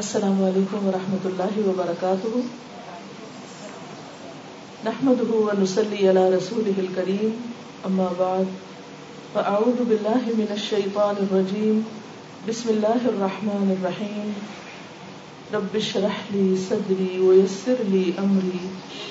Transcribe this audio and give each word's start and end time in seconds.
السلام 0.00 0.38
علیکم 0.44 0.86
ورحمۃ 0.86 1.24
اللہ 1.28 1.56
وبرکاتہ۔ 1.64 2.28
نحمده 4.84 5.40
ونصلي 5.48 5.98
على 6.12 6.22
رسوله 6.34 6.84
الكريم 6.84 7.34
اما 7.90 8.06
بعد، 8.20 8.54
فاعوذ 9.34 9.82
بالله 9.90 10.38
من 10.38 10.54
الشيطان 10.56 11.20
الرجيم 11.26 11.82
بسم 12.48 12.72
الله 12.76 13.12
الرحمن 13.12 13.74
الرحيم 13.76 14.32
رب 15.58 15.78
اشرح 15.82 16.24
لي 16.38 16.46
صدري 16.64 17.10
ويسر 17.26 17.86
لي 17.92 18.02
امري 18.26 18.64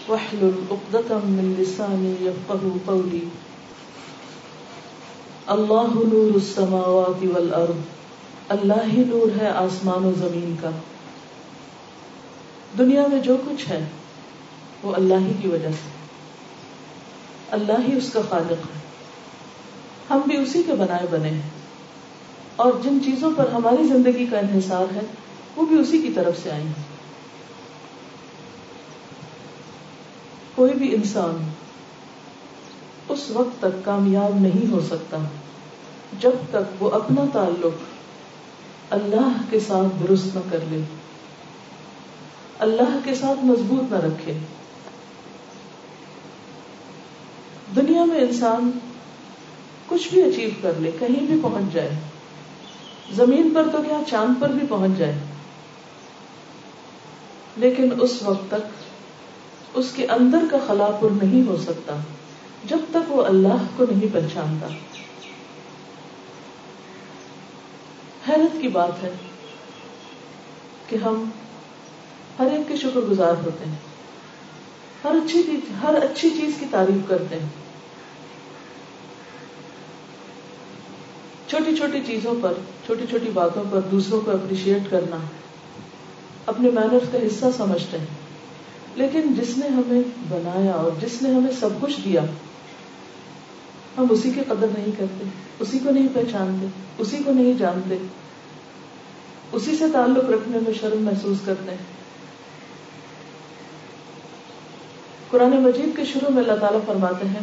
واحلل 0.10 0.60
عقدة 0.72 1.24
من 1.38 1.56
لساني 1.62 2.18
يفقهوا 2.26 2.84
قولي 2.92 3.24
الله 5.60 6.12
نور 6.18 6.38
السماوات 6.46 7.28
والارض۔ 7.38 7.90
اللہ 8.50 8.84
ہی 8.94 9.04
نور 9.08 9.42
ہے 9.42 9.48
آسمان 9.48 10.06
و 10.06 10.12
زمین 10.18 10.56
کا۔ 10.62 10.70
دنیا 12.78 13.04
میں 13.08 13.20
جو 13.20 13.38
کچھ 13.46 13.70
ہے، 13.70 13.86
وہ 14.84 14.96
اللہ 14.96 15.14
ہی 15.14 15.34
کی 15.42 15.48
وجہ 15.48 15.70
سے۔ 15.70 15.90
اللہ 17.52 17.74
ہی 17.88 17.98
اس 17.98 18.14
کا 18.14 18.22
خالق 18.30 18.52
ہے۔ 18.52 18.80
ہم 20.10 20.22
بھی 20.26 20.38
اسی 20.38 20.64
کے 20.64 20.74
بنائے 20.74 21.08
بنے 21.12 21.30
ہیں۔ 21.30 21.50
اور 22.56 22.74
جن 22.84 22.98
چیزوں 23.06 23.32
پر 23.38 23.50
ہماری 23.50 23.84
زندگی 23.84 24.26
کا 24.26 24.40
انحصار 24.40 24.96
ہے، 24.96 25.02
وہ 25.56 25.66
بھی 25.66 25.80
اسی 25.80 25.98
کی 25.98 26.10
طرف 26.16 26.40
سے 26.44 26.52
آئی 26.52 26.64
ہیں۔ 26.64 26.74
کوئی 30.56 30.74
بھی 30.74 30.96
انسان 30.96 31.50
اس 33.10 33.30
وقت 33.30 33.62
تک 33.62 33.86
کامیاب 33.86 34.42
نہیں 34.42 34.72
ہو 34.72 34.82
سکتا، 34.82 35.18
جب 36.20 36.32
تک 36.52 36.84
وہ 36.84 36.92
اپنا 36.92 37.22
تعلق 37.34 38.01
اللہ 38.92 39.42
کے 39.50 39.60
ساتھ 39.60 40.04
درست 40.04 40.36
نہ 40.36 40.40
کر 40.52 40.60
لے۔ 40.70 40.82
اللہ 42.60 42.98
کے 43.04 43.16
ساتھ 43.16 43.46
مضبوط 43.46 43.92
نہ 43.92 43.98
رکھے۔ 43.98 44.38
دنیا 47.76 48.06
میں 48.06 48.18
انسان 48.18 48.72
کچھ 49.88 50.14
بھی 50.14 50.22
اچیو 50.22 50.50
کر 50.62 50.74
لے، 50.80 50.92
کہیں 51.00 51.26
بھی 51.26 51.40
پہنچ 51.42 51.74
جائے۔ 51.74 51.90
زمین 53.12 53.52
پر 53.56 53.68
تو 53.72 53.78
کیا، 53.78 53.98
چاند 54.10 54.42
پر 54.42 54.50
بھی 54.50 54.68
پہنچ 54.70 54.92
جائے۔ 54.98 55.20
لیکن 57.58 57.90
اس 58.02 58.24
وقت 58.24 58.48
تک 58.48 58.84
اس 59.74 59.92
کے 59.96 60.08
اندر 60.08 60.44
کا 60.52 60.58
خلا 60.68 60.92
پر 60.92 61.10
نہیں 61.24 61.48
ہو 61.48 61.58
سکتا، 61.58 61.96
جب 62.66 62.78
تک 62.92 63.12
وہ 63.12 63.26
اللہ 63.26 63.64
کو 63.78 63.86
نہیں 63.90 64.14
پہچانتا۔ 64.14 64.68
حیرت 68.30 68.62
کی 68.62 68.68
بات 68.68 69.04
ہے 69.04 69.12
کہ 70.90 70.96
ہم 70.96 71.30
ہر 72.40 72.46
ایک 72.46 72.68
کے 72.68 72.76
شکر 72.76 73.00
گزار 73.00 73.34
ہوتے 73.46 73.66
ہیں۔ 73.66 73.76
ہر 75.04 75.10
اچھی 75.10 75.44
چیز، 75.44 75.60
ہر 75.84 75.96
اچھی 75.96 76.30
چیز 76.30 76.54
کی 76.60 76.66
تعریف 76.72 77.10
کرتے 77.10 77.40
ہیں۔ 77.40 77.50
چھوٹی 81.48 81.76
چھوٹی 81.76 82.00
چیزوں 82.06 82.34
پر، 82.42 82.54
چھوٹی 82.86 83.06
چھوٹی 83.10 83.30
باتوں 83.34 83.64
پر، 83.72 83.80
دوسروں 83.80 84.22
کو 84.22 84.32
اپریشیٹ 84.32 84.84
کرنا، 84.90 85.18
اپنے 86.46 86.70
مینرز 86.70 87.12
کا 87.12 87.18
حصہ 87.28 87.46
سمجھتے 87.58 87.98
ہیں۔ 87.98 88.06
لیکن 88.96 89.34
جس 89.34 89.58
نے 89.58 89.68
ہمیں 89.68 90.02
بنایا 90.30 90.72
اور 90.72 90.92
جس 91.02 91.22
نے 91.22 91.34
ہمیں 91.34 91.52
سب 91.60 91.70
کچھ 91.82 92.02
دیا 92.04 92.22
ہم 93.98 94.06
اسی 94.10 94.32
کی 94.32 94.42
قدر 94.48 94.68
نہیں 94.78 94.92
کرتے، 94.98 95.24
اسی 95.60 95.80
کو 95.80 95.92
نہیں 95.92 96.08
پہچانتے، 96.14 96.68
اسی 96.98 97.18
کو 97.26 97.32
نہیں 97.32 97.54
جانتے۔ 97.54 97.98
اسی 99.52 99.78
سے 99.78 99.86
تعلق 99.94 100.30
رکھنے 100.30 100.60
میں 100.60 100.74
شرم 100.82 101.04
محسوس 101.04 101.38
کرتے 101.46 101.72
ہیں۔ 101.72 102.02
قرآن 105.30 105.50
مجید 105.50 105.98
کے 105.98 106.06
شروع 106.06 106.34
میں 106.34 106.44
اللہ 106.44 106.56
تعالیٰ 106.60 106.80
فرماتے 106.86 107.28
ہیں 107.28 107.40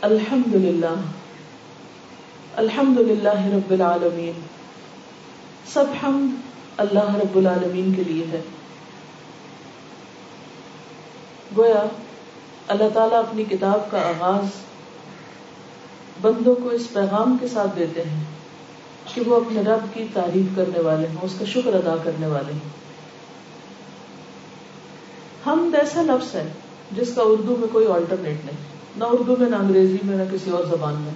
الحمد 0.00 0.54
للہ 0.54 0.94
الحمد 2.56 3.00
للہ 3.00 3.46
رب 3.46 3.70
العالمین۔ 3.70 4.40
سب 5.72 5.84
حمد 6.04 6.40
اللہ 6.76 7.16
رب 7.16 7.36
العالمین 7.36 7.94
کے 7.94 8.04
لیے 8.04 8.26
ہے۔ 8.32 8.40
گویا 11.56 11.86
اللہ 12.68 12.88
تعالیٰ 12.94 13.18
اپنی 13.18 13.44
کتاب 13.44 13.90
کا 13.90 13.98
آغاز 14.08 14.46
بندوں 16.24 16.54
کو 16.54 16.68
اس 16.68 16.92
پیغام 16.92 17.36
کے 17.40 17.48
ساتھ 17.48 17.76
دیتے 17.76 18.02
ہیں 18.02 18.24
کہ 19.14 19.20
وہ 19.26 19.36
اپنے 19.36 19.60
رب 19.60 19.94
کی 19.94 20.06
تعریف 20.12 20.56
کرنے 20.56 20.80
والے 20.80 21.06
ہیں 21.06 21.16
اس 21.22 21.34
کا 21.38 21.44
شکر 21.44 21.74
ادا 21.74 21.96
کرنے 22.04 22.26
والے 22.26 22.52
ہیں 22.52 22.72
ہم 25.46 25.70
ایسا 25.80 26.02
لفظ 26.02 26.34
ہے 26.34 26.48
جس 26.92 27.14
کا 27.14 27.22
اردو 27.24 27.56
میں 27.56 27.68
کوئی 27.72 27.86
آلٹرنیٹ 27.86 28.44
نہیں، 28.44 28.62
نہ 28.96 29.04
اردو 29.04 29.36
میں، 29.38 29.50
نہ 29.50 29.56
انگریزی 29.56 29.96
میں، 30.04 30.16
نہ 30.16 30.22
کسی 30.32 30.50
اور 30.50 30.64
زبان 30.64 30.94
میں۔ 30.94 31.12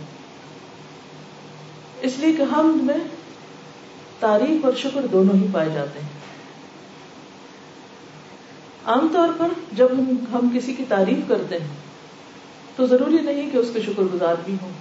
اس 2.01 2.19
لیے 2.19 2.33
کہ 2.33 2.43
ہم 2.43 2.79
میں 2.83 3.09
تعریف 4.21 4.65
اور 4.65 4.73
شکر 4.77 5.07
دونوں 5.13 5.35
ہی 5.35 5.47
پائے 5.53 5.71
جاتے 5.75 6.01
ہیں۔ 6.01 6.09
عام 8.85 9.09
طور 9.13 9.29
پر 9.39 9.49
جب 9.73 9.89
ہم 10.33 10.49
کسی 10.55 10.73
کی 10.73 10.85
تعریف 10.89 11.29
کرتے 11.29 11.59
ہیں 11.59 11.69
تو 12.77 12.87
ضروری 12.87 13.19
نہیں 13.23 13.51
کہ 13.51 13.57
اس 13.57 13.69
کے 13.73 13.81
شکر 13.83 14.03
گزار 14.03 14.35
بھی 14.45 14.57
ہوں۔ 14.63 14.73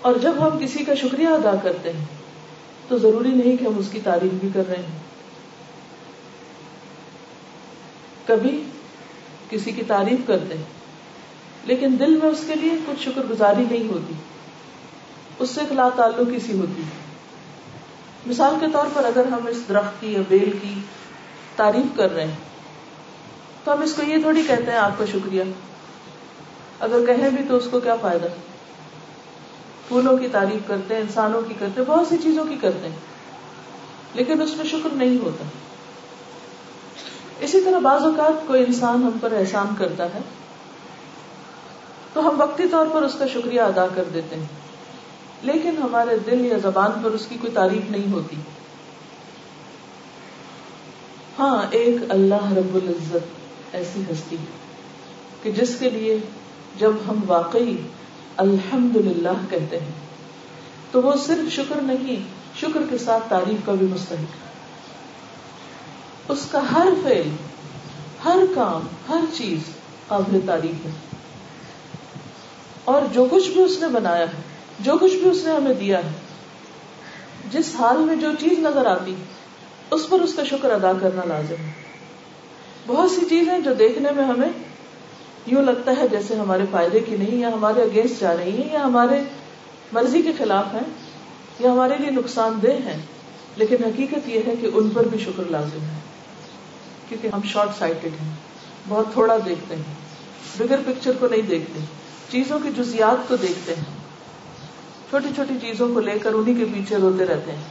اور 0.00 0.14
جب 0.16 0.34
ہم 0.38 0.58
کسی 0.58 0.84
کا 0.84 0.94
شکریہ 0.94 1.26
ادا 1.26 1.56
کرتے 1.62 1.92
ہیں، 1.92 2.04
تو 2.88 2.98
ضروری 2.98 3.28
نہیں 3.28 3.56
کہ 3.56 3.64
ہم 3.64 3.78
اس 3.78 3.88
کی 3.92 4.00
تعریف 4.00 4.32
بھی 4.32 4.48
کر 4.54 4.68
رہے 4.68 4.76
ہیں۔ 4.76 4.98
کبھی 8.26 8.62
کسی 9.50 9.72
کی 9.72 9.82
تعریف 9.82 10.18
کرتے 10.26 10.56
ہیں، 10.56 10.64
لیکن 11.64 11.96
دل 11.98 12.18
میں 12.22 12.30
اس 12.30 12.44
کے 12.46 12.54
لیے 12.54 12.72
کچھ 12.86 13.02
شکر 13.02 13.22
گزاری 13.30 13.64
نہیں 13.70 13.88
ہوتی۔ 13.88 14.14
اس 15.38 15.50
سے 15.50 15.60
خلا 15.68 15.88
تعلق 15.96 16.46
سی 16.46 16.58
ہوتی۔ 16.58 16.82
مثال 18.26 18.54
کے 18.60 18.66
طور 18.72 18.86
پر 18.94 19.04
اگر 19.04 19.24
ہم 19.24 19.46
اس 19.46 19.56
درخت 19.68 20.00
کی 20.00 20.12
یا 20.12 20.20
بیل 20.28 20.50
کی 20.62 20.74
تعریف 21.56 21.96
کر 21.96 22.12
رہے 22.12 22.24
ہیں، 22.24 22.34
تو 23.64 23.72
ہم 23.72 23.82
اس 23.82 23.94
کو 23.94 24.02
یہ 24.02 24.16
تھوڑی 24.20 24.42
کہتے 24.46 24.70
ہیں، 24.70 24.78
آپ 24.78 24.98
کا 24.98 25.04
شکریہ۔ 25.12 25.42
اگر 26.80 27.06
کہیں 27.06 27.30
بھی 27.30 27.44
تو 27.48 27.56
اس 27.56 27.68
کو 27.70 27.80
کیا 27.80 27.96
فائدہ؟ 27.96 28.26
پھولوں 29.88 30.16
کی 30.16 30.28
تعریف 30.28 30.68
کرتے 30.68 30.94
ہیں، 30.94 31.00
انسانوں 31.00 31.42
کی 31.42 31.54
کرتے 31.58 31.80
ہیں، 31.80 31.88
بہت 31.88 32.06
سی 32.06 32.16
چیزوں 32.22 32.44
کی 32.44 32.56
کرتے 32.60 32.88
ہیں۔ 32.88 32.96
لیکن 34.14 34.42
اس 34.42 34.56
میں 34.56 34.64
شکر 34.64 34.88
نہیں 34.92 35.18
ہوتا۔ 35.24 35.44
اسی 37.40 37.60
طرح 37.60 37.78
بعض 37.78 38.02
اوقات 38.02 38.46
کوئی 38.46 38.64
انسان 38.64 39.02
ہم 39.02 39.18
پر 39.20 39.32
احسان 39.32 39.66
کرتا 39.78 40.04
ہے، 40.04 40.18
تو 42.12 42.28
ہم 42.28 42.40
وقتی 42.40 42.62
طور 42.70 42.86
پر 42.92 43.02
اس 43.02 43.14
کا 43.18 43.26
شکریہ 43.26 43.60
ادا 43.60 43.86
کر 43.94 44.04
دیتے 44.14 44.36
ہیں۔ 44.36 44.46
لیکن 45.42 45.74
ہمارے 45.82 46.18
دل 46.26 46.46
یا 46.46 46.58
زبان 46.62 46.90
پر 47.02 47.10
اس 47.10 47.26
کی 47.26 47.36
کوئی 47.40 47.52
تعریف 47.52 47.90
نہیں 47.90 48.12
ہوتی۔ 48.12 48.36
ہاں 51.38 51.62
ایک 51.70 51.96
اللہ 52.08 52.52
رب 52.52 52.74
العزت 52.74 53.26
ایسی 53.72 54.02
ہستی 54.12 54.36
کہ 55.42 55.50
جس 55.50 55.76
کے 55.78 55.90
لیے 55.90 56.18
جب 56.78 56.90
ہم 57.08 57.20
واقعی 57.26 57.76
الحمد 58.36 58.96
للہ 58.96 59.50
کہتے 59.50 59.80
ہیں۔ 59.80 59.90
تو 60.90 61.02
وہ 61.02 61.12
صرف 61.26 61.52
شکر 61.52 61.80
نہیں، 61.82 62.24
شکر 62.60 62.80
کے 62.90 62.98
ساتھ 62.98 63.24
تعریف 63.28 63.66
کا 63.66 63.72
بھی 63.72 63.86
مستحق۔ 63.86 64.36
اس 66.28 66.46
کا 66.50 66.60
ہر 66.74 66.88
فعل، 67.02 67.28
ہر 68.24 68.36
کام، 68.54 68.86
ہر 69.08 69.24
چیز 69.32 69.58
قابل 70.06 70.40
تعریف 70.46 70.86
ہے۔ 70.86 70.90
اور 72.84 73.02
جو 73.12 73.26
کچھ 73.30 73.48
بھی 73.48 73.62
اس 73.62 73.78
نے 73.80 73.88
بنایا 73.88 74.24
ہے، 74.24 74.40
جو 74.80 74.92
کچھ 75.00 75.14
بھی 75.14 75.30
اس 75.30 75.44
نے 75.44 75.52
ہمیں 75.52 75.74
دیا 75.74 75.98
ہے، 75.98 76.10
جس 77.50 77.74
حال 77.78 77.98
میں 77.98 78.16
جو 78.16 78.28
چیز 78.40 78.58
نظر 78.58 78.86
آتی، 78.86 79.14
اس 79.90 80.08
پر 80.08 80.20
اس 80.20 80.34
کا 80.34 80.44
شکر 80.44 80.70
ادا 80.70 80.92
کرنا 81.00 81.22
لازم 81.24 81.64
ہے۔ 81.64 81.70
بہت 82.86 83.10
سی 83.10 83.20
چیزیں 83.28 83.58
جو 83.58 83.74
دیکھنے 83.74 84.10
میں 84.10 84.24
ہمیں 84.24 84.48
یوں 85.46 85.62
لگتا 85.62 85.92
ہے 85.96 86.08
جیسے 86.08 86.34
ہمارے 86.34 86.62
فائدے 86.70 87.00
کی 87.00 87.16
نہیں، 87.16 87.36
یا 87.36 87.48
ہمارے 87.48 87.82
اگینسٹ 87.82 88.20
جا 88.20 88.36
رہی 88.36 88.62
ہیں، 88.62 88.72
یا 88.72 88.84
ہمارے 88.84 89.22
مرضی 89.92 90.22
کے 90.22 90.32
خلاف 90.38 90.74
ہیں، 90.74 90.90
یا 91.58 91.72
ہمارے 91.72 91.94
لیے 91.98 92.10
نقصان 92.10 92.58
دہ 92.62 92.70
ہیں۔ 92.70 93.02
لیکن 93.56 93.76
حقیقت 93.84 94.28
یہ 94.28 94.40
ہے 94.46 94.56
کہ 94.60 94.70
ان 94.74 94.88
پر 94.88 95.04
بھی 95.04 95.18
شکر 95.18 95.42
لازم 95.50 95.80
ہے۔ 95.80 96.00
کیونکہ 97.08 97.28
ہم 97.28 97.40
شارٹ 97.44 97.68
سائٹڈ 97.78 98.04
ہیں، 98.04 98.34
بہت 98.88 99.12
تھوڑا 99.12 99.36
دیکھتے 99.44 99.76
ہیں 99.76 99.94
بگر 100.58 100.80
پکچر 100.86 101.12
کو 101.20 101.28
نہیں 101.30 101.42
دیکھتے، 101.42 101.80
چیزوں 102.30 102.58
کی 102.62 102.68
جزیات 102.76 103.28
کو 103.28 103.36
دیکھتے 103.36 103.74
ہیں۔ 103.74 103.84
چھوٹی 105.10 105.28
چھوٹی 105.34 105.54
چیزوں 105.60 105.94
کو 105.94 106.00
لے 106.00 106.18
کر 106.18 106.32
انہیں 106.32 106.54
کے 106.58 106.64
پیچھے 106.74 106.96
روتے 106.96 107.24
رہتے 107.24 107.52
ہیں۔ 107.52 107.64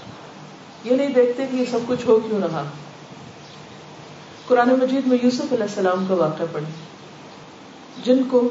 یہ 0.83 0.95
نہیں 0.95 1.10
دیکھتے 1.10 1.45
کہ 1.51 1.56
یہ 1.56 1.66
سب 1.72 1.80
کچھ 1.88 2.06
ہو 2.07 2.19
کیوں 2.19 2.42
رہا۔ 2.42 2.63
قرآن 4.48 4.69
مجید 4.69 5.07
میں 5.07 5.18
یوسف 5.24 5.54
علیہ 5.54 5.63
السلام 5.63 6.06
کا 6.07 6.13
واقعہ 6.13 6.45
پڑھی 6.51 6.94
جن 8.03 8.24
کو 8.31 8.50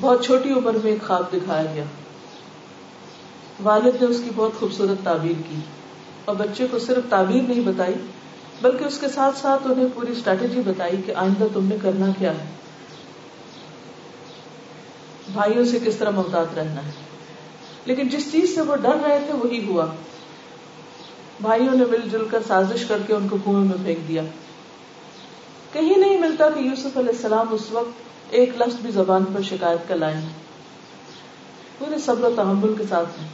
بہت 0.00 0.24
چھوٹی 0.24 0.52
عمر 0.52 0.72
میں 0.72 0.92
ایک 0.92 1.06
خواب 1.06 1.32
دکھایا 1.32 1.64
گیا۔ 1.74 1.84
والد 3.62 4.02
نے 4.02 4.06
اس 4.06 4.20
کی 4.24 4.30
بہت 4.36 4.52
خوبصورت 4.60 5.04
تعبیر 5.04 5.42
کی 5.48 5.56
اور 6.24 6.36
بچے 6.36 6.66
کو 6.70 6.78
صرف 6.78 7.10
تعبیر 7.10 7.42
نہیں 7.42 7.60
بتائی، 7.60 7.94
بلکہ 8.62 8.84
اس 8.84 8.98
کے 8.98 9.08
ساتھ 9.08 9.38
ساتھ 9.38 9.62
انہیں 9.64 9.86
پوری 9.94 10.12
اسٹریٹجی 10.12 10.60
بتائی 10.66 10.96
کہ 11.06 11.12
آئندہ 11.12 11.46
تم 11.54 11.64
نے 11.64 11.76
کرنا 11.82 12.06
کیا 12.18 12.30
ہے۔ 12.30 12.44
بھائیوں 15.32 15.64
سے 15.64 15.78
کس 15.84 15.96
طرح 15.96 16.10
محتاط 16.10 16.58
رہنا 16.58 16.86
ہے۔ 16.86 16.90
لیکن 17.84 18.08
جس 18.08 18.32
چیز 18.32 18.54
سے 18.54 18.60
وہ 18.60 18.76
ڈر 18.76 18.96
رہے 19.06 19.18
تھے 19.30 19.32
وہی 19.32 19.66
ہوا۔ 19.66 19.86
بھائیوں 21.40 21.74
نے 21.74 21.84
مل 21.84 22.08
جل 22.12 22.24
کر 22.30 22.38
سازش 22.46 22.84
کر 22.84 22.98
کے 23.06 23.14
ان 23.14 23.28
کو 23.28 23.36
کنویں 23.44 23.64
میں 23.64 23.76
پھینک 23.84 24.08
دیا۔ 24.08 24.22
کہیں 25.72 25.96
نہیں 25.96 26.18
ملتا 26.18 26.50
کہ 26.50 26.58
یوسف 26.58 26.96
علیہ 26.96 27.12
السلام 27.12 27.46
اس 27.50 27.70
وقت 27.70 28.03
ایک 28.30 28.62
لفظ 28.62 28.74
بھی 28.74 28.90
زبان 28.90 29.24
پر 29.24 29.42
شکایت 29.42 29.88
کا 29.88 29.94
لائیں 29.94 30.20
پورے 31.78 31.98
صبر 31.98 32.28
و 32.28 32.32
تحمل 32.36 32.74
کے 32.78 32.84
ساتھ 32.88 33.20
ہیں 33.20 33.28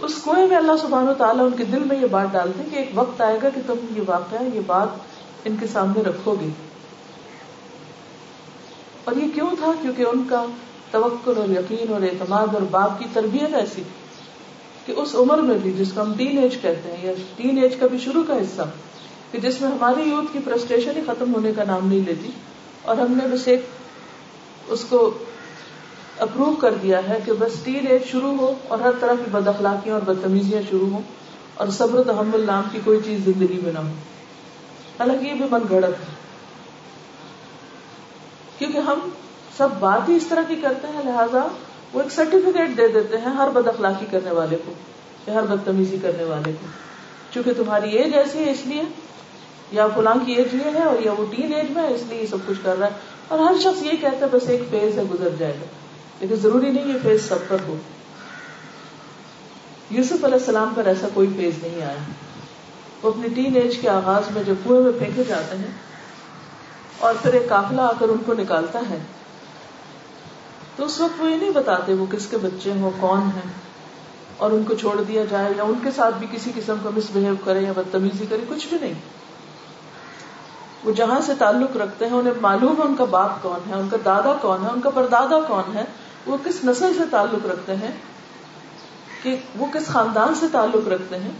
اس 0.00 0.14
کنویں 0.24 0.46
میں 0.46 0.56
اللہ 0.56 0.72
سبحان 0.80 1.08
و 1.08 1.14
تعالیٰ 1.14 1.44
ان 1.44 1.56
کے 1.56 1.64
دل 1.64 1.78
میں 1.78 1.96
یہ 2.00 2.06
بات 2.06 2.32
ڈالتے 2.32 2.62
کہ 2.70 2.76
ایک 2.76 2.90
وقت 2.94 3.20
آئے 3.20 3.38
گا 3.42 3.48
کہ 3.48 3.60
تم 3.66 3.74
یہ 3.96 4.02
واقعہ، 4.06 4.42
یہ 4.54 4.60
بات 4.66 4.88
ان 5.44 5.56
کے 5.60 5.66
سامنے 5.66 6.02
رکھو 6.02 6.34
گے۔ 6.40 6.48
اور 9.04 9.16
یہ 9.16 9.26
کیوں 9.34 9.50
تھا؟ 9.58 9.72
کیونکہ 9.82 10.02
ان 10.02 10.24
کا 10.28 10.44
توکل 10.90 11.32
اور 11.36 11.48
یقین 11.48 11.92
اور 11.92 12.02
اعتماد 12.02 12.46
اور 12.54 12.62
باپ 12.62 12.98
کی 12.98 13.04
تربیت 13.12 13.54
ایسی 13.54 13.82
کہ 14.86 14.92
اس 14.96 15.14
عمر 15.14 15.38
میں 15.38 15.58
بھی، 15.58 15.72
جس 15.72 15.92
کو 15.94 16.00
ہم 16.00 16.12
ٹین 16.16 16.38
ایج 16.38 16.56
کہتے 16.62 16.96
ہیں، 16.96 17.06
یا 17.06 17.12
ٹین 17.36 17.62
ایج 17.62 17.76
کا 17.76 17.86
بھی 17.86 17.98
شروع 17.98 18.22
کا 18.26 18.36
حصہ، 18.36 18.62
کہ 19.30 19.38
جس 19.38 19.60
میں 19.60 19.70
ہماری 19.70 20.10
یوتھ 20.10 20.32
کی 20.32 20.38
فرسٹریشن 20.44 20.90
ہی 20.96 21.00
ختم 21.06 21.34
ہونے 21.34 21.52
کا 21.56 21.64
نام 21.64 21.88
نہیں 21.88 22.00
لیتی 22.06 22.30
اور 22.82 22.96
ہم 22.96 23.18
نے 23.22 23.34
بس 23.34 23.48
ایک 23.48 23.66
اس 24.68 24.84
کو 24.88 25.18
اپروو 26.18 26.54
کر 26.54 26.74
دیا 26.74 27.00
ہے 27.08 27.18
کہ 27.24 27.32
بس 27.38 27.52
ٹین 27.64 27.86
ایج 27.86 28.02
شروع 28.06 28.36
ہو 28.36 28.54
اور 28.68 28.78
ہر 28.78 28.90
طرح 29.00 29.12
کی 29.12 29.30
بد 29.30 29.48
اخلاقیاں 29.48 29.94
اور 29.94 30.02
بدتمیزیاں 30.02 30.62
شروع 30.70 30.86
ہوں 30.86 31.00
اور 31.54 31.68
صبر 31.68 31.98
و 31.98 32.02
تحمل 32.02 32.46
نام 32.46 32.62
کی 32.72 32.78
کوئی 32.84 33.00
چیز 33.04 33.24
زندگی 33.24 33.60
میں 33.62 33.72
نہ 33.72 33.78
ہو۔ 33.78 33.92
حالانکہ 34.98 35.26
یہ 35.26 35.34
بھی 35.34 35.44
من 35.50 35.60
گڑت 35.70 35.88
ہے۔ 35.88 36.14
کیونکہ 38.58 38.78
ہم 38.78 39.08
سب 39.56 39.68
بات 39.78 40.08
ہی 40.08 40.16
اس 40.16 40.26
طرح 40.28 40.42
کی 40.48 40.56
کرتے 40.56 40.86
ہیں، 40.86 41.04
لہٰذا 41.04 41.46
وہ 41.92 42.02
ایک 42.02 42.12
سرٹیفکیٹ 42.12 42.76
دے 42.76 42.88
دیتے 42.88 43.16
ہیں 43.16 43.30
ہر 43.30 43.48
بد 43.50 43.68
اخلاقی 43.68 44.06
کرنے 44.10 44.30
والے 44.30 44.56
کو، 44.66 44.72
یا 45.26 45.34
ہر 45.34 45.42
بدتمیزی 45.42 45.96
کرنے 46.02 46.24
والے 46.24 46.52
کو۔ 46.52 46.66
چونکہ 47.34 47.52
تمہاری 47.56 47.90
ایج 47.90 48.14
ایسی 48.14 48.44
ہے، 48.44 48.50
اس 48.50 48.66
لیے 48.66 48.82
یا 49.72 49.86
فلاں 49.88 50.14
کی 50.26 50.32
ایج 50.32 50.54
یہ 50.54 50.70
ہے 50.74 50.82
اور 50.82 51.02
یا 51.02 51.12
وہ 51.12 51.24
ٹین 51.30 51.54
ایج 51.54 51.70
میں 51.70 51.82
اس 51.82 52.02
لیے 52.08 52.22
یہ 52.22 52.26
سب 52.26 52.36
کچھ 52.46 52.58
کر 52.62 52.78
رہا 52.78 52.86
ہے۔ 52.86 52.92
اور 53.28 53.38
ہر 53.38 53.52
شخص 53.60 53.82
یہ 53.82 53.90
کہتا 53.90 54.26
ہے، 54.26 54.26
بس 54.30 54.48
ایک 54.48 54.60
فیز 54.70 54.98
ہے 54.98 55.02
گزر 55.02 55.28
جائے 55.38 55.54
گا۔ 55.60 55.64
لیکن 56.20 56.34
ضروری 56.34 56.70
نہیں 56.70 56.88
یہ 56.88 56.98
فیز 57.02 57.28
سب 57.28 57.38
پر 57.48 57.56
ہو۔ 57.66 57.76
یوسف 59.90 60.24
علیہ 60.24 60.38
السلام 60.38 60.72
پر 60.76 60.86
ایسا 60.86 61.08
کوئی 61.14 61.28
فیز 61.36 61.54
نہیں 61.62 61.82
آیا۔ 61.82 61.96
وہ 63.02 63.08
اپنی 63.08 63.28
ٹین 63.34 63.56
ایج 63.56 63.78
کے 63.78 63.88
آغاز 63.88 64.30
میں 64.30 64.42
جب 64.42 64.54
کنویں 64.64 64.82
میں 64.82 64.92
پھینکے 64.98 65.24
جاتے 65.28 65.56
ہیں 65.56 65.70
اور 66.98 67.14
پھر 67.22 67.32
ایک 67.32 67.48
کافلہ 67.48 67.80
آ 67.80 67.92
کر 67.98 68.08
ان 68.08 68.18
کو 68.26 68.34
نکالتا 68.34 68.80
ہے، 68.90 68.98
تو 70.76 70.84
اس 70.84 71.00
وقت 71.00 71.22
وہ 71.22 71.30
یہ 71.30 71.36
نہیں 71.36 71.50
بتاتے 71.50 71.94
وہ 71.94 72.06
کس 72.12 72.26
کے 72.26 72.36
بچے 72.36 72.72
ہیں 72.72 72.82
وہ 72.82 72.90
کون 73.00 73.22
ہیں۔ 73.22 73.52
اور 74.36 74.50
ان 74.50 74.64
کو 74.64 74.74
چھوڑ 74.74 75.02
دیا 75.02 75.24
جائے 75.30 75.52
یا 75.56 75.62
ان 75.62 75.74
کے 75.82 75.90
ساتھ 75.96 76.14
بھی 76.18 76.26
کسی 76.32 76.52
قسم 76.54 76.74
کا 76.82 76.90
مس 76.96 77.04
بہیو 77.12 77.34
کرے 77.44 77.60
یا 77.60 77.72
بدتمیزی 77.76 78.26
کرے، 78.30 78.40
کچھ 78.48 78.66
بھی 78.68 78.76
نہیں۔ 78.80 78.94
وہ 80.84 80.92
جہاں 80.92 81.20
سے 81.20 81.32
تعلق 81.38 81.76
رکھتے 81.76 82.06
ہیں، 82.06 82.12
انہیں 82.12 82.32
معلوم 82.40 82.74
ہے 82.78 82.82
ان 82.82 82.94
کا 82.96 83.04
باپ 83.04 83.42
کون 83.42 83.68
ہے، 83.68 83.74
ان 83.74 83.88
کا 83.88 83.96
دادا 84.04 84.34
کون 84.40 84.64
ہے، 84.64 84.70
ان 84.70 84.80
کا 84.80 84.90
پردادا 84.90 85.40
کون 85.40 85.76
ہے، 85.76 85.84
وہ 86.26 86.36
کس 86.44 86.64
نسل 86.64 86.94
سے 86.94 87.02
تعلق 87.10 87.46
رکھتے 87.46 87.76
ہیں؟ 87.76 87.90
کہ 89.22 89.36
وہ 89.56 89.66
کس 89.74 89.86
خاندان 89.86 90.34
سے 90.34 90.46
تعلق 90.52 90.88
رکھتے 90.88 91.18
ہیں؟ 91.18 91.30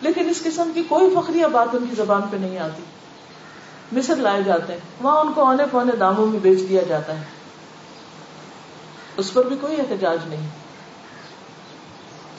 لیکن 0.00 0.28
اس 0.28 0.42
قسم 0.42 0.70
کی 0.74 0.82
کوئی 0.82 1.14
فخریہ 1.14 1.46
بات 1.46 1.68
ان 1.72 1.86
کی 1.90 1.96
زبان 1.96 2.20
پہ 2.30 2.36
نہیں 2.36 2.58
آتی۔ 2.58 2.82
مصر 3.92 4.16
لائے 4.16 4.42
جاتے 4.42 4.72
ہیں، 4.72 4.80
وہاں 5.00 5.20
ان 5.20 5.32
کو 5.32 5.44
آنے 5.44 5.62
پونے 5.70 5.92
داموں 5.96 6.26
میں 6.26 6.38
بیچ 6.38 6.58
دیا 6.68 6.82
جاتا 6.82 7.18
ہے۔ 7.18 7.24
اس 9.16 9.32
پر 9.32 9.48
بھی 9.48 9.56
کوئی 9.60 9.80
احتجاج 9.80 10.18
نہیں۔ 10.26 10.48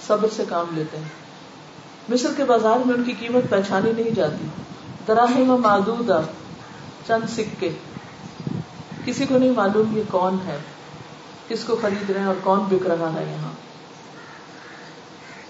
صبر 0.08 0.28
سے 0.36 0.44
کام 0.50 0.66
لیتے 0.72 0.98
ہیں۔ 0.98 1.10
مصر 2.10 2.30
کے 2.38 2.44
بازار 2.44 2.78
میں 2.86 2.96
ان 2.96 3.04
کی 3.04 3.14
قیمت 3.20 3.50
پہچانی 3.50 3.92
نہیں 3.92 4.16
جاتی۔ 4.16 4.48
دراہم 5.12 5.62
معدود 5.62 6.12
چند 7.08 7.30
سکے۔ 7.30 7.70
کسی 9.06 9.26
کو 9.26 9.38
نہیں 9.38 9.52
معلوم 9.52 9.98
یہ 9.98 10.04
کون 10.12 10.38
ہے، 10.46 10.58
کس 11.48 11.64
کو 11.64 11.78
خرید 11.82 12.10
رہے 12.10 12.20
ہیں 12.20 12.28
اور 12.28 12.36
کون 12.44 12.60
بک 12.60 12.88
رہا 12.88 13.14
ہے 13.14 13.24
یہاں۔ 13.24 13.52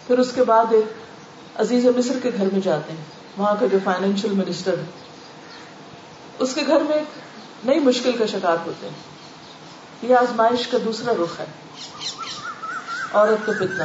پھر 0.08 0.20
اس 0.20 0.32
کے 0.36 0.44
بعد 0.44 0.66
ایک 0.70 0.86
عزیز 1.62 1.86
مصر 1.86 2.20
کے 2.24 2.32
گھر 2.38 2.48
میں 2.52 2.62
جاتے 2.62 2.92
ہیں، 2.92 3.04
وہاں 3.38 3.56
کا 3.60 3.66
جو 3.72 3.78
فائنینشیل 3.84 4.32
منسٹر 4.32 4.78
ہے۔ 4.78 4.84
اس 6.40 6.56
کے 6.56 6.62
گھر 6.68 6.82
میں 6.82 6.98
ایک 6.98 7.20
نئی 7.66 7.80
مشکل 7.80 8.12
کا 8.12 8.26
شکار 8.26 8.58
ہوتے 8.66 8.88
ہیں۔ 8.88 8.96
یہ 10.10 10.16
آزمائش 10.16 10.68
کا 10.68 10.78
دوسرا 10.86 11.12
رخ 11.24 11.40
ہے، 11.40 11.46
عورت 13.14 13.46
کا 13.46 13.52
فتنہ۔ 13.52 13.84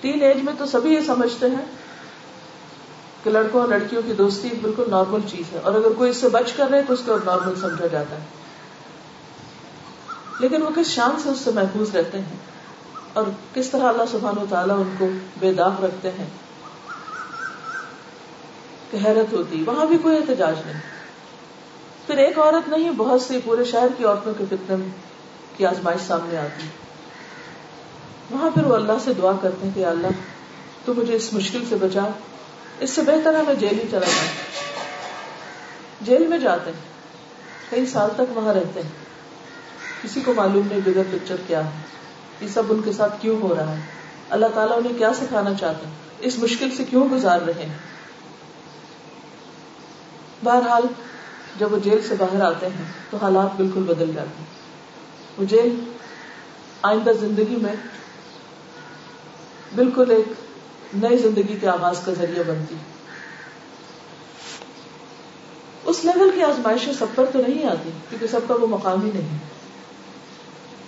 تین 0.00 0.22
ایج 0.22 0.36
میں 0.36 0.52
تو 0.58 0.66
سبھی 0.66 0.94
یہ 0.94 1.00
سمجھتے 1.00 1.46
ہیں 1.46 1.83
کہ 3.24 3.30
لڑکوں 3.30 3.60
اور 3.60 3.68
لڑکیوں 3.68 4.02
کی 4.06 4.12
دوستی 4.12 4.48
بالکل 4.62 4.84
نارمل 4.90 5.20
چیز 5.26 5.52
ہے 5.52 5.58
اور 5.58 5.74
اگر 5.74 5.92
کوئی 5.92 6.10
اس 6.10 6.16
سے 6.16 6.28
بچ 6.28 6.52
کر 6.52 6.66
رہے 6.70 6.82
تو 6.82 6.92
اس 6.92 7.00
کو 7.06 7.16
نارمل 7.24 7.60
سمجھا 7.60 7.86
جاتا 7.86 8.16
ہے۔ 8.16 8.20
لیکن 10.40 10.62
وہ 10.62 10.70
کس 10.76 10.86
شان 10.86 11.20
سے 11.22 11.28
اس 11.28 11.38
سے 11.38 11.50
محفوظ 11.54 11.96
رہتے 11.96 12.18
ہیں 12.18 12.36
اور 13.12 13.24
کس 13.54 13.70
طرح 13.70 13.88
اللہ 13.88 14.02
سبحانہ 14.10 14.40
و 14.40 14.46
تعالیٰ 14.50 14.76
ان 14.78 14.94
کو 14.98 15.08
بے 15.38 15.52
داغ 15.52 15.84
رکھتے 15.84 16.10
ہیں۔ 16.10 16.26
کہ 18.90 18.98
حیرت 19.04 19.32
ہوتی، 19.32 19.64
وہاں 19.66 19.86
بھی 19.86 19.98
کوئی 19.98 20.16
احتجاج 20.16 20.54
نہیں۔ 20.66 20.80
پھر 22.06 22.16
ایک 22.16 22.38
عورت 22.38 22.68
نہیں، 22.68 22.90
بہت 22.90 23.22
سی 23.22 23.38
پورے 23.44 23.64
شہر 23.64 23.86
کی 23.96 24.04
عورتوں 24.04 24.32
کے 24.38 24.44
فتنے 24.50 24.88
کی 25.56 25.66
آزمائش 25.66 26.06
سامنے 26.06 26.36
آتی۔ 26.36 26.66
وہاں 28.30 28.50
پھر 28.50 28.66
وہ 28.66 28.74
اللہ 28.74 28.92
سے 29.04 29.12
دعا 29.14 29.32
کرتے 29.42 29.66
ہیں 29.66 29.74
کہ 29.74 29.86
اللہ 29.86 30.06
تو 30.84 30.94
مجھے 30.94 31.16
اس 31.16 31.32
مشکل 31.32 31.64
سے 31.68 31.76
بچا۔ 31.76 32.08
اس 32.80 32.90
سے 32.90 33.02
بہتر 33.02 33.36
ہے 33.36 33.42
میں 33.42 33.54
جیل 33.54 33.78
ہی 33.78 33.84
چلا 33.90 34.00
جاؤں۔ 34.00 34.28
جیل 36.00 36.26
میں 36.26 36.38
جاتے 36.38 36.70
ہیں۔ 36.70 36.80
کئی 37.70 37.86
سال 37.86 38.10
تک 38.16 38.36
وہاں 38.36 38.54
رہتے 38.54 38.82
ہیں۔ 38.82 38.90
کسی 40.02 40.20
کو 40.20 40.34
معلوم 40.34 40.66
نہیں 40.66 40.80
بغیر 40.84 41.02
پکچر 41.12 41.36
کیا 41.46 41.64
ہے۔ 41.64 41.70
یہ 42.40 42.48
سب 42.48 42.62
ان 42.70 42.82
کے 42.82 42.92
ساتھ 42.92 43.14
کیوں 43.20 43.40
ہو 43.40 43.54
رہا 43.54 43.76
ہے؟ 43.76 43.80
اللہ 44.30 44.46
تعالیٰ 44.54 44.78
انہیں 44.78 44.98
کیا 44.98 45.14
سکھانا 45.14 45.54
چاہتے 45.54 45.86
ہیں 45.86 45.94
اس 46.18 46.38
مشکل 46.38 46.70
سے 46.70 46.84
کیوں 46.84 47.08
گزار 47.08 47.40
رہے 47.40 47.66
ہیں؟ 47.66 47.78
بہرحال، 50.44 50.82
جب 51.58 51.72
وہ 51.72 51.78
جیل 51.78 52.00
سے 52.08 52.14
باہر 52.18 52.44
آتے 52.44 52.66
ہیں، 52.66 52.84
تو 53.10 53.16
حالات 53.16 53.56
بالکل 53.56 53.82
بدل 53.82 54.12
جاتے 54.14 54.38
ہیں۔ 54.38 54.46
وہ 55.38 55.44
جیل 55.44 55.92
آئندہ 56.82 57.10
زندگی 57.20 57.56
میں 57.56 57.74
بالکل 59.74 60.10
ایک 60.10 60.43
نئی 60.94 61.16
زندگی 61.16 61.56
کے 61.60 61.68
آغاز 61.68 62.00
کا 62.04 62.12
ذریعہ 62.12 62.42
بنتی۔ 62.46 62.74
اس 65.84 66.04
لیول 66.04 66.30
کی 66.34 66.42
آزمائشیں 66.42 66.92
سب 66.92 67.06
پر 67.14 67.24
تو 67.24 67.38
نہیں 67.46 67.64
آتی، 67.64 67.90
کیونکہ 68.08 68.26
سب 68.26 68.40
کا 68.48 68.54
وہ 68.54 68.66
مقام 68.66 69.04
ہی 69.04 69.10
نہیں۔ 69.14 69.38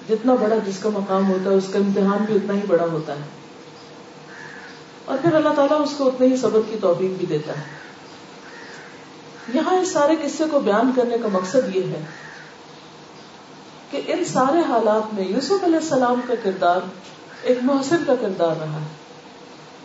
جتنا 0.09 0.35
بڑا 0.35 0.57
جس 0.67 0.79
کا 0.79 0.89
مقام 0.95 1.31
ہوتا 1.31 1.51
ہے، 1.51 1.55
اس 1.55 1.65
کا 1.73 1.79
امتحان 1.79 2.25
بھی 2.25 2.35
اتنا 2.35 2.55
ہی 2.55 2.61
بڑا 2.67 2.85
ہوتا 2.85 3.13
ہے۔ 3.13 3.25
اور 5.05 5.19
پھر 5.23 5.35
اللہ 5.35 5.49
تعالیٰ 5.49 5.83
اس 5.83 5.95
کو 5.97 6.07
اتنے 6.07 6.27
ہی 6.27 6.37
صبر 6.37 6.61
کی 6.71 6.77
توفیق 6.81 7.11
بھی 7.19 7.27
دیتا 7.27 7.53
ہے۔ 7.53 7.65
یہاں 9.55 9.77
اس 9.77 9.89
سارے 9.89 10.15
قصے 10.23 10.45
کو 10.51 10.61
بیان 10.61 10.93
کرنے 10.97 11.17
کا 11.23 11.29
مقصد 11.33 11.77
یہ 11.77 11.83
ہے 11.83 12.05
کہ 13.91 14.03
ان 14.07 14.25
سارے 14.25 14.59
حالات 14.69 15.15
میں 15.15 15.25
یوسف 15.25 15.65
علیہ 15.65 15.77
السلام 15.77 16.21
کا 16.29 16.35
کردار 16.43 16.81
ایک 17.43 17.59
محسن 17.63 18.05
کا 18.07 18.15
کردار 18.21 18.57
رہا۔ 18.61 18.79
ہے 18.81 19.06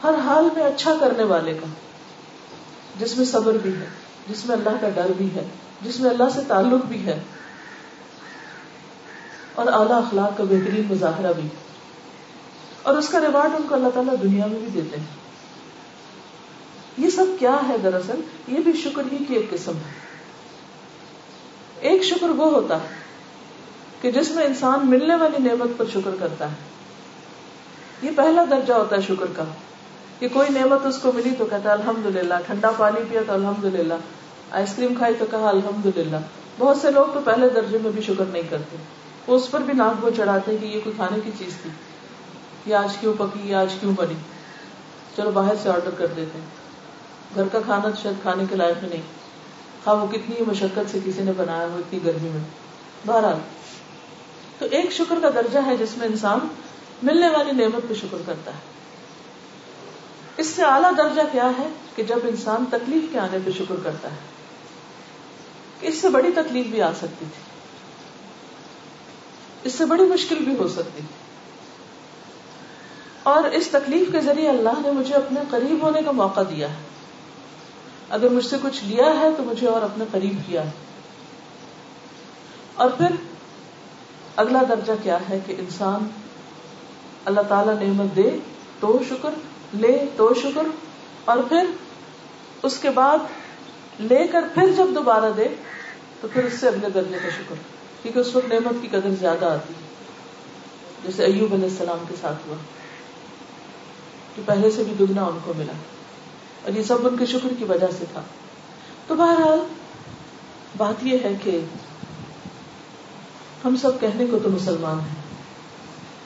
ہر 0.04 0.14
حال 0.14 0.46
میں 0.56 0.64
اچھا 0.64 0.94
کرنے 1.00 1.24
والے 1.24 1.54
کا۔ 1.54 1.66
جس 3.00 3.18
میں 3.18 3.26
صبر 3.26 3.54
بھی 3.54 3.74
ہے، 3.74 3.86
جس 4.30 4.46
میں 4.46 4.56
اللہ 4.56 4.70
کا 4.82 4.90
ڈر 4.90 5.12
بھی 5.18 5.30
ہے، 5.36 5.48
جس 5.82 6.00
میں 6.00 6.10
اللہ 6.10 6.24
سے 6.36 6.42
تعلق 6.48 6.86
بھی 6.86 7.06
ہے۔ 7.06 7.20
اور 9.56 9.68
اعلیٰ 9.68 9.98
اخلاق 9.98 10.38
کا 10.38 10.44
بہترین 10.44 10.84
مظاہرہ 10.90 11.34
بھی۔ 11.34 11.48
اور 12.82 12.98
اس 12.98 13.10
کا 13.10 13.20
ریوارڈ 13.20 13.52
ان 13.56 13.62
کو 13.70 13.76
اللہ 13.76 13.88
تعالیٰ 13.94 14.14
دنیا 14.22 14.46
میں 14.46 14.60
بھی 14.60 14.82
دیتے 14.82 14.98
ہیں۔ 14.98 15.06
یہ 16.98 17.10
سب 17.10 17.26
کیا 17.40 17.56
ہے 17.68 17.78
دراصل؟ 17.78 18.22
یہ 18.48 18.60
بھی 18.60 18.74
شکر 18.74 19.04
ہی 19.12 19.18
کی 19.26 19.34
ایک 19.34 19.50
قسم 19.50 19.72
ہے۔ 19.72 19.94
ایک 21.80 22.04
شکر 22.04 22.30
وہ 22.30 22.52
ہوتا 22.52 22.76
ہے 22.76 22.88
کہ 24.02 24.12
جس 24.12 24.32
میں 24.32 24.46
انسان 24.46 24.80
ملنے 24.84 25.16
والی 25.16 25.44
نعمت 25.44 25.78
پر 25.78 25.86
شکر 25.94 26.12
کرتا 26.20 26.50
ہے۔ 26.50 26.56
یہ 28.02 28.12
پہلا 28.16 28.44
درجہ 28.52 28.74
ہوتا 28.74 28.96
ہے 28.96 29.02
شکر 29.02 29.26
کا۔ 29.36 29.44
کہ 30.22 30.28
کوئی 30.34 30.50
نعمت 30.50 30.86
اس 30.86 30.98
کو 30.98 31.12
ملی 31.12 31.30
تو 31.38 31.46
کہتا 31.46 31.72
الحمد 31.72 32.06
للہ 32.06 32.34
ٹھنڈا 32.46 32.72
پانی 32.78 33.00
پیا 33.10 33.22
تو 33.28 33.34
الحمد 33.34 33.66
للہ 33.66 33.94
آئس 34.52 34.76
کریم 34.76 34.94
کھائی 34.96 35.14
تو 35.20 35.26
کہا 35.32 35.50
الحمد 35.50 35.98
للہ 35.98 36.18
بہت 36.60 36.78
سے 36.78 36.92
لوگ 36.92 37.06
تو 37.14 37.20
پہلے 37.26 37.50
درجے 37.50 37.78
میں 37.78 37.92
بھی 37.92 38.02
شکر 38.02 38.24
نہیں 38.26 38.42
کرتے، 38.50 38.78
وہ 39.28 39.36
اس 39.36 39.52
پر 39.52 39.60
بھی 39.60 39.74
ناک 39.74 40.06
وہ 40.06 40.10
چڑھاتے 40.18 40.58
کہ 40.58 40.66
یہ 40.66 40.80
کوئی 40.84 40.96
کھانے 40.96 41.20
کی 41.24 41.32
چیز 41.38 41.58
تھی، 41.62 41.70
یہ 42.66 42.76
آج 42.76 42.98
کیوں 42.98 43.14
پکی، 43.18 43.50
یہ 43.50 43.56
آج 43.56 43.74
کیوں 43.80 43.94
بنی۔ 43.96 44.14
چلو 45.16 45.32
باہر 45.32 45.54
سے 45.64 45.70
آرڈر 45.70 45.90
کر 45.98 46.08
دیتے 46.08 46.40
ہیں۔ 46.40 46.46
گھر 47.36 47.48
کا 47.52 47.60
کھانا 47.66 47.90
شاید 48.02 48.22
کھانے 48.22 48.44
کے 48.50 48.56
لائق 48.56 48.84
نہیں۔ 48.84 49.02
ہاں 49.88 49.96
وہ 49.96 50.08
کتنی 50.08 50.44
مشقت 50.48 50.92
سے 50.92 51.00
کسی 51.06 51.24
نے 51.24 51.32
بنایا 51.38 51.66
ہو، 51.66 51.78
اتنی 51.78 52.00
گرمی 52.06 52.30
میں۔ 52.30 52.44
بہرحال، 53.06 53.38
تو 54.60 54.66
ایک 54.72 54.92
شکر 54.92 55.16
کا 55.22 55.30
درجہ 55.36 55.60
ہے 55.66 55.78
جس 55.78 55.98
میں 55.98 56.08
انسان 56.08 56.40
ملنے 57.04 57.30
والی 57.30 57.52
نعمت 57.52 57.90
پہ 57.90 57.94
شکر 57.94 58.18
کرتا 58.26 58.52
ہے۔ 58.52 58.71
اس 60.38 60.48
سے 60.48 60.64
اعلیٰ 60.64 60.92
درجہ 60.98 61.22
کیا 61.32 61.52
ہے 61.60 61.68
کہ 61.96 62.04
جب 62.04 62.20
انسان 62.24 62.66
تکلیف 62.72 63.04
کے 63.14 63.20
آنے 63.20 63.38
پہ 63.46 63.52
شکر 63.52 63.76
کرتا 63.84 64.12
ہے؟ 64.12 64.16
اس 65.82 65.96
سے 66.02 66.10
بڑی 66.10 66.32
تکلیف 66.36 66.66
بھی 66.66 66.82
آ 66.82 66.92
سکتی 66.92 67.26
تھی۔ 67.34 67.44
اس 69.64 69.74
سے 69.74 69.86
بڑی 69.86 70.04
مشکل 70.04 70.36
بھی 70.36 70.56
ہو 70.60 70.68
سکتی 70.68 70.92
تھی۔ 70.96 71.06
اور 73.24 73.44
اس 73.44 73.68
تکلیف 73.72 74.12
کے 74.12 74.22
ذریعے 74.22 74.50
اللہ 74.50 74.82
نے 74.82 74.92
مجھے 74.92 75.14
اپنے 75.14 75.40
قریب 75.50 75.82
ہونے 75.82 76.02
کا 76.06 76.12
موقع 76.12 76.42
دیا 76.42 76.70
ہے۔ 76.70 76.84
اگر 78.10 78.30
مجھ 78.30 78.46
سے 78.46 78.58
کچھ 78.62 78.84
لیا 78.84 79.20
ہے 79.20 79.30
تو 79.38 79.44
مجھے 79.44 79.68
اور 79.68 79.82
اپنے 79.82 80.06
قریب 80.12 80.36
کیا 80.48 80.66
ہے۔ 80.66 80.72
اور 82.76 82.90
پھر 82.90 83.08
اگلا 84.36 84.60
درجہ 84.70 84.94
کیا 85.04 85.18
ہے 85.30 85.40
کہ 85.46 85.56
انسان 85.60 86.08
اللہ 87.26 87.42
تعالی 87.42 87.86
نعمت 87.86 88.16
دے 88.16 88.38
تو 88.80 89.00
شکر 89.10 89.30
لے 89.74 90.06
تو 90.16 90.34
شکر 90.34 90.68
اور 91.26 91.38
پھر 91.50 91.70
اس 92.64 92.78
کے 92.78 92.90
بعد 92.90 93.18
لے 94.00 94.28
کر 94.28 94.44
پھر 94.54 94.72
جب 94.78 94.88
دوبارہ 94.96 95.32
دے 95.38 95.48
تو 96.22 96.28
پھر 96.34 96.44
اس 96.44 96.60
سے 96.60 96.68
اگلے 96.68 96.90
درجے 96.90 97.18
کا 97.24 97.30
شکر، 97.30 97.56
کیونکہ 98.02 98.20
اس 98.20 98.36
وقت 98.36 98.54
نعمت 98.54 98.82
کی 98.82 98.88
قدر 98.88 99.10
زیادہ 99.20 99.46
آتی 99.46 99.74
ہے۔ 99.74 99.90
جیسے 101.06 101.24
ایوب 101.24 101.54
علیہ 101.54 101.70
السلام 101.70 102.04
کے 102.10 102.16
ساتھ 102.22 102.48
ہوا 102.48 102.56
کہ 104.36 104.42
پہلے 104.46 104.72
سے 104.72 104.84
بھی 104.84 105.06
دگنا 105.06 105.24
ان 105.24 105.38
کو 105.44 105.54
ملا 105.58 105.74
اور 106.64 106.78
یہ 106.78 106.84
سب 106.84 107.08
ان 107.08 107.18
کے 107.18 107.26
شکر 107.26 107.54
کی 107.60 107.64
وجہ 107.64 107.88
سے 107.98 108.06
تھا۔ 108.14 108.22
تو 109.08 109.16
بہرحال 109.16 109.60
بات 110.78 111.04
یہ 111.04 111.18
ہے 111.24 111.34
کہ 111.44 111.60
ہم 113.66 113.76
سب 113.76 114.00
کہنے 114.00 114.26
کو 114.32 114.40
تو 114.40 114.50
مسلمان 114.50 115.00
ہیں، 115.00 115.22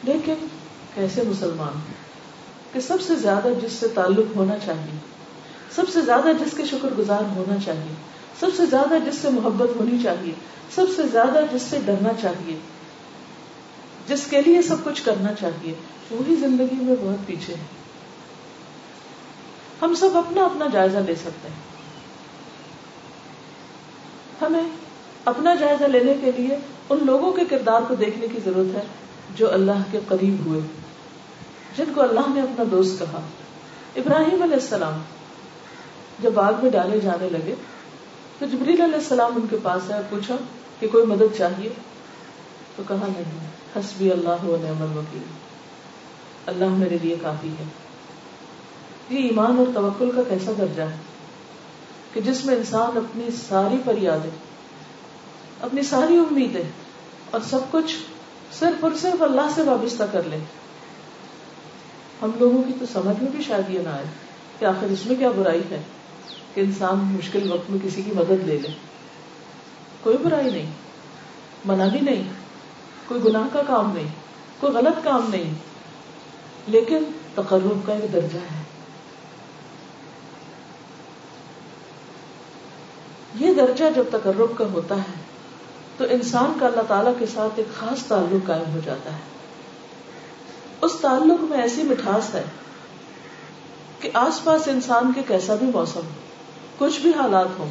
لیکن 0.03 0.47
کیسے 0.93 1.23
مسلمان 1.23 1.77
ہیں؟ 1.77 2.04
کہ 2.75 2.81
سب 2.81 3.01
سے 3.01 3.15
زیادہ 3.15 3.47
جس 3.61 3.71
سے 3.71 3.87
تعلق 3.87 4.35
ہونا 4.35 4.55
چاہیے، 4.65 4.97
سب 5.75 5.83
سے 5.93 6.01
زیادہ 6.01 6.27
جس 6.45 6.57
کے 6.57 6.65
شکر 6.65 6.87
گزار 6.97 7.21
ہونا 7.35 7.55
چاہیے، 7.65 7.93
سب 8.39 8.47
سے 8.57 8.65
زیادہ 8.65 8.95
جس 9.05 9.17
سے 9.17 9.29
محبت 9.29 9.69
ہونی 9.75 9.97
چاہیے، 10.03 10.33
سب 10.75 10.85
سے 10.95 11.01
زیادہ 11.11 11.39
جس 11.53 11.61
سے 11.61 11.77
ڈرنا 11.85 12.09
چاہیے، 12.21 12.57
جس 14.07 14.27
کے 14.29 14.41
لیے 14.41 14.61
سب 14.61 14.75
کچھ 14.83 15.03
کرنا 15.05 15.33
چاہیے، 15.33 15.73
وہی 16.11 16.35
زندگی 16.35 16.75
میں 16.75 16.95
بہت 17.01 17.27
پیچھے 17.27 17.53
ہے 17.53 17.63
ہم 19.81 19.95
سب 19.95 20.17
اپنا 20.17 20.45
اپنا 20.45 20.65
جائزہ 20.71 20.97
لے 20.97 21.15
سکتے 21.15 21.47
ہیں۔ 21.47 21.63
ہمیں 24.41 24.69
اپنا 25.25 25.55
جائزہ 25.55 25.83
لینے 25.83 26.13
کے 26.21 26.31
لیے 26.37 26.57
ان 26.89 26.97
لوگوں 27.01 27.33
کے 27.33 27.45
کردار 27.49 27.81
کو 27.87 27.95
دیکھنے 27.95 28.27
کی 28.27 28.39
ضرورت 28.45 28.75
ہے 28.75 28.81
جو 29.35 29.53
اللہ 29.53 29.83
کے 29.91 29.99
قریب 30.07 30.45
ہوئے۔ 30.45 30.84
جن 31.77 31.83
کو 31.95 32.01
اللہ 32.01 32.19
نے 32.27 32.41
اپنا 32.41 32.63
دوست 32.71 32.99
کہا۔ 32.99 33.21
ابراہیم 33.95 34.43
علیہ 34.43 34.53
السلام 34.53 35.01
جب 36.19 36.31
باغ 36.31 36.53
میں 36.61 36.71
ڈالے 36.71 36.99
جانے 36.99 37.29
لگے 37.29 37.55
تو 38.39 38.45
جبریل 38.45 38.81
علیہ 38.81 38.95
السلام 38.95 39.31
ان 39.35 39.47
کے 39.49 39.57
پاس 39.63 39.91
آیا، 39.91 40.01
پوچھا 40.09 40.35
کہ 40.79 40.87
کوئی 40.87 41.05
مدد 41.05 41.37
چاہیے؟ 41.37 41.69
تو 42.75 42.83
کہا، 42.87 43.07
نہیں، 43.17 43.47
حسبی 43.75 44.11
اللہ 44.11 44.45
و 44.45 44.57
نعم 44.61 44.81
الوکیل۔ 44.81 45.21
اللہ 46.45 46.65
میرے 46.65 46.97
لیے 47.01 47.15
کافی 47.21 47.49
ہے۔ 47.49 47.63
یہ 49.09 49.17
ایمان 49.17 49.57
اور 49.57 49.65
توکل 49.73 50.11
کا 50.15 50.21
کیسا 50.29 50.51
درجہ 50.57 50.81
ہے؟ 50.81 50.97
کہ 52.13 52.21
جس 52.21 52.45
میں 52.45 52.55
انسان 52.55 52.97
اپنی 52.97 53.27
ساری 53.49 53.75
فریادیں، 53.85 54.29
اپنی 55.61 55.83
ساری 55.83 56.17
امیدیں 56.17 56.71
اور 57.31 57.41
سب 57.49 57.59
کچھ 57.71 57.95
صرف 58.59 58.83
اور 58.83 58.91
صرف 59.01 59.21
اللہ 59.21 59.49
سے 59.55 59.61
وابستہ 59.61 60.03
کر 60.11 60.23
لے۔ 60.23 60.37
ہم 62.21 62.31
لوگوں 62.39 62.63
کی 62.63 62.73
تو 62.79 62.85
سمجھ 62.93 63.23
میں 63.23 63.31
بھی 63.31 63.43
شاید 63.43 63.69
یہ 63.69 63.79
نہ 63.79 63.89
آئے 63.89 64.05
کہ 64.59 64.65
آخر 64.65 64.85
اس 64.85 65.05
میں 65.05 65.15
کیا 65.15 65.29
برائی 65.29 65.61
ہے 65.71 65.81
کہ 66.53 66.61
انسان 66.61 66.97
مشکل 66.97 67.51
وقت 67.51 67.69
میں 67.69 67.79
کسی 67.83 68.01
کی 68.01 68.11
مدد 68.11 68.31
لے 68.31 68.57
لے۔ 68.57 68.67
کوئی 70.03 70.17
برائی 70.17 70.49
نہیں 70.51 70.71
منع 71.65 71.87
بھی 71.87 71.99
نہیں، 71.99 72.23
کوئی 73.07 73.21
گناہ 73.25 73.47
کا 73.53 73.61
کام 73.67 73.91
نہیں، 73.93 74.07
کوئی 74.59 74.73
غلط 74.73 75.03
کام 75.03 75.29
نہیں، 75.29 75.53
لیکن 76.67 77.03
تقرب 77.35 77.87
کا 77.87 77.93
ایک 77.93 78.13
درجہ 78.13 78.37
ہے۔ 78.37 78.63
یہ 83.35 83.53
درجہ 83.53 83.83
جب 83.95 84.03
تقرب 84.11 84.57
کا 84.57 84.65
ہوتا 84.73 84.95
ہے 84.95 85.23
تو 85.97 86.05
انسان 86.09 86.57
کا 86.59 86.67
اللہ 86.67 86.81
تعالی 86.87 87.09
کے 87.19 87.25
ساتھ 87.25 87.53
ایک 87.55 87.79
خاص 87.79 88.03
تعلق 88.03 88.47
قائم 88.47 88.73
ہو 88.73 88.79
جاتا 88.85 89.13
ہے۔ 89.13 89.35
اس 90.85 90.97
تعلق 91.01 91.43
میں 91.43 91.61
ایسی 91.61 91.83
مٹھاس 91.83 92.35
ہے 92.35 92.43
کہ 93.99 94.09
آس 94.13 94.43
پاس 94.43 94.67
انسان 94.67 95.11
کے 95.15 95.21
کیسا 95.27 95.55
بھی 95.55 95.67
موسم 95.67 95.99
ہو، 95.99 96.23
کچھ 96.77 96.99
بھی 97.01 97.09
حالات 97.09 97.59
ہو 97.59 97.67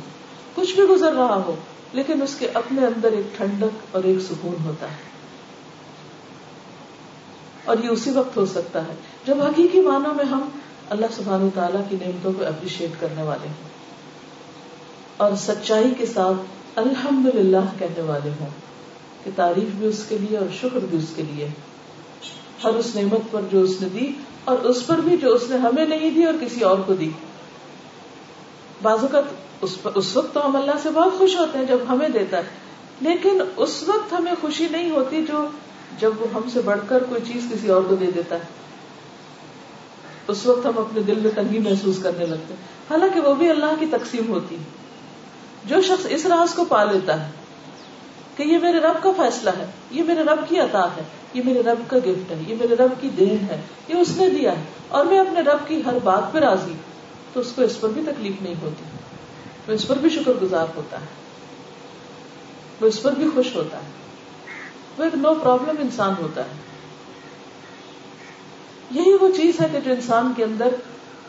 کچھ 0.54 0.74
بھی 0.74 0.82
گزر 0.82 1.12
رہا 1.12 1.40
ہو، 1.46 1.54
لیکن 1.92 2.22
اس 2.22 2.36
کے 2.38 2.48
اپنے 2.54 2.86
اندر 2.86 3.12
ایک 3.12 3.36
ٹھنڈک 3.36 3.96
اور 3.96 4.04
ایک 4.04 4.18
سکون 4.20 4.64
ہوتا 4.64 4.86
ہے۔ 4.86 5.12
اور 7.64 7.76
یہ 7.84 7.88
اسی 7.88 8.10
وقت 8.10 8.36
ہو 8.36 8.46
سکتا 8.46 8.80
ہے 8.80 8.94
جب 9.26 9.42
حقیقی 9.42 9.80
معنوں 9.80 10.14
میں 10.14 10.24
ہم 10.24 10.48
اللہ 10.90 11.06
سبحانہ 11.16 11.50
تعالیٰ 11.54 11.80
کی 11.88 11.96
نعمتوں 12.00 12.32
کو 12.38 12.44
اپریشیٹ 12.44 13.00
کرنے 13.00 13.22
والے 13.22 13.48
ہیں 13.48 13.68
اور 15.16 15.30
سچائی 15.36 15.94
کے 15.98 16.06
ساتھ 16.06 16.42
الحمد 16.78 17.34
للہ 17.34 17.64
کہنے 17.78 18.02
والے 18.02 18.30
ہوں 18.40 18.48
کہ 19.24 19.30
تعریف 19.36 19.68
بھی 19.74 19.86
اس 19.86 20.04
کے 20.08 20.18
لیے 20.18 20.38
اور 20.38 20.46
شکر 20.60 20.78
بھی 20.90 20.98
اس 20.98 21.12
کے 21.16 21.22
لیے۔ 21.22 21.48
ہر 22.64 22.74
اس 22.74 22.96
نعمت 22.96 23.20
پر 23.30 23.40
جو 23.50 23.60
اس 23.60 23.80
نے 23.80 23.88
دی 23.88 24.12
اور 24.44 24.58
اس 24.58 24.86
پر 24.86 25.00
بھی 25.00 25.16
جو 25.16 25.34
اس 25.34 25.42
نے 25.50 25.56
ہمیں 25.56 25.86
نہیں 25.86 26.10
دی 26.10 26.24
اور 26.24 26.34
کسی 26.40 26.60
اور 26.60 26.78
کو 26.86 26.94
دی۔ 26.94 27.10
بعض 28.82 28.98
اوقات 29.00 29.24
اس 29.94 30.16
وقت 30.16 30.34
تو 30.34 30.46
ہم 30.46 30.56
اللہ 30.56 30.72
سے 30.82 30.90
بہت 30.90 31.18
خوش 31.18 31.36
ہوتے 31.36 31.58
ہیں 31.58 31.64
جب 31.64 31.78
ہمیں 31.88 32.08
دیتا 32.08 32.36
ہے، 32.36 32.42
لیکن 33.00 33.42
اس 33.56 33.84
وقت 33.86 34.12
ہمیں 34.12 34.32
خوشی 34.40 34.66
نہیں 34.70 34.90
ہوتی 34.90 35.24
جو 35.28 35.46
جب 36.00 36.12
وہ 36.18 36.26
ہم 36.34 36.40
سے 36.52 36.60
بڑھ 36.60 36.80
کر 36.88 37.02
کوئی 37.08 37.32
چیز 37.32 37.46
کسی 37.52 37.68
اور 37.68 37.82
کو 37.88 37.94
دے 37.94 38.06
دیتا 38.14 38.34
ہے۔ 38.34 38.44
اس 40.28 40.46
وقت 40.46 40.66
ہم 40.66 40.78
اپنے 40.78 41.02
دل 41.02 41.14
میں 41.14 41.30
تنگی 41.34 41.58
محسوس 41.58 42.02
کرنے 42.02 42.26
لگتے 42.26 42.54
ہیں۔ 42.54 42.62
حالانکہ 42.90 43.20
وہ 43.20 43.34
بھی 43.34 43.50
اللہ 43.50 43.74
کی 43.80 43.86
تقسیم 43.90 44.28
ہوتی 44.28 44.54
ہے۔ 44.54 44.62
جو 45.64 45.80
شخص 45.80 46.06
اس 46.10 46.26
راز 46.26 46.54
کو 46.54 46.64
پا 46.64 46.84
لیتا 46.84 47.26
ہے 47.26 47.30
کہ 48.36 48.42
یہ 48.42 48.58
میرے 48.58 48.78
رب 48.78 49.02
کا 49.02 49.12
فیصلہ 49.16 49.50
ہے، 49.58 49.66
یہ 49.90 50.02
میرے 50.02 50.22
رب 50.22 50.48
کی 50.48 50.58
عطا 50.58 50.86
ہے 50.96 51.02
یہ 51.34 51.42
میرے 51.44 51.60
رب 51.60 51.90
کا 51.90 51.96
گفٹ 51.98 52.30
ہے، 52.30 52.42
یہ 52.48 52.56
میرے 52.60 52.74
رب 52.74 52.90
کی 53.00 53.08
دین 53.08 53.36
ہے، 53.50 53.60
یہ 53.88 53.94
اس 53.94 54.16
نے 54.16 54.30
دیا 54.30 54.58
ہے۔ 54.58 54.62
اور 54.88 55.06
میں 55.06 55.18
اپنے 55.18 55.40
رب 55.40 55.68
کی 55.68 55.82
ہر 55.86 55.94
بات 56.04 56.32
پہ 56.32 56.38
راضی، 56.38 56.72
تو 57.32 57.40
اس 57.40 57.52
کو 57.56 57.62
اس 57.62 57.80
پر 57.80 57.88
بھی 57.88 58.02
تکلیف 58.02 58.42
نہیں 58.42 58.54
ہوتی۔ 58.62 58.84
وہ 59.68 59.72
اس 59.72 59.88
پر 59.88 59.98
بھی 59.98 60.10
شکر 60.10 60.32
گزار 60.42 60.66
ہوتا 60.76 61.00
ہے۔ 61.00 61.06
وہ 62.80 62.86
اس 62.86 63.02
پر 63.02 63.12
بھی 63.12 63.26
خوش 63.34 63.56
ہوتا 63.56 63.76
ہے۔ 63.76 63.88
وہ 64.98 65.04
ایک 65.04 65.14
نو 65.14 65.34
پرابلم 65.34 65.74
انسان 65.80 66.14
ہوتا 66.22 66.40
ہے۔ 66.40 66.52
یہی 68.90 69.16
وہ 69.20 69.28
چیز 69.36 69.60
ہے 69.60 69.66
کہ 69.72 69.80
جو 69.80 69.90
انسان 69.90 70.32
کے 70.36 70.44
اندر 70.44 70.68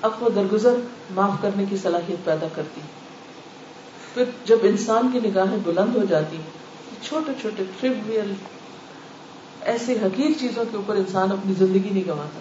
اب 0.01 0.11
وہ 0.19 0.29
درگزر، 0.29 0.75
معاف 1.11 1.41
کرنے 1.41 1.65
کی 1.69 1.77
صلاحیت 1.77 2.25
پیدا 2.25 2.47
کرتی۔ 2.55 2.81
پھر 4.13 4.23
جب 4.45 4.57
انسان 4.63 5.09
کی 5.13 5.29
نگاہیں 5.29 5.57
بلند 5.63 5.95
ہو 5.95 6.05
جاتی، 6.09 6.37
چھوٹے 7.01 7.31
چھوٹے 7.41 7.63
ٹریویل 7.79 8.33
ایسی 9.65 9.93
حقیر 9.93 10.29
چیزوں 10.39 10.65
کے 10.71 10.77
اوپر 10.77 10.95
انسان 10.95 11.31
اپنی 11.31 11.53
زندگی 11.53 11.89
نہیں 11.89 12.07
گواتا۔ 12.07 12.39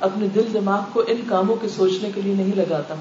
اپنے 0.00 0.28
دل 0.28 0.48
دماغ 0.54 0.80
کو 0.92 1.02
ان 1.06 1.16
کاموں 1.28 1.56
کے 1.56 1.68
سوچنے 1.68 2.12
کے 2.14 2.22
لیے 2.22 2.34
نہیں 2.34 2.56
لگاتا۔ 2.56 2.94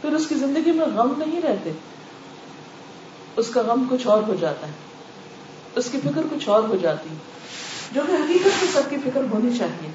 پھر 0.00 0.12
اس 0.12 0.26
کی 0.26 0.34
زندگی 0.34 0.72
میں 0.72 0.86
غم 0.86 1.12
نہیں 1.16 1.42
رہتے۔ 1.42 1.72
اس 3.36 3.48
کا 3.48 3.62
غم 3.62 3.84
کچھ 3.90 4.06
اور 4.06 4.22
ہو 4.22 4.34
جاتا 4.40 4.66
ہے۔ 4.66 4.72
اس 5.76 5.88
کی 5.92 6.00
فکر 6.00 6.22
کچھ 6.30 6.48
اور 6.48 6.62
ہو 6.62 6.76
جاتی 6.76 7.08
جو 7.92 8.00
کہ 8.06 8.12
حقیقت 8.12 8.46
میں 8.46 8.72
سب 8.72 8.90
کی 8.90 8.96
فکر 9.04 9.20
ہونی 9.30 9.58
چاہیے۔ 9.58 9.90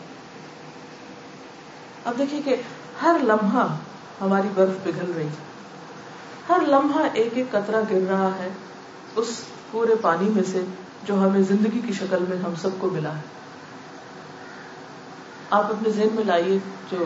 اب 2.06 2.14
دیکھیے 2.18 2.42
کہ 2.46 2.56
ہر 3.02 3.18
لمحہ 3.24 3.78
ہماری 4.22 4.48
برف 4.56 4.84
پگھل 4.84 5.12
رہی 5.16 5.24
ہے۔ 5.24 5.46
ہر 6.50 6.62
لمحہ 6.68 7.08
ایک 7.14 7.30
ایک 7.34 7.52
قطرہ 7.52 7.82
گر 7.92 8.10
رہا 8.10 8.30
ہے۔ 8.40 8.50
اس 9.16 9.42
پورے 9.72 9.96
پانی 10.02 10.30
میں 10.30 10.44
سے 10.52 10.64
جو 11.04 11.14
ہمیں 11.14 11.42
زندگی 11.42 11.82
کی 11.88 11.94
شکل 11.94 12.26
میں 12.30 12.38
ہم 12.38 12.54
سب 12.62 12.70
کو 12.78 12.90
ملا 12.90 13.16
ہے۔ 13.16 13.22
آپ 15.50 15.66
اپنے 15.66 15.90
ذہن 15.90 16.08
میں 16.12 16.24
لائیے 16.24 16.58
جو 16.92 16.98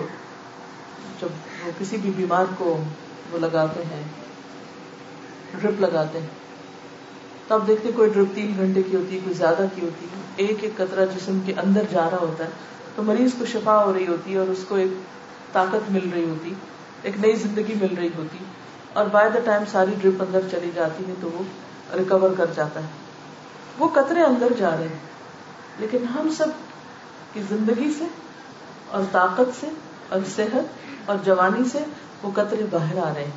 جب 1.22 1.28
وہ 1.66 1.72
کسی 1.80 1.98
بھی 1.98 2.12
بیمار 2.18 2.46
کو 2.58 2.84
وہ 3.32 3.40
لگاتے 3.40 3.82
ہیں، 3.82 4.04
ڈرپ 5.62 5.82
لگاتے 5.82 6.20
ہیں۔ 6.20 6.28
تو 7.48 7.56
آپ 7.56 7.68
دیکھتے 7.68 7.92
کوئی 7.96 8.10
ڈرپ 8.10 8.36
تین 8.36 8.54
گھنٹے 8.58 8.82
کی 8.84 8.96
ہوتی 8.96 9.16
ہے، 9.16 9.22
کوئی 9.24 9.36
زیادہ 9.36 9.66
کی 9.76 9.82
ہوتی 9.82 10.06
ہے۔ 10.06 10.22
ایک 10.36 10.58
ایک 10.62 10.78
قطرہ 10.78 11.06
جسم 11.06 11.40
کے 11.46 11.54
اندر 11.54 11.82
جا 11.92 12.10
رہا 12.12 12.18
ہوتا 12.18 12.44
ہے، 12.44 12.50
تو 12.96 13.04
مریض 13.04 13.32
کو 13.40 13.46
شفا 13.46 13.84
ہو 13.86 13.94
رہی 13.94 14.08
ہوتی 14.08 14.34
ہے 14.34 14.38
اور 14.38 14.48
اس 14.48 14.66
کو 14.68 14.76
ایک 14.76 14.92
طاقت 15.54 15.92
مل 15.92 16.10
رہی 16.14 16.30
ہوتی، 16.30 16.54
ایک 17.02 17.20
نئی 17.20 17.36
زندگی 17.36 17.74
مل 17.82 17.96
رہی 17.98 18.10
ہوتی۔ 18.18 18.38
اور 18.94 19.06
بائی 19.06 19.30
دا 19.34 19.40
ٹائم 19.40 19.64
ساری 19.72 19.92
ڈرپ 20.02 20.22
اندر 20.22 20.40
چلی 20.52 20.72
جاتی 20.76 21.04
ہے 21.08 21.14
تو 21.22 21.30
وہ 21.34 21.44
ریکور 21.98 22.30
کر 22.38 22.46
جاتا 22.56 22.80
ہے۔ 22.80 23.09
وہ 23.80 23.88
قطرے 23.88 24.24
اندر 24.24 24.54
جا 24.58 24.70
رہے 24.70 24.88
ہیں۔ 24.88 25.10
لیکن 25.80 26.04
ہم 26.04 26.30
سب 26.38 26.48
کی 27.34 27.42
زندگی 27.50 27.94
سے 27.98 28.04
اور 28.92 29.04
طاقت 29.12 29.60
سے 29.60 29.68
اور 30.10 30.20
صحت 30.36 30.80
اور 31.06 31.16
جوانی 31.24 31.70
سے 31.70 31.80
وہ 32.24 32.32
قطرے 32.36 32.64
باہر 32.72 33.10
آ 33.10 33.14
رہے 33.14 33.24
ہیں۔ 33.24 33.32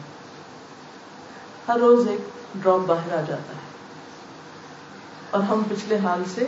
ہر 1.69 1.79
روز 1.79 2.09
ایک 2.09 2.21
ڈراپ 2.63 2.81
باہر 2.87 3.13
آ 3.13 3.21
جاتا 3.21 3.55
ہے۔ 3.55 3.73
اور 5.31 5.43
ہم 5.43 5.63
پچھلے 5.69 5.99
حال 5.99 6.23
سے 6.35 6.45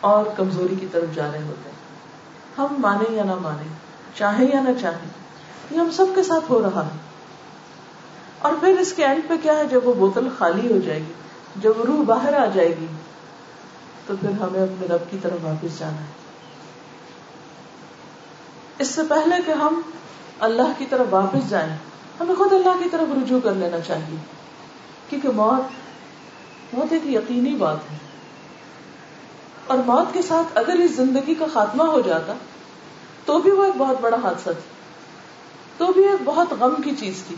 اور 0.00 0.26
کمزوری 0.36 0.76
کی 0.76 0.86
طرف 0.92 1.14
جا 1.14 1.32
رہے 1.32 1.42
ہوتے 1.42 1.70
ہیں۔ 1.70 1.76
ہم 2.58 2.66
مانیں 2.78 3.14
یا 3.14 3.24
نہ 3.24 3.34
مانیں، 3.34 3.68
چاہیں 4.14 4.48
یا 4.54 4.60
نہ 4.60 4.80
چاہیں، 4.80 5.08
یہ 5.70 5.78
ہم 5.78 5.90
سب 5.90 6.06
کے 6.14 6.22
ساتھ 6.22 6.50
ہو 6.50 6.62
رہا 6.62 6.84
ہے۔ 6.84 6.98
اور 8.38 8.52
پھر 8.60 8.78
اس 8.78 8.92
کے 8.92 9.04
اینڈ 9.04 9.28
پہ 9.28 9.34
کیا 9.42 9.58
ہے؟ 9.58 9.64
جب 9.64 9.80
وہ 9.84 9.94
بوتل 9.94 10.28
خالی 10.38 10.72
ہو 10.72 10.78
جائے 10.78 10.98
گی، 10.98 11.12
جب 11.56 11.72
روح 11.86 12.04
باہر 12.04 12.34
آ 12.34 12.46
جائے 12.54 12.68
گی 12.68 12.86
تو 14.06 14.14
پھر 14.20 14.30
ہمیں 14.30 14.62
اپنے 14.62 14.86
رب 14.86 15.10
کی 15.10 15.16
طرف 15.22 15.38
واپس 15.42 15.78
جانا 15.78 16.00
ہے۔ 16.00 16.26
اس 18.78 18.88
سے 18.88 19.00
پہلے 19.08 19.36
کہ 19.46 19.50
ہم 19.50 19.80
اللہ 20.40 20.72
کی 20.78 20.86
طرف 20.90 21.06
واپس 21.10 21.50
جائیں، 21.50 21.76
ہمیں 22.20 22.34
خود 22.34 22.52
اللہ 22.52 22.82
کی 22.82 22.88
طرف 22.90 23.12
رجوع 23.22 23.40
کر 23.44 23.54
لینا 23.54 23.80
چاہیے۔ 23.80 24.16
کیونکہ 25.08 25.28
موت 25.28 25.62
موت 26.74 26.92
ایک 26.92 27.06
یقینی 27.06 27.54
بات 27.54 27.78
ہے۔ 27.92 27.96
اور 29.66 29.78
موت 29.78 30.14
کے 30.14 30.22
ساتھ 30.22 30.58
اگر 30.58 30.72
اس 30.72 30.90
زندگی 30.90 31.34
کا 31.34 31.46
خاتمہ 31.52 31.82
ہو 31.82 32.00
جاتا، 32.00 32.32
تو 33.24 33.38
بھی 33.38 33.50
وہ 33.50 33.64
ایک 33.64 33.74
بہت 33.78 33.96
بڑا 34.00 34.16
حادثہ 34.22 34.50
تھا 34.50 34.74
تو 35.78 35.92
بھی 35.92 36.04
ایک 36.04 36.22
بہت 36.24 36.52
غم 36.60 36.82
کی 36.82 36.90
چیز 36.98 37.22
تھی۔ 37.26 37.36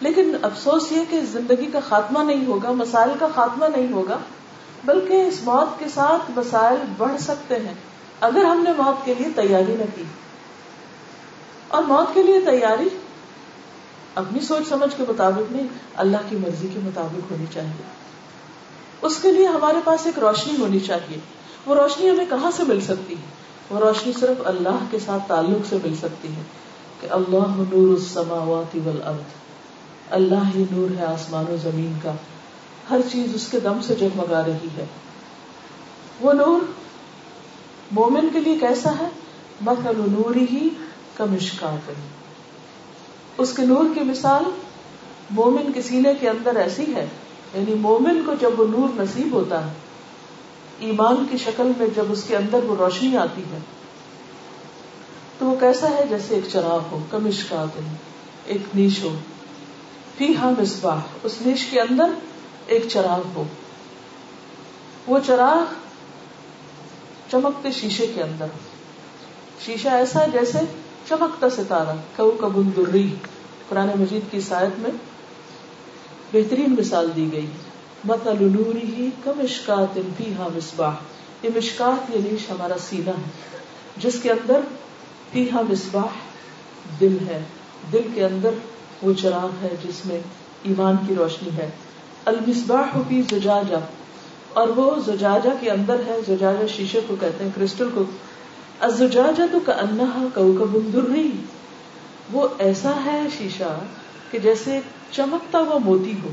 لیکن 0.00 0.36
افسوس 0.42 0.92
یہ 0.92 1.00
کہ 1.10 1.20
زندگی 1.20 1.66
کا 1.66 1.80
خاتمہ 1.88 2.22
نہیں 2.22 2.46
ہوگا، 2.46 2.72
مسائل 2.72 3.10
کا 3.20 3.26
خاتمہ 3.34 3.64
نہیں 3.76 3.92
ہوگا 3.92 4.18
بلکہ 4.84 5.12
اس 5.12 5.42
موت 5.42 5.78
کے 5.78 5.84
ساتھ 5.94 6.30
مسائل 6.38 6.76
بڑھ 6.96 7.22
سکتے 7.22 7.56
ہیں، 7.56 7.74
اگر 8.20 8.44
ہم 8.44 8.62
نے 8.62 8.70
موت 8.78 9.04
کے 9.04 9.14
لیے 9.18 9.28
تیاری 9.36 9.76
نہ 9.78 9.84
کی۔ 9.94 10.02
اور 11.68 11.82
موت 11.82 12.14
کے 12.14 12.22
لیے 12.22 12.40
تیاری 12.40 12.88
اپنی 14.14 14.40
سوچ 14.40 14.68
سمجھ 14.68 14.96
کے 14.96 15.04
مطابق 15.08 15.52
نہیں، 15.52 15.66
اللہ 15.94 16.16
کی 16.28 16.36
مرضی 16.36 16.68
کے 16.74 16.80
مطابق 16.82 17.30
ہونی 17.30 17.44
چاہیے۔ 17.54 17.82
اس 19.02 19.18
کے 19.22 19.32
لیے 19.32 19.46
ہمارے 19.46 19.78
پاس 19.84 20.06
ایک 20.06 20.18
روشنی 20.18 20.56
ہونی 20.58 20.80
چاہیے۔ 20.80 21.18
وہ 21.66 21.74
روشنی 21.74 22.10
ہمیں 22.10 22.24
کہاں 22.28 22.50
سے 22.50 22.62
مل 22.68 22.80
سکتی 22.80 23.14
ہے؟ 23.14 23.26
وہ 23.70 23.80
روشنی 23.80 24.12
صرف 24.20 24.36
اللہ 24.44 24.84
کے 24.90 24.98
ساتھ 24.98 25.22
تعلق 25.28 25.66
سے 25.68 25.76
مل 25.84 25.94
سکتی 25.94 26.28
ہے 26.28 26.42
کہ 27.00 27.08
اللہ 27.10 27.46
نور 27.56 27.98
السماوات 27.98 28.76
والارض۔ 28.84 29.22
اللہ 30.10 30.48
ہی 30.54 30.64
نور 30.70 30.98
ہے 30.98 31.04
آسمان 31.04 31.44
و 31.48 31.56
زمین 31.62 31.92
کا۔ 32.02 32.12
ہر 32.90 33.00
چیز 33.12 33.34
اس 33.34 33.48
کے 33.50 33.60
دم 33.60 33.80
سے 33.82 33.94
جگمگا 33.94 34.42
رہی 34.46 34.68
ہے۔ 34.76 34.84
وہ 36.20 36.32
نور 36.32 36.60
مومن 37.90 38.28
کے 38.32 38.40
لیے 38.40 38.58
کیسا 38.58 38.90
ہے؟ 38.98 39.08
مثل 39.60 40.00
نوری 40.10 40.46
ہی 40.52 40.68
کمشکات۔ 41.16 41.90
اس 43.38 43.52
کے 43.56 43.62
نور 43.62 43.84
کی 43.94 44.00
مثال 44.00 44.44
مومن 45.30 45.72
کے 45.72 45.82
سینے 45.82 46.14
کے 46.20 46.28
اندر 46.28 46.56
ایسی 46.56 46.94
ہے 46.94 47.06
یعنی 47.54 47.74
مومن 47.74 48.22
کو 48.26 48.32
جب 48.40 48.60
وہ 48.60 48.66
نور 48.68 49.00
نصیب 49.00 49.32
ہوتا 49.32 49.66
ہے، 49.66 49.72
ایمان 50.78 51.24
کی 51.30 51.38
شکل 51.38 51.72
میں 51.78 51.86
جب 51.96 52.04
اس 52.08 52.24
کے 52.24 52.36
اندر 52.36 52.64
وہ 52.64 52.76
روشنی 52.76 53.16
آتی 53.16 53.42
ہے، 53.42 53.58
تو 55.38 55.46
وہ 55.46 55.60
کیسا 55.60 55.90
ہے؟ 55.90 56.04
جیسے 56.08 56.34
ایک 56.34 56.44
چراغ 56.52 56.80
ہو 56.90 56.98
کمش 57.10 57.44
کا 57.44 57.64
ایک 58.46 58.62
نیش 58.74 59.02
ہو۔ 59.04 59.18
فی 60.18 60.36
ہاں 60.36 60.52
مصباح، 60.60 60.98
اس 61.22 61.34
نیش 61.46 61.66
کے 61.66 61.80
اندر 61.80 62.04
ایک 62.70 62.88
چراغ 62.88 63.20
ہو۔ 63.34 63.44
وہ 65.06 65.18
چراغ 65.26 65.72
چمکتے 67.30 67.72
شیشے 67.72 68.06
کے 68.06 68.22
اندر۔ 68.22 68.46
شیشہ 69.64 69.88
ایسا 69.88 70.20
ہے 70.20 70.26
جیسے 70.32 70.58
چمکتا 71.08 71.50
ستارہ 71.50 71.96
کبو 72.16 72.30
کبن 72.30 72.70
دری 72.76 73.14
قرآن 73.68 73.88
مجید 73.98 74.22
کی 74.30 74.40
سائد 74.40 74.78
میں 74.78 74.90
بہترین 76.32 76.76
مثال 76.78 77.10
دی 77.16 77.28
گئی۔ 77.32 77.46
مثل 78.04 78.36
نوری 78.40 78.94
ہی 78.94 79.10
کم 79.24 79.32
کمشکات 79.32 79.98
فیہا 80.16 80.48
مصباح۔ 80.54 80.94
یہ 81.42 81.50
مشکات 81.56 82.10
یہ 82.10 82.30
نیش 82.30 82.50
ہمارا 82.50 82.78
سینہ 82.78 83.10
ہے۔ 83.10 83.58
جس 83.96 84.16
کے 84.22 84.30
اندر 84.30 84.60
فیہا 85.32 85.60
مصباح 85.68 86.06
دل 87.00 87.16
ہے۔ 87.28 87.42
دل 87.92 88.08
کے 88.14 88.24
اندر 88.24 88.50
وہ 89.02 89.12
چراغ 89.12 89.48
ہے 89.62 89.76
جس 89.84 90.06
میں 90.06 90.20
ایمان 90.62 90.96
کی 91.08 91.14
روشنی 91.14 91.50
ہے۔ 91.56 91.70
المصباح 92.24 92.98
فی 93.08 93.22
زجاجہ۔ 93.22 93.76
اور 94.52 94.68
وہ 94.68 94.96
زجاجہ 95.06 95.48
کے 95.60 95.70
اندر 95.70 95.96
ہے، 96.06 96.20
زجاجہ 96.26 96.66
شیشے 96.66 97.00
کو 97.06 97.16
کہتے 97.20 97.44
ہیں، 97.44 97.50
کرسٹل 97.54 97.88
کو۔ 97.94 98.04
الزجاجہ 98.80 99.42
تو 99.52 99.58
کانہا 99.60 100.26
کوکب 100.34 100.92
دری 100.92 101.32
وہ 102.32 102.48
ایسا 102.58 102.92
ہے 103.04 103.22
شیشہ 103.38 103.78
کہ 104.30 104.38
جیسے 104.38 104.80
چمکتا 105.10 105.58
ہوا 105.58 105.78
موتی 105.78 106.12
ہو۔ 106.24 106.28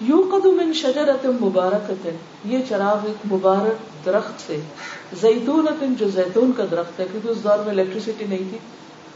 یو 0.00 0.30
قدم 0.32 0.58
ان 0.60 0.72
شجرت 0.72 1.26
مبارک 1.42 2.08
یہ 2.44 2.58
چراغ 2.68 3.06
ایک 3.06 3.32
مبارک 3.32 4.06
درخت 4.06 4.46
سے۔ 4.46 4.60
زیتون 5.20 5.94
جو 5.98 6.08
زیتون 6.08 6.52
کا 6.56 6.64
درخت 6.70 7.00
ہے، 7.00 7.06
کیونکہ 7.12 7.28
اس 7.28 7.44
دور 7.44 7.58
میں 7.58 7.68
الیکٹریسٹی 7.68 8.24
نہیں 8.24 8.50
تھی۔ 8.50 8.58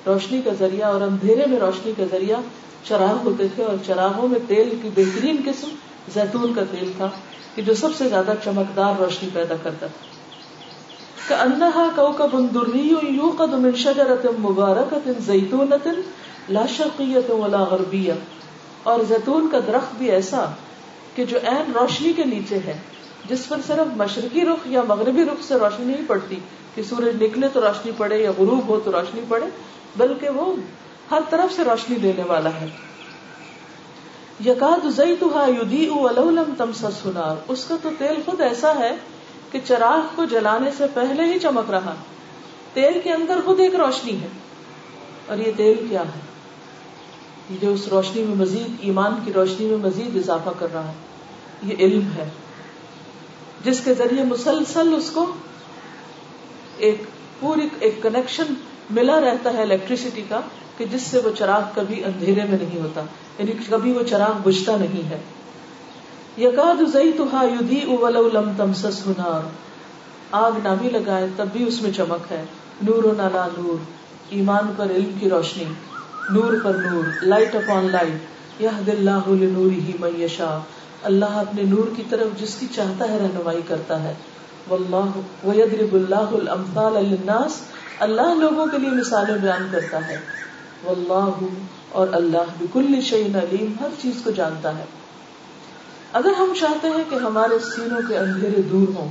روشنی 0.06 0.42
کا 0.42 0.50
ذریعہ 0.58 0.92
اور 0.92 1.00
اندھیرے 1.00 1.46
میں 1.46 1.58
روشنی 1.58 1.92
کا 1.96 2.02
ذریعہ 2.10 2.36
چراغ 2.84 3.16
ہوتے 3.24 3.46
تھے 3.54 3.62
اور 3.62 3.74
چراغوں 3.86 4.28
میں 4.28 4.38
تیل 4.46 4.78
کی 4.82 4.88
بہترین 4.94 5.42
قسم 5.44 5.68
زیتون 6.14 6.54
کا 6.54 6.62
تیل 6.70 6.92
تھا 6.96 7.08
کہ 7.54 7.62
جو 7.62 7.74
سب 7.74 7.88
سے 7.98 8.08
زیادہ 8.08 8.32
چمکدار 8.44 8.94
روشنی 8.98 9.28
پیدا 9.32 9.54
کرتا 9.62 9.86
تھا۔ 9.86 10.18
انہا 11.42 11.88
کو 11.94 12.12
کا 12.12 12.26
بندری 12.26 12.94
یو 13.10 13.32
قدم 13.38 13.64
ان 13.64 13.76
شجرت 13.76 14.26
لا 16.48 16.66
شرقیت 16.66 17.30
ولا 17.30 17.64
غربیہ۔ 17.64 18.12
اور 18.82 19.00
زیتون 19.08 19.48
کا 19.52 19.58
درخت 19.66 19.98
بھی 19.98 20.10
ایسا 20.10 20.44
کہ 21.14 21.24
جو 21.24 21.38
این 21.42 21.72
روشنی 21.74 22.12
کے 22.12 22.24
نیچے 22.24 22.58
ہے، 22.64 22.78
جس 23.28 23.48
پر 23.48 23.56
صرف 23.66 23.96
مشرقی 23.96 24.40
رخ 24.40 24.66
یا 24.66 24.82
مغربی 24.88 25.22
رخ 25.24 25.48
سے 25.48 25.54
روشنی 25.54 25.86
نہیں 25.86 26.04
پڑتی، 26.06 26.36
کہ 26.74 26.82
سورج 26.82 27.22
نکلے 27.22 27.48
تو 27.52 27.60
روشنی 27.60 27.92
پڑے 27.96 28.22
یا 28.22 28.30
غروب 28.38 28.68
ہو 28.68 28.80
تو 28.84 28.92
روشنی 28.92 29.20
پڑے 29.28 29.46
بلکہ 29.96 30.28
وہ 30.28 30.56
ہر 31.10 31.18
طرف 31.30 31.56
سے 31.56 31.64
روشنی 31.64 31.96
دینے 31.96 32.22
والا 32.22 32.50
ہے۔ 32.60 32.66
یقاد 34.44 35.00
اس 37.48 37.64
کا 37.64 37.76
تو 37.82 37.90
تیل 37.98 38.22
خود 38.24 38.40
ایسا 38.40 38.72
ہے 38.78 38.96
کہ 39.52 39.60
چراغ 39.64 40.06
کو 40.14 40.24
جلانے 40.24 40.70
سے 40.76 40.84
پہلے 40.94 41.24
ہی 41.24 41.38
چمک 41.38 41.70
رہا۔ 41.70 41.94
تیل 42.72 43.00
کے 43.04 43.12
اندر 43.12 43.38
خود 43.44 43.60
ایک 43.60 43.74
روشنی 43.74 44.20
ہے۔ 44.20 44.28
اور 45.26 45.38
یہ 45.38 45.52
تیل 45.56 45.86
کیا 45.90 46.02
ہے؟ 46.02 46.20
یہ 47.50 47.56
جو 47.60 47.72
اس 47.72 47.88
روشنی 47.88 48.22
میں 48.22 48.36
مزید، 48.36 48.76
ایمان 48.80 49.14
کی 49.24 49.32
روشنی 49.32 49.66
میں 49.66 49.76
مزید 49.76 50.16
اضافہ 50.16 50.50
کر 50.58 50.72
رہا 50.72 50.88
ہے۔ 50.88 50.94
یہ 51.62 51.76
علم 51.78 52.08
ہے۔ 52.16 52.28
جس 53.64 53.80
کے 53.80 53.94
ذریعے 53.94 54.24
مسلسل 54.24 54.94
اس 54.94 55.10
کو 55.10 55.26
ایک 56.76 57.02
پوری، 57.40 57.68
ایک 57.80 58.02
کنیکشن 58.02 58.44
ملا 58.90 59.20
رہتا 59.20 59.52
ہے 59.52 59.62
الیکٹریسٹی 59.62 60.22
کا 60.28 60.40
کہ 60.78 60.84
جس 60.84 61.02
سے 61.02 61.18
وہ 61.18 61.30
چراغ 61.38 61.62
کبھی 61.74 62.04
اندھیرے 62.04 62.40
میں 62.48 62.58
نہیں 62.58 62.80
ہوتا 62.80 63.00
یعنی 63.38 63.52
کبھی 63.68 63.92
وہ 63.92 64.02
چراغ 64.02 64.32
بجھتا 64.42 64.76
نہیں 64.76 65.10
ہے۔ 65.10 65.18
یقاد 66.38 66.96
لم 68.32 68.50
تمسس 68.56 69.06
ہنار 69.06 69.48
آگ 70.30 70.52
نہ 70.62 70.68
بھی 70.78 70.90
لگائے 70.90 71.26
تب 71.36 71.46
بھی 71.52 71.68
اس 71.68 71.82
میں 71.82 71.90
چمک 71.92 72.32
ہے۔ 72.32 72.42
نور 72.82 73.04
و 73.04 73.12
نالا 73.16 73.48
نور۔ 73.58 73.76
ایمان 74.28 74.72
پر 74.76 74.90
علم 74.90 75.10
کی 75.20 75.30
روشنی۔ 75.30 75.64
نور 76.30 76.54
پر 76.62 76.74
نور۔ 76.74 77.04
لائٹ 77.22 77.54
اپون 77.54 77.90
لائٹ 77.92 78.18
یہ 78.62 78.68
دل 78.86 79.08
نوری 79.28 79.80
ہی 79.80 79.92
میشا 80.00 80.58
اللہ 81.02 81.24
اپنے 81.24 81.62
نور 81.62 81.96
کی 81.96 82.02
طرف 82.10 82.40
جس 82.40 82.54
کی 82.54 82.66
چاہتا 82.74 83.08
ہے 83.08 83.18
رہنمائی 83.18 83.60
کرتا 83.68 84.02
ہے۔ 84.02 84.14
وَيَدْرِبُ 84.70 85.96
اللَّهُ 85.96 86.40
الْأَمْثَالَ 86.40 86.98
لِلنَّاسِ۔ 86.98 87.77
اللہ 87.98 88.34
لوگوں 88.34 88.66
کے 88.66 88.78
لیے 88.78 88.90
مثالیں 88.90 89.36
بیان 89.36 89.68
کرتا 89.72 90.08
ہے۔ 90.08 90.18
واللہ، 90.84 91.46
اور 91.92 92.08
اللہ 92.12 92.52
بکل 92.60 93.00
شعین 93.00 93.36
علیم، 93.36 93.72
ہر 93.80 93.88
چیز 94.02 94.14
کو 94.24 94.30
جانتا 94.30 94.78
ہے۔ 94.78 94.84
اگر 96.12 96.32
ہم 96.38 96.52
چاہتے 96.60 96.88
ہیں 96.88 97.04
کہ 97.10 97.14
ہمارے 97.14 97.58
سینوں 97.58 98.00
کے 98.08 98.18
اندھیرے 98.18 98.62
دور 98.62 98.96
ہوں، 98.96 99.08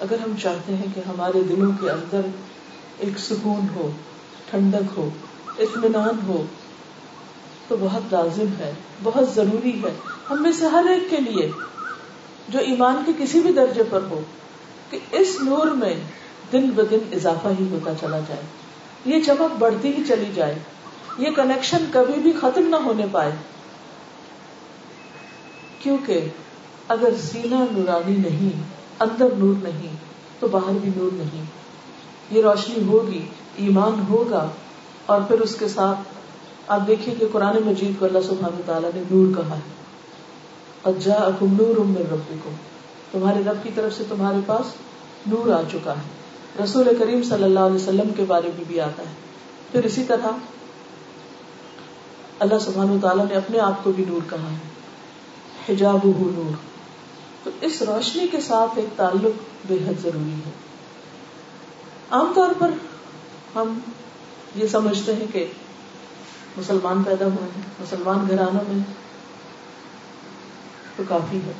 اگر 0.00 0.16
ہم 0.26 0.32
چاہتے 0.42 0.76
ہیں 0.76 0.86
کہ 0.94 1.00
ہمارے 1.00 1.42
دلوں 1.42 1.72
کے 1.80 1.90
اندر 1.90 2.20
ایک 2.98 3.18
سکون 3.18 3.66
ہو، 3.74 3.90
ٹھنڈک 4.50 4.98
ہو، 4.98 5.08
اطمینان 5.58 6.18
ہو، 6.26 6.44
تو 7.68 7.76
بہت 7.80 8.02
لازم 8.12 8.46
ہے، 8.58 8.72
بہت 9.02 9.30
ضروری 9.34 9.82
ہے۔ 9.82 9.94
ہم 10.30 10.42
میں 10.42 10.52
سے 10.52 10.66
ہر 10.66 10.84
ایک 10.88 11.10
کے 11.10 11.16
لیے، 11.16 11.50
جو 12.48 12.58
ایمان 12.58 13.02
کے 13.06 13.12
کسی 13.18 13.40
بھی 13.40 13.52
درجے 13.52 13.82
پر 13.90 14.00
ہو، 14.10 14.20
کہ 14.90 14.98
اس 15.10 15.36
نور 15.40 15.66
میں 15.66 15.94
دن 16.52 16.70
ب 16.70 16.80
دن 16.90 16.98
اضافہ 17.12 17.48
ہی 17.60 17.68
ہوتا 17.70 17.92
چلا 18.00 18.18
جائے۔ 18.18 18.42
یہ 19.04 19.22
چمک 19.22 19.56
بڑھتی 19.58 19.88
ہی 19.98 20.04
چلی 20.08 20.32
جائے۔ 20.34 20.58
یہ 21.18 21.30
کنیکشن 21.36 21.84
کبھی 21.92 22.20
بھی 22.20 22.32
ختم 22.32 22.68
نہ 22.68 22.76
ہونے 22.76 23.06
پائے۔ 23.12 23.32
کیونکہ 25.82 26.24
اگر 26.88 27.08
سینا 27.20 27.64
نورانی 27.70 28.16
نہیں، 28.16 28.62
اندر 29.00 29.26
نور 29.36 29.54
نہیں، 29.62 29.96
تو 30.40 30.48
باہر 30.48 30.72
بھی 30.82 30.90
نور 30.96 31.10
نہیں۔ 31.12 31.44
یہ 32.30 32.42
روشنی 32.42 32.84
ہوگی، 32.84 33.26
ایمان 33.56 34.04
ہوگا، 34.08 34.48
اور 35.06 35.20
پھر 35.28 35.40
اس 35.40 35.56
کے 35.56 35.68
ساتھ 35.68 35.98
آپ 36.66 36.80
دیکھیے 36.86 37.14
کہ 37.14 37.26
قرآن 37.32 37.56
مجید 37.64 37.92
کو 37.98 38.04
اللہ 38.06 38.18
سبحانہ 38.20 38.62
تعالیٰ 38.66 38.90
نے 38.94 39.02
نور 39.10 39.34
کہا 39.36 39.56
ہے۔ 39.56 39.60
اجا 40.84 41.14
اکم 41.14 41.52
نور 41.52 41.76
امر 41.76 42.00
ربکم۔ 42.00 42.50
تمہارے 43.10 43.40
رب 43.46 43.56
کی 43.62 43.70
طرف 43.74 43.96
سے 43.96 44.04
تمہارے 44.08 44.38
پاس 44.46 44.66
نور 45.26 45.52
آ 45.52 45.62
چکا 45.72 45.92
ہے۔ 45.92 46.19
رسول 46.64 46.96
کریم 46.98 47.22
صلی 47.22 47.44
اللہ 47.44 47.60
علیہ 47.60 47.76
وسلم 47.76 48.12
کے 48.16 48.24
بارے 48.28 48.50
میں 48.56 48.64
بھی 48.68 48.80
آتا 48.80 49.02
ہے۔ 49.02 49.14
پھر 49.72 49.84
اسی 49.84 50.04
طرح 50.04 50.26
اللہ 52.38 52.58
سبحانہ 52.58 53.00
تعالیٰ 53.02 53.28
نے 53.28 53.34
اپنے 53.34 53.58
آپ 53.58 53.84
کو 53.84 53.92
بھی 53.92 54.04
نور 54.08 54.30
کہا 54.30 54.50
ہے۔ 54.50 54.70
حجاب 55.72 55.98
نور۔ 56.04 56.54
تو 57.44 57.50
اس 57.60 57.82
روشنی 57.82 58.28
کے 58.28 58.40
ساتھ 58.40 58.70
ایک 58.76 58.96
تعلق 58.96 59.42
بے 59.66 59.74
حد 59.74 60.02
ضروری 60.02 60.32
ہے۔ 60.32 60.50
عام 62.10 62.32
طور 62.34 62.50
پر 62.58 62.70
ہم 63.54 63.78
یہ 64.54 64.66
سمجھتے 64.66 65.14
ہیں 65.14 65.26
کہ 65.32 65.46
مسلمان 66.56 67.02
پیدا 67.02 67.24
ہوئے 67.24 67.48
ہیں، 67.56 67.62
مسلمان 67.80 68.26
گھرانوں 68.30 68.64
میں 68.68 68.84
تو 70.96 71.02
کافی 71.08 71.36
ہے۔ 71.36 71.52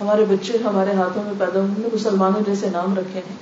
ہمارے 0.00 0.24
بچے 0.24 0.58
ہمارے 0.64 0.92
ہاتھوں 0.92 1.22
میں 1.22 1.32
پیدا 1.38 1.60
ہوئے 1.60 1.88
مسلمانوں 1.92 2.40
جیسے 2.46 2.70
نام 2.70 2.94
رکھے 2.94 3.20
ہیں۔ 3.30 3.36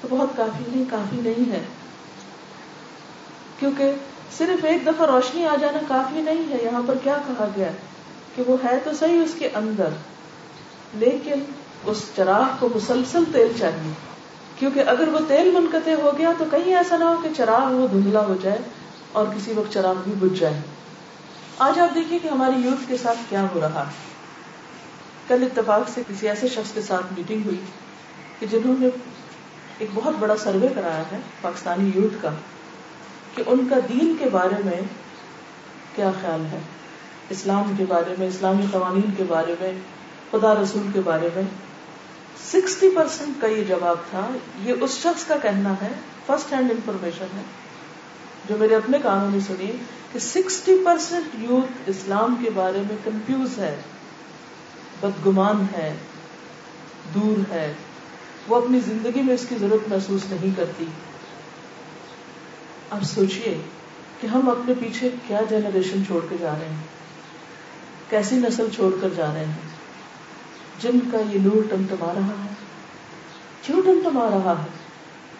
تو 0.00 0.08
بہت 0.10 0.36
کافی 0.36 0.64
نہیں 0.74 0.84
کافی 0.90 1.16
نہیں 1.22 1.52
ہے۔ 1.52 1.60
کیونکہ 3.58 3.92
صرف 4.38 4.64
ایک 4.64 4.86
دفعہ 4.86 5.06
روشنی 5.06 5.46
آ 5.46 5.56
جانا 5.60 5.78
کافی 5.88 6.20
نہیں 6.20 6.52
ہے۔ 6.52 6.58
یہاں 6.62 6.82
پر 6.86 6.94
کیا 7.02 7.18
کہا 7.26 7.48
گیا 7.56 7.70
کہ 8.34 8.42
وہ 8.46 8.56
ہے 8.64 8.78
تو 8.84 8.90
صحیح 8.92 9.22
اس 9.22 9.34
کے 9.38 9.48
اندر، 9.54 9.88
لیکن 10.94 11.44
اس 11.84 12.02
چراغ 12.16 12.56
کو 12.58 12.68
مسلسل 12.74 13.24
تیل 13.32 13.52
چاہیے۔ 13.58 13.92
کیونکہ 14.58 14.82
اگر 14.86 15.08
وہ 15.08 15.18
تیل 15.28 15.50
منقطع 15.50 16.02
ہو 16.02 16.10
گیا 16.18 16.32
تو 16.38 16.44
کہیں 16.50 16.76
ایسا 16.76 16.96
نہ 16.96 17.04
ہو 17.04 17.14
کہ 17.22 17.28
چراغ 17.36 17.72
وہ 17.72 17.88
دھندلا 17.88 18.20
ہو 18.20 18.36
جائے 18.42 18.58
اور 19.12 19.26
کسی 19.36 19.52
وقت 19.52 19.72
چراغ 19.72 19.94
بھی 20.04 20.28
بج 20.28 20.38
جائے۔ 20.40 20.60
آج 21.58 21.78
آپ 21.80 21.94
دیکھیے 21.94 22.18
کہ 22.18 22.28
ہماری 22.28 22.60
یوتھ 22.60 22.88
کے 22.88 22.96
ساتھ 22.96 23.18
کیا 23.28 23.46
ہو 23.54 23.60
رہا 23.60 23.84
ہے۔ 23.86 24.10
کل 25.28 25.42
اتفاق 25.42 25.88
سے 25.94 26.02
کسی 26.08 26.28
ایسے 26.28 26.48
شخص 26.48 26.72
کے 26.74 26.82
ساتھ 26.82 27.06
میٹنگ 27.16 27.40
ہوئی 27.44 27.60
کہ 28.38 28.46
جنہوں 28.46 28.74
نے 28.78 28.88
ایک 29.80 29.90
بہت 29.94 30.14
بڑا 30.18 30.36
سروے 30.36 30.68
کرایا 30.74 31.02
ہے 31.12 31.18
پاکستانی 31.40 31.90
یوتھ 31.94 32.22
کا 32.22 32.28
کہ 33.34 33.42
ان 33.46 33.66
کا 33.70 33.76
دین 33.88 34.14
کے 34.18 34.28
بارے 34.32 34.62
میں 34.64 34.80
کیا 35.94 36.10
خیال 36.20 36.46
ہے؟ 36.52 36.58
اسلام 37.30 37.72
کے 37.78 37.84
بارے 37.88 38.14
میں، 38.18 38.26
اسلامی 38.26 38.66
قوانین 38.70 39.10
کے 39.16 39.24
بارے 39.28 39.54
میں، 39.60 39.72
خدا 40.30 40.54
رسول 40.54 40.86
کے 40.92 41.00
بارے 41.04 41.28
میں۔ 41.34 41.42
سکسٹی 42.52 42.90
پرسینٹ 42.96 43.40
کا 43.40 43.46
یہ 43.46 43.64
جواب 43.64 43.96
تھا، 44.10 44.28
یہ 44.62 44.74
اس 44.80 44.90
شخص 44.90 45.24
کا 45.24 45.36
کہنا 45.42 45.72
ہے 45.82 45.88
فرسٹ 46.26 46.52
ہینڈ 46.52 46.70
انفارمیشن 46.70 47.26
ہے، 47.36 47.42
جو 48.48 48.56
میرے 48.56 48.74
اپنے 48.74 48.98
کانوں 49.02 49.30
میں 49.30 49.40
سنی 49.40 49.72
کہ 50.12 50.18
سکسٹی 50.18 50.76
پرسینٹ 50.84 51.34
یوتھ 51.34 51.72
اسلام 51.86 52.34
کے 52.44 52.50
بارے 52.54 52.78
میں 52.78 52.96
کنفیوز 53.04 53.58
ہے، 53.58 53.76
بدگمان 55.00 55.66
ہے، 55.72 55.94
دور 57.14 57.52
ہے۔ 57.52 57.72
وہ 58.48 58.56
اپنی 58.56 58.80
زندگی 58.80 59.22
میں 59.22 59.34
اس 59.34 59.46
کی 59.48 59.54
ضرورت 59.60 59.88
محسوس 59.88 60.20
نہیں 60.30 60.56
کرتی۔ 60.56 60.84
اب 62.90 63.02
سوچئے 63.02 63.58
کہ 64.20 64.26
ہم 64.26 64.48
اپنے 64.48 64.74
پیچھے 64.80 65.10
کیا 65.28 65.40
جنریشن 65.50 66.02
چھوڑ 66.06 66.26
کے 66.30 66.36
جا 66.40 66.54
رہے 66.60 66.68
ہیں۔ 66.68 66.82
کیسی 68.10 68.36
نسل 68.36 68.68
چھوڑ 68.74 68.92
کر 69.00 69.08
جا 69.16 69.34
رہے 69.34 69.44
ہیں؟ 69.44 69.52
جن 70.80 70.98
کا 71.12 71.18
یہ 71.32 71.38
نور 71.40 71.62
ٹمٹما 71.70 72.12
رہا 72.14 72.44
ہے۔ 72.44 72.54
کیوں 73.62 73.82
ٹمٹما 73.82 74.30
رہا 74.30 74.54
ہے؟ 74.62 74.68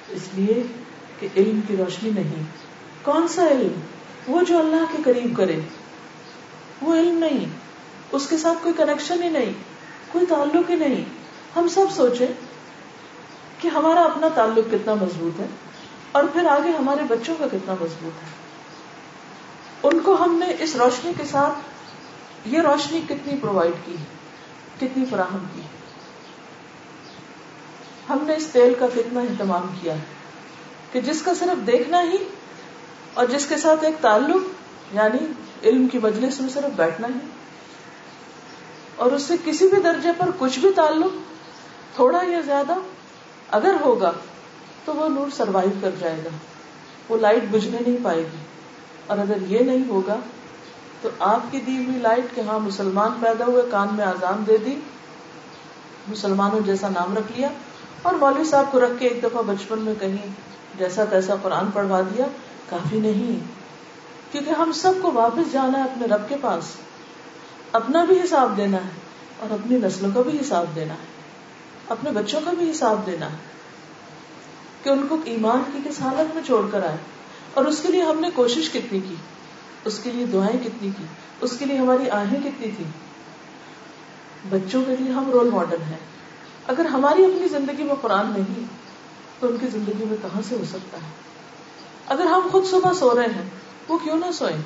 اس 0.08 0.22
لیے 0.34 0.62
کہ 1.20 1.28
علم 1.36 1.60
کی 1.68 1.76
روشنی 1.76 2.10
نہیں۔ 2.10 2.42
کون 3.02 3.28
سا 3.28 3.46
علم؟ 3.46 3.80
وہ 4.28 4.40
جو 4.48 4.58
اللہ 4.58 4.96
کے 4.96 5.02
قریب 5.04 5.36
کرے۔ 5.36 5.60
وہ 6.82 6.94
علم 6.94 7.18
نہیں۔ 7.18 7.46
اس 8.12 8.26
کے 8.26 8.36
ساتھ 8.36 8.58
کوئی 8.62 8.74
کنیکشن 8.76 9.22
ہی 9.22 9.28
نہیں۔ 9.28 9.52
کوئی 10.12 10.26
تعلق 10.26 10.70
ہی 10.70 10.74
نہیں۔ 10.74 11.04
ہم 11.56 11.68
سب 11.68 11.86
سوچے 11.96 12.26
کہ 13.60 13.68
ہمارا 13.68 14.00
اپنا 14.00 14.28
تعلق 14.34 14.72
کتنا 14.72 14.94
مضبوط 14.94 15.40
ہے 15.40 15.46
اور 16.12 16.24
پھر 16.32 16.46
آگے 16.46 16.70
ہمارے 16.70 17.02
بچوں 17.08 17.34
کا 17.38 17.46
کتنا 17.46 17.72
مضبوط 17.72 18.22
ہے۔ 18.22 18.40
ان 19.82 20.00
کو 20.00 20.24
ہم 20.24 20.34
نے 20.34 20.46
اس 20.58 20.76
روشنی 20.76 21.12
کے 21.18 21.24
ساتھ 21.24 21.58
یہ 22.44 22.58
روشنی 22.58 23.00
کتنی 23.08 23.36
پرووائڈ 23.40 23.72
کی 23.86 23.96
کتنی 24.80 25.04
فراہم 25.10 25.46
کی 25.54 25.60
ہم 28.08 28.18
نے 28.22 28.34
اس 28.34 28.46
تیل 28.46 28.74
کا 28.78 28.86
کتنا 28.94 29.20
اہتمام 29.20 29.66
کیا 29.80 29.94
ہے 29.94 30.04
کہ 30.92 31.00
جس 31.00 31.22
کا 31.22 31.34
صرف 31.34 31.66
دیکھنا 31.66 32.02
ہی 32.02 32.16
اور 33.14 33.26
جس 33.26 33.46
کے 33.46 33.56
ساتھ 33.56 33.84
ایک 33.84 33.94
تعلق 34.00 34.42
یعنی 34.94 35.18
علم 35.68 35.88
کی 35.88 35.98
مجلس 35.98 36.40
میں 36.40 36.48
صرف 36.48 36.76
بیٹھنا 36.76 37.08
ہی۔ 37.08 37.18
اور 38.96 39.12
اس 39.12 39.22
سے 39.22 39.34
کسی 39.44 39.68
بھی 39.68 39.82
درجے 39.82 40.08
پر 40.18 40.26
کچھ 40.38 40.58
بھی 40.58 40.68
تعلق، 40.76 41.12
تھوڑا 41.94 42.20
یا 42.28 42.40
زیادہ 42.40 42.74
اگر 43.50 43.76
ہوگا 43.80 44.12
تو 44.84 44.94
وہ 44.94 45.08
نور 45.08 45.30
سروائو 45.30 45.70
کر 45.80 45.90
جائے 45.98 46.20
گا۔ 46.24 46.28
وہ 47.08 47.18
لائٹ 47.18 47.42
بجھنے 47.50 47.78
نہیں 47.86 48.04
پائے 48.04 48.22
گی۔ 48.22 48.36
اور 49.06 49.18
اگر 49.18 49.36
یہ 49.48 49.58
نہیں 49.58 49.88
ہوگا 49.88 50.16
تو 51.02 51.08
آپ 51.18 51.40
کی 51.50 51.60
دی 51.60 51.76
ہوئی 51.76 51.98
لائٹ 51.98 52.36
کہ 52.36 52.40
ہاں 52.40 52.58
مسلمان 52.58 53.12
پیدا 53.20 53.44
ہوئے، 53.44 53.62
کان 53.70 53.88
میں 53.92 54.04
آزان 54.04 54.44
دے 54.46 54.56
دی، 54.56 54.74
مسلمانوں 56.08 56.60
جیسا 56.60 56.88
نام 56.88 57.16
رکھ 57.16 57.32
لیا 57.36 57.48
اور 58.02 58.14
مولوی 58.14 58.44
صاحب 58.44 58.64
کو 58.70 58.80
رکھ 58.80 58.92
کے 58.98 59.06
ایک 59.06 59.22
دفعہ 59.22 59.42
بچپن 59.42 59.78
میں 59.78 59.94
کہیں 60.00 60.26
جیسا 60.78 61.04
تیسا 61.04 61.34
قرآن 61.42 61.70
پڑھوا 61.74 62.00
دیا، 62.00 62.26
کافی 62.68 63.00
نہیں۔ 63.00 63.44
کیونکہ 64.32 64.50
ہم 64.50 64.72
سب 64.72 64.92
کو 65.02 65.12
واپس 65.12 65.52
جانا 65.52 65.78
ہے 65.78 65.82
اپنے 65.82 66.06
رب 66.06 66.28
کے 66.28 66.36
پاس۔ 66.40 66.64
اپنا 67.72 68.04
بھی 68.04 68.20
حساب 68.20 68.56
دینا 68.56 68.76
ہے 68.76 68.90
اور 69.38 69.52
اپنی 69.52 69.78
نسلوں 69.78 70.10
کا 70.14 70.22
بھی 70.22 70.38
حساب 70.40 70.66
دینا 70.74 70.94
ہے۔ 70.94 71.09
اپنے 71.90 72.10
بچوں 72.10 72.40
کا 72.44 72.50
بھی 72.58 72.70
حساب 72.70 73.06
دینا 73.06 73.26
ہے 73.26 73.36
کہ 74.82 74.88
ان 74.88 75.06
کو 75.08 75.16
ایمان 75.24 75.62
کی 75.72 75.88
کس 75.88 76.00
حالت 76.00 76.34
میں 76.34 76.42
چھوڑ 76.42 76.66
کر 76.72 76.82
آئے 76.82 76.96
اور 77.54 77.64
اس 77.64 77.80
کے 77.82 77.88
لیے 77.88 78.02
ہم 78.02 78.20
نے 78.20 78.30
کوشش 78.34 78.70
کتنی 78.70 79.00
کی؟ 79.08 79.14
اس 79.84 80.00
کے 80.02 80.10
لیے 80.10 80.26
دعائیں 80.26 80.64
کتنی 80.64 80.90
کی؟ 80.98 81.04
اس 81.40 81.56
کے 81.58 81.64
لیے 81.64 81.76
ہماری 81.76 82.10
آہیں 82.10 82.40
کتنی 82.40 82.70
تھی 82.76 82.84
بچوں 84.48 84.82
کے 84.86 84.96
لیے 84.96 85.12
ہم 85.12 85.30
رول 85.30 85.50
ماڈل 85.50 85.82
ہیں۔ 85.82 85.96
اگر 86.66 86.84
ہماری 86.84 87.24
اپنی 87.24 87.48
زندگی 87.48 87.82
میں 87.82 87.94
قرآن 88.00 88.26
نہیں، 88.26 88.64
تو 89.40 89.48
ان 89.48 89.56
کی 89.60 89.66
زندگی 89.66 90.04
میں 90.04 90.16
کہاں 90.22 90.40
سے 90.48 90.56
ہو 90.56 90.64
سکتا 90.68 90.98
ہے؟ 90.98 91.10
اگر 92.06 92.24
ہم 92.24 92.48
خود 92.52 92.66
صبح 92.66 92.92
سو 92.92 93.14
رہے 93.14 93.26
ہیں، 93.26 93.50
وہ 93.88 93.98
کیوں 93.98 94.16
نہ 94.16 94.32
سوئیں؟ 94.32 94.56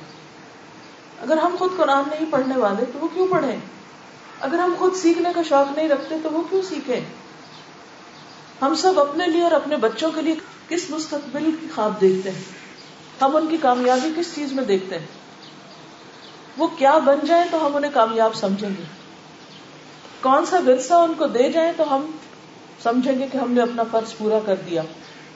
اگر 1.21 1.37
ہم 1.37 1.55
خود 1.59 1.71
قرآن 1.77 2.03
نہیں 2.11 2.25
پڑھنے 2.29 2.57
والے، 2.57 2.85
تو 2.93 2.99
وہ 2.99 3.07
کیوں 3.13 3.27
پڑھیں؟ 3.31 3.57
اگر 4.39 4.59
ہم 4.59 4.75
خود 4.79 4.95
سیکھنے 4.95 5.29
کا 5.35 5.41
شوق 5.49 5.77
نہیں 5.77 5.89
رکھتے 5.89 6.15
تو 6.23 6.31
وہ 6.31 6.41
کیوں 6.49 6.61
سیکھیں؟ 6.61 6.99
ہم 8.61 8.75
سب 8.75 8.99
اپنے 8.99 9.27
لیے 9.27 9.43
اور 9.43 9.51
اپنے 9.51 9.75
بچوں 9.75 10.11
کے 10.15 10.21
لیے 10.21 10.35
کس 10.69 10.89
مستقبل 10.89 11.51
کی 11.61 11.67
خواب 11.75 12.01
دیکھتے 12.01 12.31
ہیں؟ 12.31 12.43
ہم 13.21 13.35
ان 13.35 13.47
کی 13.47 13.57
کامیابی 13.57 14.09
کس 14.17 14.35
چیز 14.35 14.51
میں 14.51 14.63
دیکھتے 14.63 14.99
ہیں؟ 14.99 15.05
وہ 16.57 16.67
کیا 16.67 16.97
بن 16.97 17.25
جائے 17.27 17.43
تو 17.51 17.65
ہم 17.65 17.75
انہیں 17.75 17.91
کامیاب 17.93 18.35
سمجھیں 18.35 18.69
گے۔ 18.69 18.83
کون 20.21 20.45
سا 20.45 20.59
ورثہ 20.67 20.93
ان 20.93 21.13
کو 21.13 21.27
دے 21.27 21.51
جائیں 21.51 21.71
تو 21.77 21.95
ہم 21.95 22.11
سمجھیں 22.83 23.19
گے 23.19 23.27
کہ 23.31 23.37
ہم 23.37 23.51
نے 23.51 23.61
اپنا 23.61 23.83
فرض 23.91 24.17
پورا 24.17 24.39
کر 24.45 24.55
دیا 24.55 24.81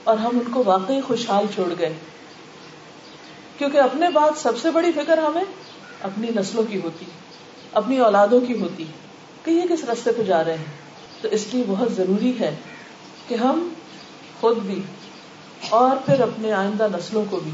اور 0.04 0.16
ہم 0.16 0.30
ان 0.32 0.52
کو 0.52 0.62
واقعی 0.66 1.00
خوشحال 1.00 1.46
چھوڑ 1.54 1.74
گئے۔ 1.78 1.94
کیونکہ 3.58 3.78
اپنے 3.78 4.08
بعد 4.08 4.30
سب 4.36 4.58
سے 4.58 4.70
بڑی 4.70 4.92
فکر 4.92 5.18
ہمیں 5.18 5.44
اپنی 6.02 6.28
نسلوں 6.36 6.62
کی 6.62 6.80
ہوتی۔ 6.80 7.04
اپنی 7.72 7.98
اولادوں 7.98 8.40
کی 8.40 8.60
ہوتی 8.60 8.84
کہ 9.44 9.50
یہ 9.50 9.62
کس 9.62 9.84
رستے 9.84 10.10
پہ 10.16 10.22
جا 10.22 10.44
رہے 10.44 10.56
ہیں؟ 10.56 10.64
تو 11.20 11.28
اس 11.28 11.46
لیے 11.52 11.64
بہت 11.68 11.92
ضروری 11.92 12.32
ہے 12.40 12.56
کہ 13.28 13.34
ہم 13.34 13.68
خود 14.40 14.58
بھی 14.58 14.82
اور 15.68 15.96
پھر 16.06 16.20
اپنے 16.20 16.52
آئندہ 16.52 16.86
نسلوں 16.92 17.24
کو 17.30 17.36
بھی 17.36 17.50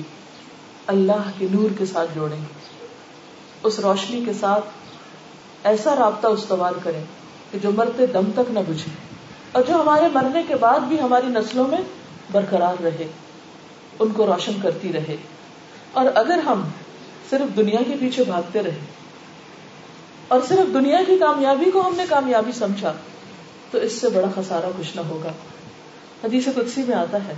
اللہ 0.87 1.31
کے 1.39 1.47
نور 1.51 1.69
کے 1.79 1.87
ساتھ 1.87 2.11
جوڑیں۔ 2.15 2.45
اس 3.63 3.79
روشنی 3.79 4.25
کے 4.25 4.33
ساتھ 4.33 4.65
ایسا 5.65 5.97
رابطہ 5.97 6.27
استوار 6.27 6.73
کریں 6.83 7.05
کہ 7.53 7.59
جو 7.59 7.71
مرتے 7.71 8.07
دم 8.07 8.31
تک 8.35 8.51
نہ 8.51 8.59
بجھے 8.69 8.91
اور 9.53 9.63
جو 9.69 9.75
ہمارے 9.75 10.09
مرنے 10.13 10.43
کے 10.49 10.57
بعد 10.57 10.81
بھی 10.81 11.01
ہماری 11.01 11.27
نسلوں 11.27 11.69
میں 11.69 11.81
برقرار 12.33 12.83
رہے، 12.83 13.07
ان 13.99 14.09
کو 14.09 14.27
روشن 14.27 14.53
کرتی 14.63 14.93
رہے۔ 14.93 15.17
اور 15.93 16.07
اگر 16.15 16.39
ہم 16.39 16.63
صرف 17.31 17.57
دنیا 17.57 17.81
کے 17.87 17.95
پیچھے 18.01 18.25
بھاگتے 18.25 18.63
رہے 18.63 18.79
اور 20.29 20.41
صرف 20.49 20.75
دنیا 20.75 20.99
کی 21.07 21.17
کامیابی 21.19 21.71
کو 21.71 21.81
ہم 21.81 21.95
نے 21.97 22.05
کامیابی 22.09 22.53
سمجھا، 22.53 22.93
تو 23.71 23.79
اس 23.79 23.93
سے 23.93 24.09
بڑا 24.09 24.29
خسارا 24.35 24.71
کچھ 24.79 24.97
نہ 24.97 25.01
ہوگا۔ 25.01 25.33
حدیث 26.25 26.49
قدسی 26.55 26.83
میں 26.89 26.97
آتا 26.97 27.19
ہے، 27.25 27.35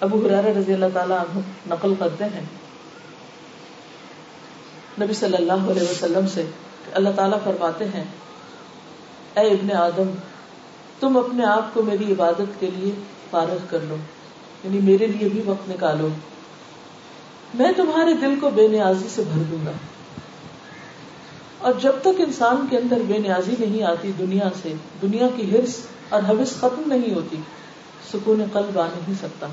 ابو 0.00 0.26
حرار 0.26 0.44
رضی 0.44 0.74
اللہ 0.74 0.86
تعالیٰ 0.94 1.18
عنہ 1.18 1.40
نقل 1.66 1.94
کرتے 1.98 2.24
ہیں۔ 2.24 2.42
نبی 5.00 5.14
صلی 5.14 5.36
اللہ 5.36 5.70
علیہ 5.70 5.82
وسلم 5.82 6.26
سے 6.26 6.46
اللہ 6.92 7.08
تعالیٰ 7.16 7.38
فرماتے 7.44 7.84
ہیں، 7.84 8.04
اے 9.34 9.48
ابن 9.48 9.72
آدم، 9.72 10.10
تم 11.00 11.16
اپنے 11.16 11.44
آپ 11.44 11.74
کو 11.74 11.82
میری 11.82 12.12
عبادت 12.12 12.60
کے 12.60 12.70
لیے 12.74 12.92
فارغ 13.30 13.56
کر 13.70 13.78
لو 13.82 13.96
یعنی 14.64 14.78
میرے 14.78 15.06
لیے 15.06 15.28
بھی 15.28 15.42
وقت 15.46 15.70
نکالو۔ 15.70 16.08
میں 17.54 17.72
تمہارے 17.76 18.14
دل 18.14 18.34
کو 18.40 18.50
بے 18.50 18.68
نیازی 18.68 19.08
سے 19.08 19.22
بھر 19.32 19.42
دوں 19.42 19.66
گا۔ 19.66 19.70
اور 21.64 21.72
جب 21.82 21.92
تک 22.02 22.20
انسان 22.20 22.66
کے 22.70 22.78
اندر 22.78 22.98
بے 23.06 23.18
نیازی 23.18 23.54
نہیں 23.58 23.82
آتی 23.82 24.12
دنیا 24.18 24.48
سے، 24.62 24.72
دنیا 25.02 25.26
کی 25.36 25.50
ہرس 25.50 25.80
اور 26.08 26.22
حوث 26.28 26.52
ختم 26.60 26.82
نہیں 26.86 27.14
ہوتی، 27.14 27.36
سکون 28.12 28.44
قلب 28.52 28.78
آ 28.78 28.86
نہیں 28.86 29.14
سکتا۔ 29.22 29.46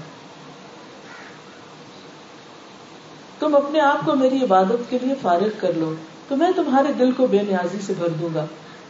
تم 3.40 3.56
اپنے 3.56 3.80
آپ 3.80 4.06
کو 4.06 4.16
میری 4.16 4.44
عبادت 4.44 4.90
کے 4.90 4.98
لیے 5.02 5.14
فارغ 5.22 5.48
کر 5.60 5.72
لو، 5.76 5.94
تو 6.28 6.36
میں 6.36 6.52
تمہارے 6.56 6.94
دل 6.94 7.12
کو 7.12 7.28
بے 7.28 7.42
نیازی 7.42 7.78
سے 7.86 7.94
بھر 7.98 8.10
دوں 8.10 8.30
گا 8.34 8.46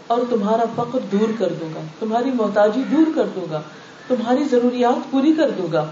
اور 0.08 0.22
تمہارا 0.30 0.64
فقر 0.76 1.00
دور 1.12 1.32
کر 1.40 1.54
دوں 1.60 1.70
گا، 1.76 1.82
تمہاری 2.00 2.32
محتاجی 2.32 2.82
دور 2.92 3.16
کر 3.16 3.26
دوں 3.36 3.46
گا، 3.52 3.62
تمہاری 4.08 4.44
ضروریات 4.44 5.12
پوری 5.12 5.34
کر 5.34 5.50
دوں 5.50 5.72
گا۔ 5.72 5.86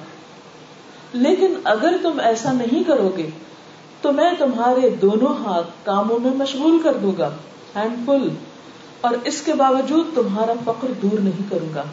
لیکن 1.13 1.53
اگر 1.63 1.93
تم 2.01 2.19
ایسا 2.23 2.51
نہیں 2.51 2.83
کرو 2.83 3.13
گے 3.17 3.29
تو 4.01 4.12
میں 4.12 4.31
تمہارے 4.38 4.89
دونوں 4.89 5.33
ہاتھ 5.45 5.67
کاموں 5.83 6.19
میں 6.19 6.31
مشغول 6.31 6.79
کر 6.83 6.97
دوں 6.97 7.12
گا 7.17 7.29
ہینڈ 7.75 8.05
فل 8.05 8.29
اور 9.01 9.12
اس 9.23 9.41
کے 9.41 9.53
باوجود 9.53 10.15
تمہارا 10.15 10.53
فقر 10.65 10.88
دور 11.01 11.19
نہیں 11.19 11.51
کروں 11.51 11.73
گا۔ 11.75 11.83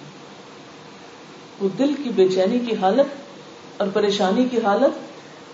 وہ 1.60 1.68
دل 1.78 1.94
کی 2.04 2.10
بے 2.10 2.28
چینی 2.28 2.58
کی 2.58 2.74
حالت 2.74 3.06
اور 3.76 3.88
پریشانی 3.92 4.48
کی 4.50 4.58
حالت، 4.64 4.98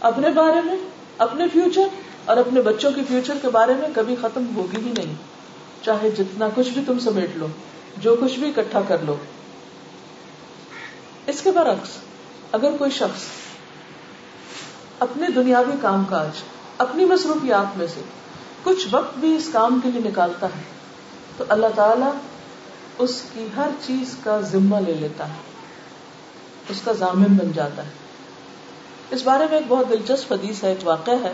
اپنے 0.00 0.28
بارے 0.28 0.60
میں، 0.64 0.76
اپنے 1.18 1.44
فیوچر 1.52 1.88
اور 2.24 2.36
اپنے 2.36 2.62
بچوں 2.62 2.90
کے 2.92 3.00
فیوچر 3.08 3.34
کے 3.42 3.48
بارے 3.48 3.72
میں 3.78 3.88
کبھی 3.94 4.16
ختم 4.20 4.44
ہوگی 4.56 4.76
ہی 4.76 4.92
نہیں۔ 4.98 5.14
چاہے 5.82 6.10
جتنا 6.10 6.48
کچھ 6.54 6.68
بھی 6.68 6.82
تم 6.86 6.98
سمیٹ 6.98 7.36
لو، 7.36 7.46
جو 7.96 8.16
کچھ 8.20 8.38
بھی 8.38 8.48
اکٹھا 8.48 8.80
کر 8.88 8.96
لو۔ 9.02 9.16
اس 11.26 11.40
کے 11.42 11.50
برعکس، 11.50 11.88
اگر 12.52 12.70
کوئی 12.78 12.90
شخص 12.90 13.22
اپنے 15.02 15.26
دنیاوی 15.36 15.72
کام 15.82 16.04
کاج، 16.04 16.42
اپنی 16.78 17.04
مصروفیات 17.04 17.78
میں 17.78 17.86
سے 17.94 18.00
کچھ 18.62 18.88
وقت 18.90 19.18
بھی 19.18 19.36
اس 19.36 19.48
کام 19.52 19.80
کے 19.82 19.90
لیے 19.90 20.08
نکالتا 20.10 20.46
ہے۔ 20.46 20.62
تو 21.36 21.44
اللہ 21.48 21.66
تعالی 21.74 22.10
اس 22.98 23.22
کی 23.32 23.46
ہر 23.56 23.68
چیز 23.86 24.16
کا 24.24 24.40
ذمہ 24.40 24.76
لے 24.76 24.94
لیتا 24.94 25.28
ہے، 25.28 25.38
اس 26.68 26.80
کا 26.84 26.92
ضامن 26.92 27.36
بن 27.36 27.52
جاتا 27.52 27.84
ہے۔ 27.84 27.90
اس 29.10 29.22
بارے 29.22 29.44
میں 29.50 29.58
ایک 29.58 29.66
بہت 29.68 29.88
دلچسپ 29.88 30.32
حدیث 30.32 30.64
ہے، 30.64 30.68
ایک 30.68 30.86
واقعہ 30.86 31.14
ہے۔ 31.22 31.32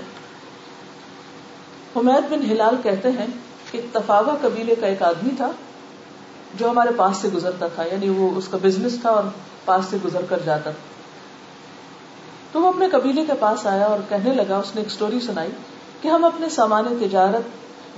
حمید 1.97 2.33
بن 2.33 2.51
ہلال 2.51 2.77
کہتے 2.83 3.11
ہیں 3.11 3.27
کہ 3.71 3.81
تفاوا 3.93 4.37
قبیلے 4.41 4.75
کا 4.75 4.87
ایک 4.87 5.03
آدمی 5.03 5.31
تھا 5.37 5.51
جو 6.55 6.71
ہمارے 6.71 6.89
پاس 6.97 7.17
سے 7.17 7.29
گزرتا 7.35 7.67
تھا 7.69 7.83
یعنی 7.83 8.09
وہ 8.09 8.31
اس 8.37 8.49
کا 8.51 8.59
بزنس 8.63 8.97
تھا 9.01 9.11
اور 9.11 9.23
پاس 9.65 9.85
سے 9.91 9.97
گزر 10.05 10.21
کر 10.29 10.39
جاتا 10.45 10.71
تھا۔ 10.71 10.98
تو 12.53 12.61
وہ 12.61 12.69
اپنے 12.69 12.89
قبیلے 12.91 13.25
کے 13.25 13.33
پاس 13.41 13.67
آیا 13.67 13.85
اور 13.85 13.99
کہنے 14.09 14.35
لگا، 14.35 14.57
اس 14.57 14.75
نے 14.75 14.81
ایک 14.81 14.91
سٹوری 14.91 15.21
سنائی 15.21 15.51
کہ 16.03 16.09
ہم 16.09 16.25
اپنے 16.25 16.49
سامان 16.49 16.97
تجارت 17.01 17.43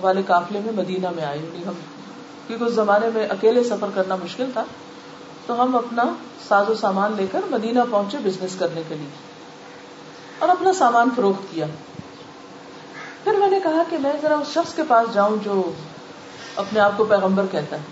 والے 0.04 0.22
قافلے 0.26 0.60
میں 0.64 0.72
مدینہ 0.72 1.10
میں 1.10 1.24
آئے 1.24 1.38
یعنی 1.38 1.66
ہم، 1.66 1.72
کیونکہ 2.46 2.64
اس 2.64 2.72
زمانے 2.72 3.06
میں 3.14 3.28
اکیلے 3.28 3.64
سفر 3.64 3.86
کرنا 3.94 4.16
مشکل 4.16 4.50
تھا۔ 4.52 4.64
تو 5.46 5.62
ہم 5.62 5.76
اپنا 5.76 6.02
ساز 6.48 6.68
و 6.68 6.74
سامان 6.74 7.12
لے 7.16 7.26
کر 7.32 7.40
مدینہ 7.50 7.80
پہنچے 7.90 8.18
بزنس 8.24 8.56
کرنے 8.58 8.82
کے 8.88 8.94
لیے 8.94 9.08
اور 10.38 10.48
اپنا 10.48 10.72
سامان 10.72 11.08
فروخت 11.16 11.54
کیا۔ 11.54 11.66
پھر 13.24 13.32
میں 13.32 13.50
نے 13.50 13.60
کہا 13.62 13.82
کہ 13.90 13.98
میں 13.98 14.12
ذرا 14.22 14.34
اس 14.34 14.46
شخص 14.46 14.74
کے 14.74 14.82
پاس 14.88 15.14
جاؤں 15.14 15.36
جو 15.44 15.72
اپنے 16.56 16.80
آپ 16.80 16.92
کو 16.96 17.04
پیغمبر 17.04 17.44
کہتا 17.50 17.76
ہے۔ 17.76 17.82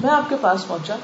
میں 0.00 0.10
آپ 0.10 0.28
کے 0.28 0.36
پاس 0.40 0.66
پہنچا 0.66 0.96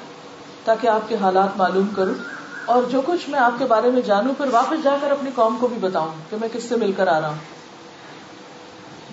تاکہ 0.65 0.87
آپ 0.87 1.09
کے 1.09 1.17
حالات 1.21 1.57
معلوم 1.57 1.87
کروں۔ 1.97 2.36
اور 2.67 2.83
جو 2.83 3.01
کچھ 3.07 3.29
میں 3.29 3.39
آپ 3.39 3.53
کے 3.59 3.65
بارے 3.65 3.91
میں 3.91 4.03
جانوں، 4.03 4.35
پھر 4.35 4.45
واپس 4.53 4.85
جا 4.85 4.97
کر 5.01 5.11
اپنی 5.11 5.31
قوم 5.35 5.57
کو 5.61 5.69
بھی 5.69 5.77
بتاؤں 5.81 6.09
کہ 6.31 6.37
میں 6.41 6.49
کس 6.53 6.65
سے 6.65 6.77
مل 6.77 6.93
کر 6.93 7.07
آ 7.07 7.21
رہا 7.21 7.29
ہوں۔ 7.29 7.57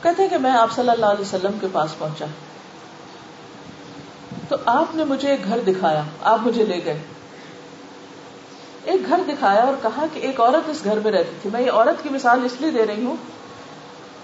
کہتے 0.04 0.28
کہ 0.28 0.38
میں 0.38 0.52
آپ 0.52 0.72
صلی 0.72 0.90
اللہ 0.90 1.06
علیہ 1.06 1.22
وسلم 1.22 1.52
کے 1.62 1.68
پاس 1.72 1.98
پہنچا۔ 1.98 2.26
تو 4.50 4.56
آپ 4.66 4.96
نے 4.96 5.06
مجھے 5.06 5.30
ایک 5.30 5.46
گھر 5.46 5.60
دکھایا، 5.68 6.04
آپ 6.22 6.40
مجھے 6.42 6.66
لے 6.66 6.82
گئے۔ 6.86 7.02
ایک 8.84 9.10
گھر 9.10 9.22
دکھایا 9.28 9.64
اور 9.64 9.74
کہا 9.82 10.06
کہ 10.14 10.20
ایک 10.20 10.40
عورت 10.40 10.70
اس 10.70 10.84
گھر 10.84 11.00
میں 11.00 11.12
رہتی 11.12 11.32
تھی۔ 11.42 11.50
میں 11.54 11.62
یہ 11.62 11.72
عورت 11.72 12.04
کی 12.04 12.10
مثال 12.10 12.46
اس 12.46 12.52
لیے 12.60 12.72
دے 12.72 12.86
رہی 12.86 13.06
ہوں 13.06 13.16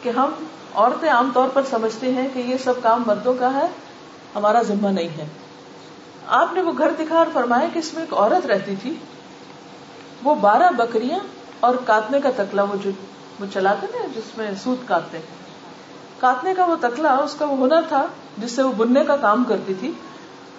کہ 0.04 0.10
ہم 0.10 0.32
عورتیں 0.76 1.10
عام 1.10 1.32
طور 1.34 1.48
پر 1.54 1.62
سمجھتے 1.70 2.12
ہیں 2.12 2.28
کہ 2.34 2.40
یہ 2.40 2.56
سب 2.64 2.74
کام 2.84 3.04
مردوں 3.08 3.34
کا 3.40 3.54
ہے، 3.54 3.68
ہمارا 4.36 4.62
ذمہ 4.62 4.88
نہیں 4.88 5.18
ہے۔ 5.18 5.28
آپ 6.28 6.54
نے 6.54 6.62
وہ 6.62 6.72
گھر 6.78 6.92
دکھا 7.00 7.16
اور 7.16 7.26
فرمایا 7.34 7.68
کہ 7.74 7.80
اس 7.80 7.94
میں 7.94 8.02
ایک 8.02 8.14
عورت 8.14 8.46
رہتی 8.46 8.76
تھی۔ 8.82 8.96
وہ 10.24 10.36
بارہ 10.36 10.72
بکریاں 10.72 11.20
اور 11.60 11.76
کاتنے 11.86 12.22
کا 12.22 12.30
تکلا 12.36 12.64
وہ 12.64 12.76
جو 12.84 12.92
وہ 13.40 13.46
چلاتے 13.54 13.88
نا 13.94 14.08
جس 14.16 14.38
میں 14.38 14.52
سوت 14.64 14.88
کاٹتے 14.88 15.18
کاتنے 16.20 16.54
کا 16.58 16.66
وہ 16.66 16.76
تکلا، 16.82 17.16
اس 17.16 17.36
کا 17.40 17.46
وہ 17.46 17.58
ہنر 17.58 17.82
تھا 17.88 18.08
جس 18.38 18.52
سے 18.52 18.64
وہ 18.64 18.72
بننے 18.72 19.04
کا 19.04 19.18
کام 19.18 19.44
کرتی 19.44 19.74
تھی۔ 19.74 19.92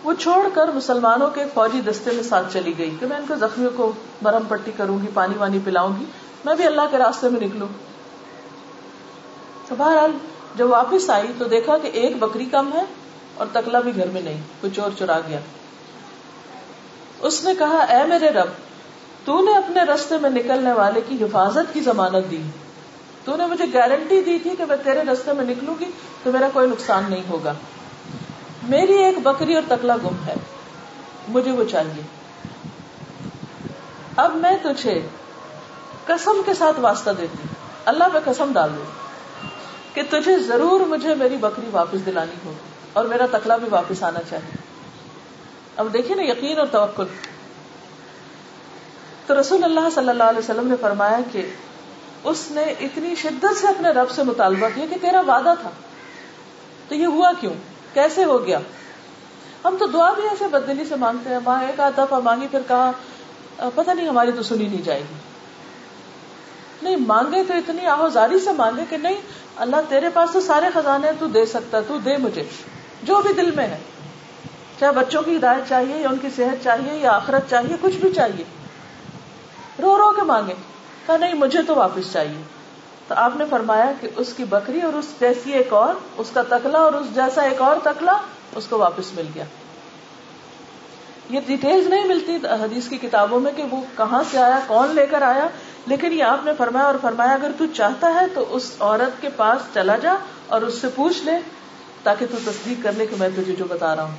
وہ 0.04 0.12
چھوڑ 0.18 0.48
کر 0.54 0.68
مسلمانوں 0.74 1.30
کے 1.30 1.44
فوجی 1.54 1.80
دستے 1.80 2.10
میں 2.10 2.22
ساتھ 2.22 2.52
چلی 2.52 2.78
گئی 2.78 2.96
کہ 3.00 3.06
میں 3.06 3.16
ان 3.16 3.24
کو 3.28 3.34
زخمیوں 3.34 3.70
کو 3.76 3.92
مرم 4.22 4.42
پٹی 4.48 4.72
کروں 4.76 4.98
گی، 5.02 5.06
پانی 5.14 5.34
وانی 5.38 5.58
پلاؤں 5.64 5.92
گی، 6.00 6.04
میں 6.44 6.54
بھی 6.54 6.66
اللہ 6.66 6.82
کے 6.90 6.98
راستے 6.98 7.28
میں 7.28 7.40
نکلوں۔ 7.40 7.68
تو 9.68 9.74
بہرحال 9.78 10.10
جب 10.56 10.70
واپس 10.70 11.10
آئی 11.10 11.28
تو 11.38 11.44
دیکھا 11.44 11.78
کہ 11.78 11.86
ایک 11.86 12.18
بکری 12.18 12.44
کم 12.44 12.72
ہے 12.72 12.84
اور 13.34 13.46
تکلا 13.52 13.80
بھی 13.80 13.96
گھر 13.96 14.06
میں 14.06 14.22
نہیں 14.22 14.40
کوئی 14.60 14.72
چور 14.72 14.90
چرا 14.98 15.20
گیا۔ 15.28 15.38
اس 17.20 17.44
نے 17.44 17.54
کہا، 17.58 17.78
اے 17.78 18.04
میرے 18.04 18.28
رب 18.28 18.48
تو 19.24 19.40
نے 19.40 19.56
اپنے 19.56 19.82
رستے 19.82 20.18
میں 20.18 20.30
نکلنے 20.30 20.72
والے 20.72 21.00
کی 21.08 21.24
حفاظت 21.24 21.74
کی 21.74 21.80
ضمانت 21.80 22.30
دی۔ 22.30 22.42
تو 23.24 23.36
نے 23.36 23.46
مجھے 23.46 23.64
گارنٹی 23.74 24.20
دی 24.20 24.38
تھی 24.38 24.56
کہ 24.56 24.64
میں 24.68 24.76
تیرے 24.84 25.00
رستے 25.12 25.32
میں 25.32 25.44
نکلوں 25.44 25.74
گی، 25.80 25.84
تو 26.22 26.32
میرا 26.32 26.48
کوئی 26.52 26.70
نقصان 26.70 27.04
نہیں 27.08 27.22
ہوگا۔ 27.28 27.52
میری 28.62 28.92
ایک 28.92 29.18
بکری 29.18 29.54
اور 29.54 29.62
تکلا 29.68 29.96
گم 29.96 30.16
ہے۔ 30.26 30.34
مجھے 31.28 31.50
وہ 31.50 31.64
چاہیے۔ 31.70 32.02
اب 34.16 34.36
میں 34.36 34.56
تجھے 34.62 35.06
قسم 36.06 36.42
کے 36.46 36.54
ساتھ 36.54 36.80
واسطہ 36.80 37.10
دیتی۔ 37.10 37.48
اللہ 37.84 38.04
پہ 38.12 38.18
قسم 38.24 38.52
ڈال 38.52 38.70
دوں 38.76 38.84
کہ 39.94 40.02
تجھے 40.10 40.38
ضرور 40.38 40.80
مجھے 40.80 41.14
میری 41.14 41.36
بکری 41.36 41.66
واپس 41.70 42.06
دلانی 42.06 42.34
ہوگی 42.44 42.68
اور 42.92 43.04
میرا 43.04 43.26
تکلا 43.32 43.56
بھی 43.56 43.68
واپس 43.70 44.02
آنا 44.02 44.20
چاہیے۔ 44.30 44.56
اب 45.76 45.92
دیکھیے 45.92 46.16
نا 46.16 46.22
یقین 46.22 46.58
اور 46.58 46.66
توکل۔ 46.66 47.04
تو 49.30 49.40
رسول 49.40 49.64
اللہ 49.64 49.80
صلی 49.94 50.08
اللہ 50.08 50.24
علیہ 50.24 50.38
وسلم 50.38 50.68
نے 50.68 50.74
فرمایا 50.80 51.18
کہ 51.32 51.50
اس 52.24 52.50
نے 52.50 52.62
اتنی 52.62 53.14
شدت 53.14 53.56
سے 53.56 53.66
اپنے 53.66 53.88
رب 53.88 54.10
سے 54.10 54.22
مطالبہ 54.22 54.68
کیا 54.74 54.86
کہ 54.90 54.96
تیرا 55.00 55.20
وعدہ 55.20 55.54
تھا۔ 55.60 55.70
تو 56.88 56.94
یہ 56.94 57.06
ہوا 57.06 57.32
کیوں؟ 57.40 57.52
کیسے 57.94 58.24
ہو 58.24 58.46
گیا؟ 58.46 58.58
ہم 59.64 59.76
تو 59.78 59.86
دعا 59.86 60.12
بھی 60.12 60.22
ایسے 60.22 60.44
بدلی 60.48 60.84
سے 60.84 60.96
مانگتے 60.96 61.30
ہیں، 61.30 61.38
ماں 61.44 61.62
ایک 61.62 61.80
آدھ 61.80 61.94
دفعہ 61.96 62.20
مانگی، 62.20 62.46
پھر 62.50 62.58
کہا 62.68 62.90
پتہ 63.56 63.90
نہیں 63.90 64.08
ہماری 64.08 64.32
تو 64.32 64.42
سنی 64.42 64.68
نہیں 64.68 64.82
جائے 64.82 65.00
گی۔ 65.00 65.14
نہیں، 66.82 66.96
مانگے 66.96 67.44
تو 67.44 67.54
اتنی 67.54 67.86
آہوزاری 67.86 68.40
سے 68.40 68.52
مانگے 68.52 68.82
کہ 68.90 68.96
نہیں، 68.96 69.16
اللہ 69.56 69.76
تیرے 69.88 70.08
پاس 70.08 70.30
تو 70.32 70.40
سارے 70.40 70.66
خزانے 70.74 71.10
تو 71.18 71.26
دے 71.26 71.46
سکتا 71.46 71.80
تو 71.80 71.98
دے 71.98 72.16
مجھے۔ 72.16 72.44
جو 73.02 73.20
بھی 73.20 73.32
دل 73.32 73.50
میں 73.50 73.66
ہے، 73.66 73.78
چاہے 74.80 74.92
بچوں 74.92 75.22
کی 75.22 75.36
ہدایت 75.36 75.68
چاہیے 75.68 75.96
یا 75.96 76.08
ان 76.08 76.18
کی 76.18 76.28
صحت 76.36 76.64
چاہیے 76.64 76.98
یا 76.98 77.12
آخرت 77.12 77.50
چاہیے، 77.50 77.76
کچھ 77.80 77.96
بھی 77.96 78.12
چاہیے۔ 78.12 78.59
رو 79.80 79.98
رو 79.98 80.12
کے 80.12 80.22
مانگے۔ 80.22 80.54
کہا، 81.06 81.16
نہیں، 81.16 81.34
مجھے 81.34 81.62
تو 81.62 81.74
واپس 81.74 82.12
چاہیے۔ 82.12 82.42
تو 83.08 83.14
آپ 83.16 83.36
نے 83.36 83.44
فرمایا 83.50 83.92
کہ 84.00 84.08
اس 84.16 84.32
کی 84.36 84.44
بکری 84.44 84.80
اور 84.80 84.92
اس 84.92 85.06
جیسی 85.20 85.52
ایک 85.52 85.72
اور، 85.72 85.94
اس 86.16 86.30
کا 86.34 86.42
تکلا 86.48 86.78
اور 86.78 86.92
اس 86.92 87.14
جیسا 87.14 87.42
ایک 87.42 87.62
اور 87.62 87.76
تکلا، 87.82 88.16
اس 88.54 88.66
کو 88.66 88.78
واپس 88.78 89.14
مل 89.14 89.26
گیا۔ 89.34 89.44
یہ 91.30 91.40
ڈیٹیلز 91.46 91.86
نہیں 91.86 92.04
ملتی 92.04 92.36
حدیث 92.36 92.88
کی 92.88 92.96
کتابوں 92.96 93.40
میں 93.40 93.52
کہ 93.56 93.62
وہ 93.70 93.76
کہاں 93.96 94.22
سے 94.30 94.38
آیا، 94.38 94.58
کون 94.66 94.94
لے 94.94 95.06
کر 95.06 95.22
آیا، 95.22 95.48
لیکن 95.86 96.12
یہ 96.12 96.24
آپ 96.24 96.44
نے 96.44 96.52
فرمایا 96.58 96.86
اور 96.86 96.94
فرمایا، 97.00 97.32
اگر 97.32 97.50
تو 97.58 97.64
چاہتا 97.74 98.14
ہے 98.14 98.26
تو 98.34 98.44
اس 98.50 98.72
عورت 98.80 99.22
کے 99.22 99.28
پاس 99.36 99.74
چلا 99.74 99.96
جا 99.96 100.14
اور 100.46 100.62
اس 100.62 100.74
سے 100.74 100.88
پوچھ 100.94 101.24
لے، 101.24 101.32
تاکہ 102.02 102.26
تو 102.30 102.36
تصدیق 102.44 102.84
کر 102.84 102.92
لے 102.92 103.06
کہ 103.06 103.16
میں 103.18 103.28
تجھے 103.28 103.56
جو 103.56 103.64
بتا 103.68 103.96
رہا 103.96 104.02
ہوں۔ 104.02 104.16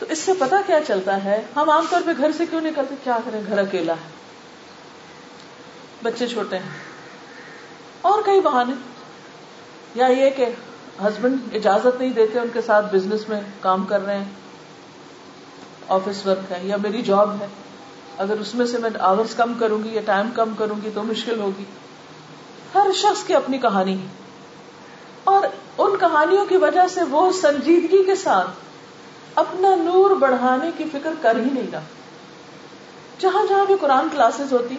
تو 0.00 0.06
اس 0.08 0.18
سے 0.18 0.32
پتا 0.38 0.56
کیا 0.66 0.78
چلتا 0.86 1.24
ہے؟ 1.24 1.42
ہم 1.56 1.70
عام 1.70 1.84
طور 1.90 2.00
پہ 2.06 2.10
گھر 2.18 2.30
سے 2.36 2.46
کیوں 2.46 2.60
نکلتے 2.60 2.94
کیا 3.04 3.18
کریں؟ 3.24 3.40
گھر 3.46 3.58
اکیلا 3.58 3.92
ہے۔ 3.92 4.08
بچے 6.02 6.28
چھوٹے 6.28 6.58
ہیں۔ 6.58 6.68
اور 8.02 8.22
کئی 8.22 8.40
بہانے۔ 8.40 8.72
یا 9.94 10.06
یہ 10.06 10.30
کہ 10.30 10.46
ہسبینڈ 11.02 11.54
اجازت 11.54 12.00
نہیں 12.00 12.10
دیتے، 12.10 12.38
ان 12.38 12.48
کے 12.52 12.60
ساتھ 12.60 12.94
بزنس 12.94 13.28
میں 13.28 13.40
کام 13.60 13.86
کر 13.86 14.04
رہے 14.04 14.16
ہیں۔ 14.16 14.24
آفس 15.88 16.26
ورک 16.26 16.52
ہے 16.52 16.58
یا 16.62 16.76
میری 16.76 17.02
جاب 17.02 17.36
ہے۔ 17.40 17.46
اگر 18.18 18.34
اس 18.40 18.54
میں 18.54 18.66
سے 18.66 18.78
میں 18.78 18.90
آورس 18.98 19.34
کم 19.34 19.52
کروں 19.60 19.84
گی 19.84 19.94
یا 19.94 20.00
ٹائم 20.06 20.30
کم 20.30 20.54
کروں 20.58 20.76
گی 20.84 20.90
تو 20.94 21.02
مشکل 21.02 21.40
ہوگی۔ 21.40 21.64
ہر 22.74 22.86
شخص 22.94 23.24
کی 23.24 23.34
اپنی 23.34 23.58
کہانی 23.58 24.02
ہے۔ 24.02 24.06
اور 25.24 25.42
ان 25.78 25.96
کہانیوں 26.00 26.46
کی 26.46 26.56
وجہ 26.56 26.88
سے 26.94 27.00
وہ 27.02 27.32
سنجیدگی 27.32 28.04
کے 28.04 28.14
ساتھ 28.14 28.69
اپنا 29.34 29.74
نور 29.74 30.10
بڑھانے 30.10 30.70
کی 30.76 30.84
فکر 30.92 31.10
کر 31.22 31.36
ہی 31.36 31.50
نہیں 31.52 31.70
رہا۔ 31.72 31.80
جہاں 33.18 33.46
جہاں 33.46 33.66
بھی 33.66 33.74
قرآن 33.80 34.08
کلاسز 34.12 34.52
ہوتی، 34.52 34.76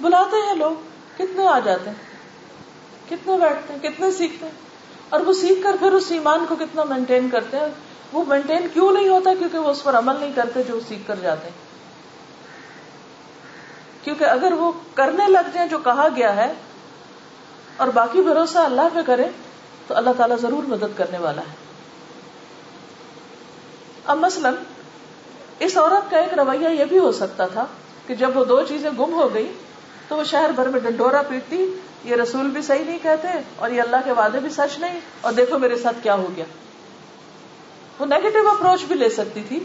بلاتے 0.00 0.36
ہیں 0.36 0.54
لوگ، 0.54 0.72
کتنے 1.18 1.46
آ 1.46 1.58
جاتے 1.58 1.90
ہیں، 1.90 1.96
کتنے 3.10 3.36
بیٹھتے 3.36 3.72
ہیں، 3.72 3.80
کتنے 3.80 4.10
سیکھتے 4.10 4.46
ہیں۔ 4.46 4.52
اور 5.08 5.20
وہ 5.20 5.32
سیکھ 5.32 5.62
کر 5.62 5.76
پھر 5.80 5.92
اس 5.92 6.10
ایمان 6.10 6.44
کو 6.48 6.56
کتنا 6.56 6.84
مینٹین 6.84 7.30
کرتے 7.30 7.56
ہیں، 7.56 7.66
وہ 8.12 8.24
مینٹین 8.28 8.66
کیوں 8.72 8.92
نہیں 8.92 9.08
ہوتا؟ 9.08 9.30
کیونکہ 9.38 9.58
وہ 9.58 9.70
اس 9.70 9.82
پر 9.82 9.98
عمل 9.98 10.16
نہیں 10.20 10.32
کرتے 10.34 10.62
جو 10.62 10.80
سیکھ 10.88 11.02
کر 11.06 11.14
جاتے 11.14 11.48
ہیں۔ 11.48 11.70
کیونکہ 14.04 14.24
اگر 14.24 14.52
وہ 14.52 14.72
کرنے 14.94 15.24
لگ 15.28 15.50
جائیں 15.52 15.68
جو 15.68 15.78
کہا 15.78 16.08
گیا 16.16 16.36
ہے، 16.36 16.52
اور 17.76 17.88
باقی 17.88 18.20
بھروسہ 18.20 18.58
اللہ 18.58 18.82
پہ 18.94 19.00
کرے، 19.06 19.24
تو 19.86 19.96
اللہ 19.96 20.10
تعالیٰ 20.16 20.38
ضرور 20.38 20.62
مدد 20.62 20.96
کرنے 20.96 21.18
والا 21.18 21.42
ہے۔ 21.42 21.69
اب 24.06 24.18
مثلا 24.18 24.50
اس 25.58 25.76
عورت 25.76 26.10
کا 26.10 26.18
ایک 26.18 26.34
رویہ 26.34 26.68
یہ 26.68 26.84
بھی 26.84 26.98
ہو 26.98 27.12
سکتا 27.12 27.46
تھا 27.46 27.66
کہ 28.06 28.14
جب 28.14 28.36
وہ 28.36 28.44
دو 28.44 28.60
چیزیں 28.68 28.90
گم 28.98 29.12
ہو 29.12 29.28
گئی 29.34 29.52
تو 30.08 30.16
وہ 30.16 30.24
شہر 30.24 30.50
بھر 30.54 30.68
میں 30.68 30.80
ڈنڈورا 30.80 31.22
پیٹتی، 31.22 31.64
یہ 32.04 32.16
رسول 32.16 32.46
بھی 32.50 32.62
صحیح 32.62 32.84
نہیں 32.84 32.98
کہتے 33.02 33.28
اور 33.56 33.70
یہ 33.70 33.82
اللہ 33.82 34.04
کے 34.04 34.12
وعدے 34.12 34.40
بھی 34.40 34.50
سچ 34.50 34.78
نہیں 34.78 34.98
اور 35.20 35.32
دیکھو 35.32 35.58
میرے 35.58 35.76
ساتھ 35.76 36.02
کیا 36.02 36.14
ہو 36.14 36.28
گیا۔ 36.36 36.44
وہ 38.00 38.06
نیگیٹو 38.06 38.48
اپروچ 38.48 38.84
بھی 38.84 38.96
لے 38.96 39.08
سکتی 39.10 39.42
تھی، 39.48 39.58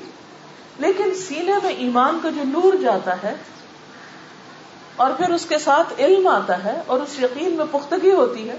لیکن 0.80 1.14
سینے 1.18 1.54
میں 1.64 1.74
ایمان 1.78 2.20
کا 2.24 2.30
جو 2.36 2.44
نور 2.46 2.74
جاتا 2.82 3.16
ہے 3.24 3.34
اور 4.96 5.12
پھر 5.18 5.34
اس 5.34 5.46
کے 5.46 5.58
ساتھ 5.60 5.94
علم 5.98 6.28
آتا 6.28 6.64
ہے 6.64 6.78
اور 6.86 7.00
اس 7.00 7.20
یقین 7.20 7.54
میں 7.54 7.66
پختگی 7.72 8.12
ہوتی 8.12 8.48
ہے، 8.50 8.58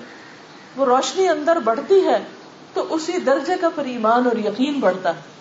وہ 0.77 0.87
روشنی 0.87 1.29
اندر 1.29 1.59
بڑھتی 1.65 2.05
ہے 2.07 2.19
تو 2.75 2.87
اسی 2.95 3.19
درجے 3.27 3.55
کا 3.61 3.69
پھر 3.75 3.85
ایمان 3.87 4.27
اور 4.27 4.45
یقین 4.45 4.81
بڑھتا 4.81 5.15
ہے۔ 5.17 5.35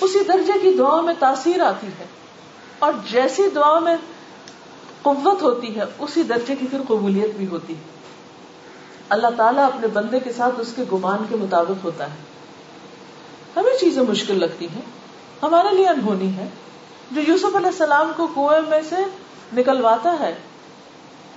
اسی 0.00 0.18
درجے 0.28 0.52
کی 0.62 0.74
دعا 0.78 1.00
میں 1.00 1.14
تاثیر 1.18 1.60
آتی 1.60 1.86
ہے۔ 1.86 2.04
اور 2.78 2.92
جیسی 3.10 3.42
دعا 3.54 3.78
میں 3.78 3.96
قوت 5.02 5.42
ہوتی 5.42 5.76
ہے، 5.76 5.84
اسی 5.98 6.22
درجے 6.22 6.56
کی 6.56 6.66
پھر 6.70 6.78
قبولیت 6.88 7.36
بھی 7.36 7.46
ہوتی 7.46 7.74
ہے۔ 7.74 8.00
اللہ 9.08 9.26
تعالیٰ 9.36 9.64
اپنے 9.64 9.86
بندے 9.86 10.20
کے 10.20 10.32
ساتھ 10.32 10.60
اس 10.60 10.72
کے 10.76 10.84
گمان 10.92 11.24
کے 11.28 11.36
مطابق 11.36 11.84
ہوتا 11.84 12.04
ہے۔ 12.04 12.16
ہمیں 13.56 13.78
چیزیں 13.80 14.02
مشکل 14.02 14.40
لگتی 14.40 14.68
ہیں۔ 14.68 14.82
ہمارے 15.42 15.76
لیے 15.76 15.88
انہونی 15.88 16.36
ہے 16.36 16.48
جو 17.10 17.20
یوسف 17.26 17.56
علیہ 17.56 17.66
السلام 17.66 18.12
کو 18.16 18.26
کنویں 18.26 18.60
میں 18.68 18.80
سے 18.88 18.96
نکلواتا 19.56 20.16
ہے 20.20 20.34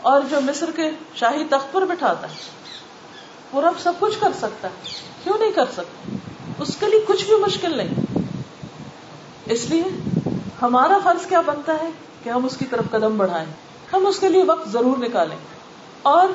اور 0.02 0.22
جو 0.30 0.42
مصر 0.42 0.72
کے 0.72 0.92
شاہی 1.16 1.44
تخت 1.50 1.74
پر 1.74 1.86
بٹھاتا 1.86 2.30
ہے۔ 2.30 2.36
وہ 3.54 3.62
رب 3.62 3.80
سب 3.80 3.94
کچھ 4.00 4.20
کر 4.20 4.30
سکتا 4.38 4.68
ہے۔ 4.68 4.92
کیوں 5.24 5.38
نہیں 5.38 5.52
کر 5.52 5.66
سکتا؟ 5.66 6.16
اس 6.60 6.78
کے 6.80 6.86
لیے 6.86 7.06
کچھ 7.08 7.26
بھی 7.26 7.36
مشکل 7.36 7.78
نہیں۔ 7.78 8.12
اس 9.45 9.69
لیے 9.69 9.84
ہمارا 10.62 10.97
فرض 11.03 11.25
کیا 11.25 11.41
بنتا 11.41 11.73
ہے 11.73 11.89
کہ 12.23 12.29
ہم 12.29 12.45
اس 12.45 12.58
کی 12.58 12.65
طرف 12.65 12.84
قدم 12.91 13.17
بڑھائیں۔ 13.17 13.45
ہم 13.93 14.08
اس 14.08 14.19
کے 14.19 14.29
لیے 14.29 14.43
وقت 14.43 14.69
ضرور 14.69 14.97
نکالیں۔ 14.97 15.38
اور 16.01 16.27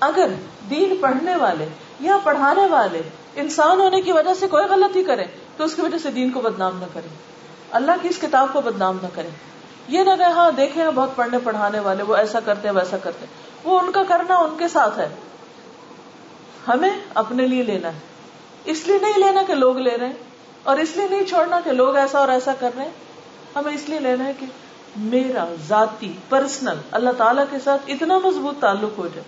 اگر 0.00 0.28
دین 0.70 0.96
پڑھنے 1.00 1.36
والے 1.36 1.68
یا 2.00 2.18
پڑھانے 2.22 2.66
والے 2.66 3.02
انسان 3.36 3.80
ہونے 3.80 4.00
کی 4.00 4.12
وجہ 4.12 4.34
سے 4.34 4.46
کوئی 4.46 4.64
غلطی 4.64 5.04
کرے 5.04 5.24
تو 5.56 5.64
اس 5.64 5.74
کی 5.74 5.82
وجہ 5.82 5.98
سے 5.98 6.10
دین 6.10 6.30
کو 6.30 6.40
بدنام 6.40 6.78
نہ 6.78 6.84
کرے 6.92 7.08
اللہ 7.70 7.92
کی 8.02 8.08
اس 8.08 8.18
کتاب 8.18 8.48
کو 8.52 8.60
بدنام 8.60 8.98
نہ 9.02 9.08
کرے 9.14 9.28
یہ 9.88 9.98
نہ 9.98 10.10
کہ 10.18 10.22
ہاں 10.22 10.50
دیکھے 10.50 10.82
ہیں 10.82 10.90
بہت 10.90 11.16
پڑھنے، 11.16 11.38
پڑھانے 11.44 11.80
والے، 11.80 12.02
وہ 12.02 12.16
ایسا 12.16 12.40
کرتے 12.40 12.68
ہیں، 12.68 12.74
ویسا 12.74 12.96
کرتے 12.96 13.26
وہ 13.64 13.80
ان 13.80 13.92
کا 13.92 14.02
کرنا 14.08 14.36
ان 14.36 14.56
کے 14.58 14.68
ساتھ 14.68 14.98
ہے۔ 14.98 15.08
ہمیں 16.68 16.90
اپنے 17.14 17.46
لیے 17.46 17.62
لینا 17.62 17.88
ہے۔ 17.88 17.98
اس 18.64 18.86
لیے 18.86 18.98
نہیں 19.02 19.18
لینا 19.18 19.42
کہ 19.46 19.54
لوگ 19.54 19.78
لے 19.78 19.96
رہے 19.96 20.06
ہیں۔ 20.06 20.33
اور 20.64 20.76
اس 20.76 20.96
لیے 20.96 21.06
نہیں 21.10 21.24
چھوڑنا 21.24 21.60
کہ 21.64 21.72
لوگ 21.72 21.96
ایسا 21.96 22.18
اور 22.18 22.28
ایسا 22.28 22.52
کر 22.58 22.70
رہے 22.76 22.84
ہیں۔ 22.84 22.90
ہمیں 23.56 23.72
اس 23.74 23.88
لیے 23.88 23.98
لینا 23.98 24.24
ہے 24.24 24.32
کہ 24.38 24.46
میرا 24.96 25.44
ذاتی 25.68 26.12
پرسنل 26.28 26.78
اللہ 26.90 27.10
تعالی 27.18 27.42
کے 27.50 27.56
ساتھ 27.64 27.82
اتنا 27.88 28.18
مضبوط 28.18 28.60
تعلق 28.60 28.98
ہو 28.98 29.06
جائے، 29.06 29.24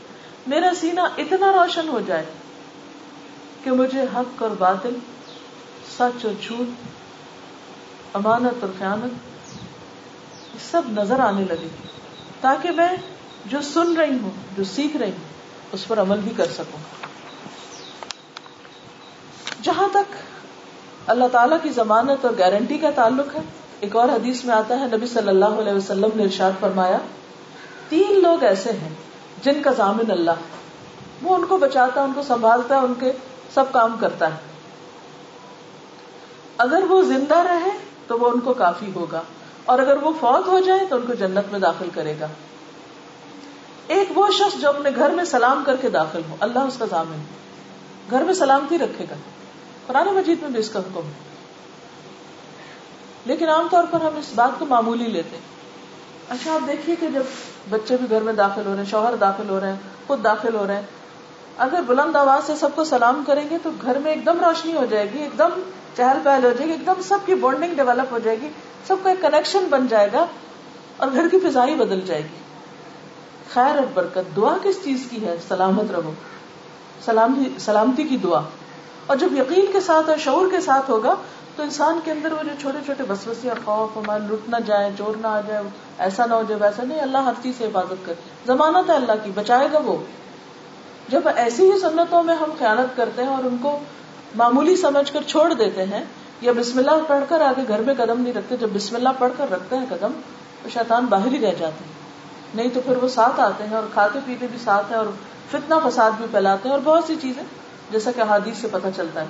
میرا 0.47 0.71
سینہ 0.81 1.01
اتنا 1.19 1.53
روشن 1.53 1.89
ہو 1.89 2.01
جائے 2.07 2.25
کہ 3.65 3.71
مجھے 3.71 4.03
حق 4.15 4.43
اور 4.43 4.51
باطل، 4.51 4.97
سچ 5.93 6.25
اور 6.25 6.33
جھوٹ، 6.43 6.69
امانت 8.13 8.65
اور 8.65 8.73
خیانت 8.79 9.13
سب 10.71 10.83
نظر 10.93 11.21
آنے 11.21 11.45
لگے 11.45 11.69
تاکہ 12.41 12.71
میں 12.71 12.93
جو 13.47 13.59
سن 13.63 13.97
رہی 13.97 14.19
ہوں، 14.23 14.31
جو 14.57 14.65
سیکھ 14.65 14.97
رہی 14.97 15.11
ہوں، 15.11 15.35
اس 15.73 15.89
پر 15.89 16.01
عمل 16.01 16.19
بھی 16.19 16.33
کر 16.37 16.47
سکوں۔ 16.47 16.81
جہاں 19.63 19.89
تک 19.93 20.15
اللہ 21.07 21.29
تعالی 21.33 21.57
کی 21.63 21.71
ضمانت 21.71 22.25
اور 22.25 22.35
گارنٹی 22.39 22.79
کا 22.79 22.91
تعلق 22.95 23.35
ہے۔ 23.35 23.41
ایک 23.81 23.97
اور 23.97 24.09
حدیث 24.09 24.45
میں 24.45 24.55
آتا 24.55 24.79
ہے، 24.81 24.87
نبی 24.93 25.07
صلی 25.07 25.29
اللہ 25.29 25.61
علیہ 25.61 25.73
وسلم 25.73 26.11
نے 26.15 26.23
ارشاد 26.23 26.61
فرمایا، 26.61 26.99
تین 27.89 28.21
لوگ 28.23 28.43
ایسے 28.43 28.73
ہیں 28.73 28.95
جن 29.43 29.63
کا 29.63 29.71
ضامن 29.71 30.11
اللہ، 30.11 30.45
وہ 31.23 31.37
ان 31.37 31.45
کو 31.45 31.59
بچاتا، 31.59 32.03
ان 32.03 32.13
کو 32.15 32.23
سنبھالتا، 32.23 32.79
ان 32.79 32.95
کے 33.01 33.13
سب 33.55 33.73
کام 33.73 33.97
کرتا 34.01 34.27
ہے۔ 34.27 34.55
اگر 36.59 36.85
وہ 36.89 37.03
زندہ 37.03 37.37
رہے 37.37 37.71
تو 38.07 38.19
وہ 38.19 38.31
ان 38.31 38.41
کو 38.41 38.53
کافی 38.55 38.91
ہوگا، 38.95 39.23
اور 39.65 39.79
اگر 39.79 40.03
وہ 40.03 40.13
فوت 40.21 40.47
ہو 40.47 40.59
جائے 40.61 40.87
تو 40.89 40.97
ان 40.97 41.07
کو 41.07 41.15
جنت 41.15 41.53
میں 41.53 41.61
داخل 41.61 41.89
کرے 41.95 42.15
گا۔ 42.21 42.27
ایک 43.87 44.19
وہ 44.19 44.31
شخص 44.31 44.61
جو 44.61 44.69
اپنے 44.69 44.91
گھر 44.97 45.11
میں 45.11 45.25
سلام 45.25 45.63
کر 45.67 45.77
کے 45.77 45.89
داخل 45.91 46.21
ہو، 46.31 46.37
اللہ 46.41 46.59
اس 46.59 46.77
کا 46.79 46.87
ضامن 46.91 47.23
گھر 48.11 48.23
میں 48.23 48.35
سلامتی 48.35 48.79
رکھے 48.79 49.05
گا۔ 49.11 49.15
قرآن 49.87 50.07
مجید 50.07 50.43
میں 50.43 50.51
بھی 50.51 50.61
اس 50.61 50.71
کا 50.71 50.79
حکم 50.79 51.07
ہے۔ 51.07 51.37
لیکن 53.25 53.49
عام 53.49 53.69
طور 53.71 53.85
پر 53.91 54.01
ہم 54.01 54.17
اس 54.17 54.33
بات 54.35 54.51
کو 54.59 54.67
معمولی 54.67 55.05
لیتے 55.05 55.37
اچھا 56.29 56.53
آپ 56.53 56.67
دیکھیے 56.67 56.97
کہ 56.97 57.09
جب 57.09 57.23
بچے 57.71 57.97
بھی 57.97 58.07
گھر 58.11 58.21
میں 58.21 58.33
داخل 58.33 58.63
ہو 58.67 58.71
رہے 58.71 58.79
ہیں، 58.79 58.91
شوہر 58.91 59.17
داخل 59.17 59.49
ہو 59.49 59.61
رہے 59.61 59.69
ہیں، 59.69 59.77
خود 60.07 60.25
داخل 60.25 60.55
ہو 60.55 60.67
رہے 60.67 60.75
ہیں، 60.75 60.83
اگر 61.59 61.81
بلند 61.87 62.17
آواز 62.17 62.47
سے 62.47 62.57
سب 62.57 62.69
کو 62.75 62.85
سلام 62.85 63.23
کریں 63.27 63.51
گے 63.51 63.57
تو 63.63 63.71
گھر 63.83 63.99
میں 63.99 64.13
ایک 64.13 64.27
دم 64.27 64.45
روشنی 64.45 64.77
ہو 64.77 64.87
جائے 64.91 65.13
گی، 65.13 65.19
ایک 65.19 65.39
دم 65.39 65.61
چہل 65.97 66.19
پہل 66.25 66.45
ہو 66.45 66.51
جائے 66.51 66.67
گی، 66.67 66.73
ایک 66.73 66.87
دم 66.87 67.03
سب 67.09 67.19
کی 67.27 67.35
بانڈنگ 67.35 67.75
ڈیولپ 67.75 68.13
ہو 68.13 68.19
جائے 68.19 68.41
گی، 68.41 68.49
سب 68.87 68.97
کا 69.03 69.11
ایک 69.11 69.23
کنیکشن 69.23 69.67
بن 69.71 69.87
جائے 69.87 70.09
گا 70.13 70.27
اور 70.97 71.09
گھر 71.13 71.29
کی 71.29 71.39
فضائی 71.39 71.75
بدل 71.75 72.01
جائے 72.01 72.23
گی۔ 72.23 72.37
خیر 73.53 73.77
اور 73.77 73.87
برکت، 73.95 74.37
دعا 74.37 74.57
کس 74.63 74.85
چیز 74.85 75.07
کی 75.11 75.27
ہے؟ 75.27 75.37
سلامت 75.49 75.91
رہو۔ 75.91 76.13
سلامتی 77.59 78.05
کی 78.05 78.17
دعا۔ 78.17 78.41
اور 79.07 79.17
جب 79.17 79.37
یقین 79.37 79.67
کے 79.73 79.81
ساتھ 79.81 80.09
اور 80.09 80.19
شعور 80.19 80.51
کے 80.51 80.61
ساتھ 80.61 80.91
ہوگا، 80.91 81.15
تو 81.57 81.63
انسان 81.63 81.99
کے 82.05 82.11
اندر 82.11 82.33
وہ 82.33 82.43
جو 82.43 82.51
چھوٹے 82.61 82.79
چھوٹے 82.87 83.03
بسوسی 83.09 83.49
اور 83.49 83.57
خوف 83.65 83.97
ہمارے 83.97 84.21
لٹ 84.31 84.49
نہ 84.49 84.57
جائے 84.67 84.91
چور 84.99 85.17
نہ 85.21 85.27
آ 85.27 85.41
جائے، 85.41 85.63
ایسا 85.99 86.27
نہ 86.27 86.35
ہو 86.35 86.43
جائے، 86.49 86.61
ویسا 86.61 86.83
نہیں، 86.83 87.01
اللہ 87.01 87.19
ہر 87.19 87.33
چیز 87.43 87.55
سے 87.59 87.65
حفاظت 87.65 88.07
کر 88.07 88.13
ضمانت 88.47 88.91
ہے 88.91 88.95
اللہ 88.95 89.25
کی، 89.25 89.31
بچائے 89.35 89.69
گا 89.73 89.79
وہ۔ 89.85 89.97
جب 91.09 91.21
ایسی 91.37 91.73
ہی 91.73 91.79
سنتوں 91.79 92.23
میں 92.23 92.35
ہم 92.35 92.51
خیالت 92.59 92.97
کرتے 92.97 93.23
ہیں 93.23 93.31
اور 93.31 93.45
ان 93.45 93.57
کو 93.63 93.79
معمولی 94.35 94.77
سمجھ 94.77 95.13
کر 95.13 95.21
چھوڑ 95.27 95.53
دیتے 95.53 95.85
ہیں، 95.85 96.05
یا 96.41 96.53
بسم 96.57 96.79
اللہ 96.79 97.05
پڑھ 97.07 97.25
کر 97.29 97.41
آگے 97.41 97.63
گھر 97.69 97.81
میں 97.81 97.95
قدم 97.95 98.21
نہیں 98.21 98.35
رکھتے، 98.35 98.57
جب 98.57 98.69
بسم 98.73 98.97
اللہ 98.97 99.09
پڑھ 99.19 99.33
کر 99.37 99.51
رکھتے 99.51 99.77
ہیں 99.77 99.87
قدم، 99.89 100.13
تو 100.63 100.69
شیطان 100.69 101.05
باہر 101.05 101.27
ہی 101.27 101.41
رہ 101.41 101.55
جاتے 101.59 101.85
ہیں۔ 101.85 101.95
نہیں 102.55 102.69
تو 102.75 102.81
پھر 102.85 102.97
وہ 102.97 103.09
ساتھ 103.09 103.41
آتے 103.41 103.65
ہیں 103.65 103.77
اور 103.77 103.85
کھاتے 103.93 104.19
پیتے 104.27 104.47
بھی 104.47 104.59
ساتھ 104.65 104.91
ہیں 104.91 104.99
اور 104.99 105.07
فتنا 105.51 105.79
فساد 105.79 106.11
بھی 106.17 106.27
پھیلاتے 106.31 106.69
ہیں 106.69 106.77
اور 106.77 106.83
بہت 106.85 107.05
سی 107.05 107.17
چیزیں 107.23 107.43
جیسا 107.91 108.11
کہ 108.17 108.23
حادیث 108.23 108.57
سے 108.57 108.69
پتہ 108.73 108.87
چلتا 108.97 109.21
ہے۔ 109.21 109.27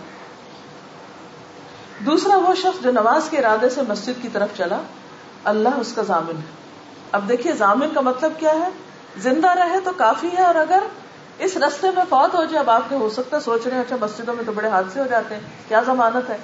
دوسرا 2.06 2.36
وہ 2.36 2.54
شخص 2.54 2.82
جو 2.82 2.90
نماز 2.92 3.28
کے 3.30 3.38
ارادے 3.38 3.68
سے 3.68 3.82
مسجد 3.88 4.22
کی 4.22 4.28
طرف 4.32 4.56
چلا، 4.56 4.80
اللہ 5.44 5.78
اس 5.78 5.92
کا 5.92 6.02
ضامن 6.02 6.36
ہے۔ 6.36 6.54
اب 7.12 7.28
دیکھیے، 7.28 7.52
ضامن 7.52 7.94
کا 7.94 8.00
مطلب 8.00 8.32
کیا 8.38 8.54
ہے؟ 8.54 8.68
زندہ 9.22 9.50
رہے 9.58 9.80
تو 9.84 9.90
کافی 9.96 10.28
ہے، 10.36 10.42
اور 10.42 10.54
اگر 10.54 10.82
اس 11.38 11.56
رستے 11.56 11.90
میں 11.94 12.04
فوت 12.08 12.34
ہو 12.34 12.44
جائے، 12.44 12.58
اب 12.58 12.70
آپ 12.70 12.88
کے 12.88 12.96
ہو 12.96 13.08
سکتا 13.10 13.36
ہے؟ 13.36 13.42
سوچ 13.42 13.66
رہے 13.66 13.76
ہیں 13.76 13.82
اچھا 13.82 13.96
مسجدوں 14.00 14.34
میں 14.34 14.44
تو 14.46 14.52
بڑے 14.52 14.68
حادثے 14.68 15.00
ہو 15.00 15.06
جاتے 15.06 15.34
ہیں۔ 15.34 15.42
کیا 15.68 15.80
ضمانت 15.86 16.30
ہے؟ 16.30 16.36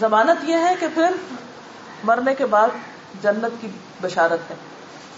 ضمانت 0.00 0.48
یہ 0.48 0.66
ہے 0.66 0.74
کہ 0.80 0.86
پھر 0.94 1.16
مرنے 2.04 2.34
کے 2.34 2.46
بعد 2.46 2.68
جنت 3.22 3.60
کی 3.60 3.68
بشارت 4.02 4.50
ہے۔ 4.50 4.56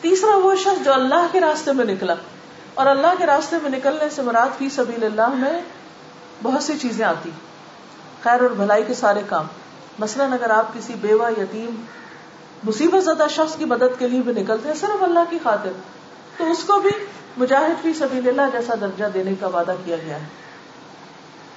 تیسرا 0.01 0.37
وہ 0.37 0.55
شخص 0.55 0.85
جو 0.85 0.93
اللہ 0.93 1.27
کے 1.33 1.41
راستے 1.41 1.73
میں 1.73 1.85
نکلا، 1.85 2.15
اور 2.75 2.87
اللہ 2.87 3.19
کے 3.19 3.27
راستے 3.27 3.57
میں 3.63 3.71
نکلنے 3.71 4.09
سے 4.11 4.23
مراد 4.23 4.59
فی 4.59 4.69
سبیل 4.71 5.05
اللہ 5.05 5.35
میں 5.35 5.61
بہت 6.43 6.63
سی 6.63 6.73
چیزیں 6.83 7.07
آتی۔ 7.07 7.31
خیر 8.23 8.41
اور 8.41 8.51
بھلائی 8.51 8.85
کے 8.87 8.95
سارے 8.95 9.21
کام۔ 9.29 9.47
مثلاً 9.99 10.33
اگر 10.33 10.51
آپ 10.51 10.75
کسی 10.75 10.95
بیوہ، 11.01 11.41
یتیم، 11.41 11.85
مصیبت 12.65 13.05
زدہ 13.05 13.27
شخص 13.31 13.57
کی 13.57 13.65
مدد 13.65 13.99
کے 13.99 14.09
لیے 14.09 14.23
بھی 14.23 14.43
نکلتے 14.43 14.69
ہیں، 14.69 14.75
صرف 14.75 15.03
اللہ 15.03 15.21
کی 15.31 15.39
خاطر۔ 15.43 15.71
تو 16.37 16.51
اس 16.51 16.65
کو 16.65 16.81
بھی 16.81 16.91
مجاہد 17.37 17.83
فی 17.83 17.95
سبیل 17.95 18.29
اللہ 18.29 18.43
جیسا 18.53 18.75
درجہ 18.81 19.05
دینے 19.15 19.35
کا 19.41 19.47
وعدہ 19.47 19.75
کیا 19.85 19.97
گیا 19.97 20.17
ہے۔ 20.17 20.27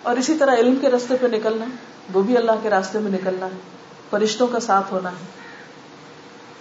اور 0.04 0.18
اسی 0.18 0.36
طرح 0.36 0.56
علم 0.56 0.76
کے 0.76 0.92
راستے 0.92 1.16
پہ 1.22 1.28
نکلنا، 1.28 1.66
وہ 2.14 2.22
بھی 2.22 2.38
اللہ 2.38 2.52
کے 2.64 2.70
راستے 2.70 3.00
میں 3.00 3.12
نکلنا 3.12 3.46
ہے 3.46 3.60
فرشتوں 4.10 4.48
کا 4.48 4.60
ساتھ 4.60 4.94
ہونا۔ 4.94 5.10
ہے 5.10 5.26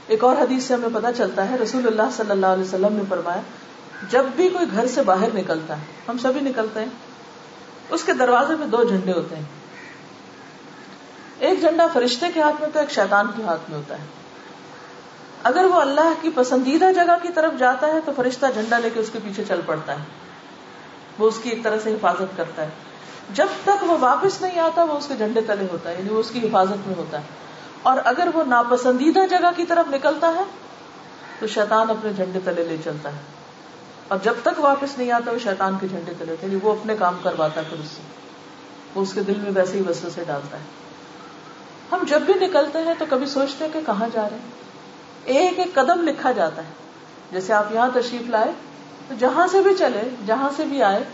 ایک 0.06 0.24
اور 0.24 0.36
حدیث 0.36 0.64
سے 0.64 0.74
ہمیں 0.74 0.88
پتا 0.94 1.12
چلتا 1.12 1.50
ہے، 1.50 1.56
رسول 1.56 1.86
اللہ 1.86 2.16
صلی 2.16 2.30
اللہ 2.30 2.46
علیہ 2.46 2.64
وسلم 2.64 2.92
نے 2.92 3.02
فرمایا، 3.08 3.40
جب 4.10 4.24
بھی 4.36 4.48
کوئی 4.48 4.66
گھر 4.70 4.86
سے 4.86 5.02
باہر 5.02 5.28
نکلتا 5.34 5.76
ہے، 5.76 5.84
ہم 6.08 6.18
سبھی 6.18 6.40
نکلتے 6.40 6.80
ہیں۔ 6.80 7.11
اس 7.92 8.04
کے 8.04 8.12
دروازے 8.12 8.56
میں 8.56 8.66
دو 8.66 8.84
جھنڈے 8.84 9.12
ہوتے 9.12 9.36
ہیں۔ 9.36 9.42
ایک 11.38 11.60
جھنڈا 11.60 11.86
فرشتے 11.92 12.26
کے 12.34 12.40
ہاتھ 12.40 12.56
میں 12.60 12.66
ہوتا 12.66 12.80
ہے، 12.80 12.84
ایک 12.84 12.94
شیطان 12.94 13.26
کے 13.36 13.42
ہاتھ 13.42 13.70
میں 13.70 13.78
ہوتا 13.78 13.98
ہے۔ 13.98 14.04
اگر 15.42 15.64
وہ 15.64 15.80
اللہ 15.80 16.12
کی 16.20 16.30
پسندیدہ 16.34 16.84
جگہ 16.94 17.16
کی 17.22 17.28
طرف 17.34 17.52
جاتا 17.58 17.86
ہے، 17.86 17.98
تو 18.04 18.12
فرشتہ 18.16 18.46
جھنڈا 18.54 18.78
لے 18.78 18.90
کے 18.90 19.00
اس 19.00 19.10
کے 19.12 19.18
پیچھے 19.24 19.44
چل 19.48 19.60
پڑتا 19.66 19.92
ہے۔ 19.92 20.04
وہ 21.18 21.28
اس 21.28 21.38
کی 21.42 21.50
ایک 21.50 21.62
طرح 21.62 21.76
سے 21.82 21.94
حفاظت 21.94 22.36
کرتا 22.36 22.62
ہے۔ 22.62 22.68
جب 23.34 23.46
تک 23.64 23.84
وہ 23.84 23.96
واپس 24.00 24.40
نہیں 24.40 24.58
آتا، 24.58 24.84
وہ 24.84 24.92
اس 24.92 25.06
کے 25.06 25.14
جھنڈے 25.16 25.40
تلے 25.40 25.66
ہوتا 25.72 25.90
ہے 25.90 25.94
یعنی 25.98 26.08
وہ 26.08 26.20
اس 26.20 26.30
کی 26.30 26.48
حفاظت 26.48 26.86
میں 26.86 26.94
ہوتا 26.96 27.18
ہے۔ 27.18 27.26
اور 27.82 27.96
اگر 28.04 28.28
وہ 28.34 28.44
ناپسندیدہ 28.44 29.20
جگہ 29.30 29.50
کی 29.56 29.64
طرف 29.64 29.94
نکلتا 29.94 30.28
ہے، 30.28 30.44
تو 31.40 31.46
شیطان 31.46 31.90
اپنے 31.90 32.12
جھنڈے 32.12 32.38
تلے 32.44 32.64
لے 32.64 32.76
چلتا 32.84 33.12
ہے۔ 33.12 33.41
اور 34.08 34.18
جب 34.22 34.34
تک 34.42 34.60
واپس 34.60 34.98
نہیں 34.98 35.10
آتا 35.10 35.30
وہ 35.30 35.38
شیطان 35.38 35.74
کے 35.80 35.88
جھنڈے 35.88 36.12
تلے 36.18 36.36
یعنی 36.42 36.58
وہ 36.62 36.72
اپنے 36.72 36.96
کام 36.98 37.16
کرواتا 37.22 37.60
ہے 37.60 37.66
پھر 37.70 37.78
اس 37.78 37.86
سے۔ 37.86 38.00
وہ 38.94 39.02
اس 39.02 39.12
کے 39.14 39.20
دل 39.20 39.34
میں 39.36 39.50
ویسے 39.54 39.78
ہی 39.78 39.82
وسو 39.88 40.08
سے 40.14 40.24
ڈالتا 40.26 40.58
ہے۔ 40.58 40.64
ہم 41.92 41.98
جب 42.08 42.22
بھی 42.22 42.34
نکلتے 42.34 42.78
ہیں 42.78 42.94
تو 42.98 43.04
کبھی 43.10 43.26
سوچتے 43.26 43.64
ہیں 43.64 43.72
کہ 43.72 43.80
کہاں 43.86 44.08
جا 44.12 44.28
رہے 44.30 44.36
ہیں؟ 44.36 44.62
ایک 45.24 45.58
ایک 45.58 45.74
قدم 45.74 46.08
لکھا 46.08 46.32
جاتا 46.32 46.62
ہے۔ 46.64 46.70
جیسے 47.32 47.52
آپ 47.52 47.72
یہاں 47.72 47.88
تشریف 47.94 48.30
لائے، 48.30 48.52
تو 49.08 49.14
جہاں 49.18 49.46
سے 49.46 49.60
بھی 49.60 49.70
چلے، 49.78 50.08
جہاں 50.26 50.48
سے 50.56 50.64
بھی 50.64 50.82
آئے، 50.82 51.04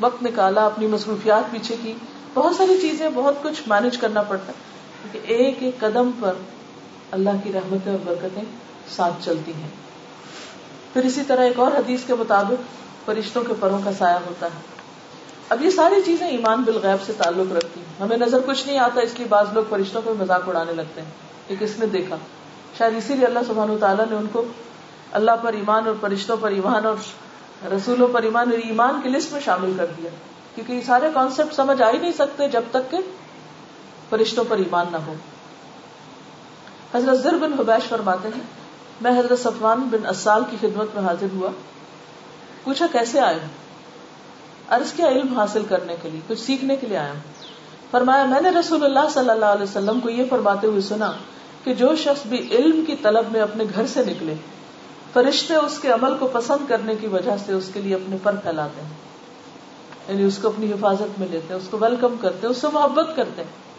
وقت 0.00 0.22
نکالا، 0.22 0.66
اپنی 0.66 0.86
مصروفیات 0.86 1.50
پیچھے 1.50 1.76
کی، 1.82 1.92
بہت 2.34 2.56
ساری 2.56 2.78
چیزیں، 2.80 3.10
بہت 3.14 3.34
کچھ 3.42 3.62
مینج 3.66 3.98
کرنا 3.98 4.22
پڑتا 4.22 4.52
ہے۔ 4.52 4.70
کیونکہ 5.02 5.32
ایک 5.32 5.56
ایک 5.60 5.80
قدم 5.80 6.10
پر 6.20 6.32
اللہ 7.10 7.30
کی 7.44 7.52
رحمتیں 7.52 7.92
اور 7.92 8.00
برکتیں 8.04 8.42
ساتھ 8.96 9.14
چلتی 9.24 9.52
ہیں۔ 9.54 9.68
پھر 10.92 11.04
اسی 11.04 11.20
طرح 11.26 11.44
ایک 11.44 11.58
اور 11.58 11.72
حدیث 11.72 12.00
کے 12.06 12.14
مطابق 12.14 12.62
فرشتوں 13.06 13.42
کے 13.42 13.52
پروں 13.60 13.78
کا 13.84 13.92
سایہ 13.98 14.18
ہوتا 14.26 14.46
ہے۔ 14.46 14.60
اب 15.48 15.64
یہ 15.64 15.70
ساری 15.70 16.02
چیزیں 16.04 16.26
ایمان 16.26 16.62
بالغیب 16.62 17.02
سے 17.06 17.12
تعلق 17.12 17.52
رکھتی 17.52 17.80
ہیں۔ 17.80 18.02
ہمیں 18.02 18.16
نظر 18.16 18.38
کچھ 18.46 18.66
نہیں 18.66 18.78
آتا، 18.78 19.00
اس 19.00 19.14
لیے 19.18 19.26
بعض 19.26 19.46
لوگ 19.52 19.64
فرشتوں 19.70 20.02
کو 20.04 20.14
مذاق 20.18 20.48
اڑانے 20.48 20.72
لگتے 20.72 21.02
ہیں۔ 21.02 21.10
کہ 21.48 21.56
کس 21.60 21.78
نے 21.78 21.86
دیکھا؟ 21.86 22.16
شاید 22.78 22.96
اسی 22.96 23.14
لیے 23.14 23.26
اللہ 23.26 23.38
سبحانہ 23.46 23.72
تعالیٰ 23.80 24.06
نے 24.10 24.16
ان 24.16 24.26
کو 24.32 24.44
اللہ 25.12 25.30
پر 25.42 25.52
ایمان 25.52 25.86
اور 25.86 25.94
فرشتوں 26.00 26.36
پر 26.40 26.50
ایمان 26.50 26.86
اور 26.86 26.96
رسولوں 27.64 28.08
پر 28.08 28.22
ایمان 28.22 28.50
اور 28.50 28.58
ایمان 28.58 29.00
کی 29.02 29.08
لسٹ 29.08 29.32
میں 29.32 29.40
شامل 29.40 29.72
کر 29.76 29.86
دیا۔ 29.96 30.10
کیونکہ 30.54 30.72
یہ 30.72 30.80
سارے 30.86 31.08
کانسیپٹ 31.14 31.54
سمجھ 31.54 31.82
آ 31.82 31.90
ہی 31.90 31.98
نہیں 31.98 32.12
سکتے 32.12 32.48
جب 32.48 32.62
تک 32.70 32.90
کہ 32.90 32.98
فرشتوں 34.10 34.44
پر 34.48 34.56
ایمان 34.56 34.86
نہ 34.92 34.96
ہو۔ 34.96 35.14
حضرت 36.94 37.18
زر 37.18 37.34
بن 37.34 37.52
حبیش 37.52 37.88
فرماتے 37.88 38.28
ہیں 38.28 38.59
میں 39.00 39.18
حضرت 39.18 39.38
صفوان 39.38 39.88
بن 39.90 40.06
اسال 40.06 40.42
کی 40.50 40.56
خدمت 40.60 40.88
میں 40.94 41.04
حاضر 41.04 41.26
ہوا۔ 41.34 41.50
پوچھا، 42.64 42.86
کیسے 42.92 43.20
آئے 43.20 43.38
عرض 44.68 44.92
کیا، 44.92 45.06
علم 45.06 45.38
حاصل 45.38 45.62
کرنے 45.68 45.96
کے 46.02 46.10
لیے، 46.10 46.20
کچھ 46.26 46.40
سیکھنے 46.40 46.76
کے 46.76 46.86
لیے 46.86 46.96
آیا 46.96 47.12
فرمایا، 47.90 48.24
میں 48.24 48.40
نے 48.40 48.50
رسول 48.50 48.84
اللہ 48.84 49.08
صلی 49.14 49.30
اللہ 49.30 49.44
علیہ 49.44 49.62
وسلم 49.62 50.00
کو 50.00 50.10
یہ 50.10 50.24
فرماتے 50.30 50.66
ہوئے 50.66 50.80
سنا 50.80 51.12
کہ 51.64 51.74
جو 51.74 51.96
شخص 51.96 52.26
بھی 52.26 52.48
علم 52.50 52.84
کی 52.84 52.96
طلب 53.02 53.24
میں 53.32 53.40
اپنے 53.40 53.64
گھر 53.74 53.86
سے 53.86 54.04
نکلے، 54.04 54.34
فرشتے 55.12 55.54
اس 55.54 55.78
کے 55.78 55.88
عمل 55.88 56.16
کو 56.18 56.28
پسند 56.28 56.68
کرنے 56.68 56.94
کی 56.94 57.06
وجہ 57.06 57.30
سے 57.46 57.52
اس 57.52 57.70
کے 57.72 57.80
لیے 57.80 57.94
اپنے 57.94 58.16
پر 58.22 58.36
پھیلاتے 58.36 58.80
ہیں۔ 58.80 58.88
یعنی 60.08 60.22
اس 60.22 60.38
کو 60.42 60.48
اپنی 60.48 60.72
حفاظت 60.72 61.20
میں 61.20 61.28
لیتے 61.30 61.54
ہیں، 61.54 61.60
اس 61.60 61.68
کو 61.70 61.78
ویلکم 61.80 62.14
کرتے 62.20 62.38
ہیں، 62.42 62.50
اس 62.50 62.56
سے 62.56 62.66
محبت 62.72 63.16
کرتے 63.16 63.42
ہیں۔ 63.42 63.70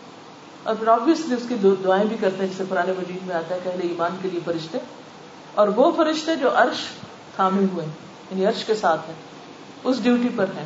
اور 0.63 0.75
پھر 0.75 0.87
آبیسلی 0.87 1.35
اس 1.35 1.43
کی 1.49 1.55
دعائیں 1.83 2.05
بھی 2.05 2.17
کرتے 2.21 2.37
ہیں 2.37 2.53
جسے 2.53 2.63
پرانے 2.69 2.93
مجید 2.97 3.27
میں 3.27 3.35
آتا 3.35 3.55
ہے 3.55 3.59
پہلے 3.63 3.87
ایمان 3.87 4.11
کے 4.21 4.29
لیے 4.31 4.39
فرشتے 4.45 4.77
اور 5.55 5.67
وہ 5.67 5.91
فرشتے 5.97 6.35
جو 6.35 6.49
عرش 6.55 6.77
تھامے 7.35 7.65
ہوئے 7.73 7.85
یعنی 8.31 8.45
عرش 8.45 8.65
کے 8.65 8.75
ساتھ 8.75 9.01
ہیں، 9.07 9.15
اس 9.83 10.03
ڈیوٹی 10.03 10.29
پر 10.35 10.45
ہیں۔ 10.57 10.65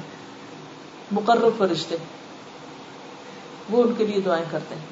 مقرر 1.11 1.49
فرشتے۔ 1.57 1.95
وہ 3.69 3.83
ان 3.83 3.93
کے 3.97 4.05
لیے 4.05 4.21
دعائیں 4.21 4.45
کرتے 4.51 4.75
ہیں۔ 4.75 4.85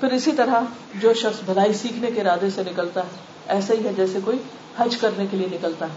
پھر 0.00 0.12
اسی 0.12 0.32
طرح 0.32 0.60
جو 0.94 1.14
شخص 1.14 1.44
بھلائی 1.44 1.72
سیکھنے 1.72 2.10
کے 2.10 2.20
ارادے 2.20 2.50
سے 2.50 2.62
نکلتا 2.62 3.00
ہے، 3.00 3.08
ایسا 3.46 3.74
ہی 3.74 3.84
ہے 3.84 3.92
جیسے 3.92 4.18
کوئی 4.24 4.38
حج 4.78 4.96
کرنے 4.96 5.26
کے 5.26 5.36
لیے 5.36 5.48
نکلتا 5.52 5.86
ہے۔ 5.86 5.94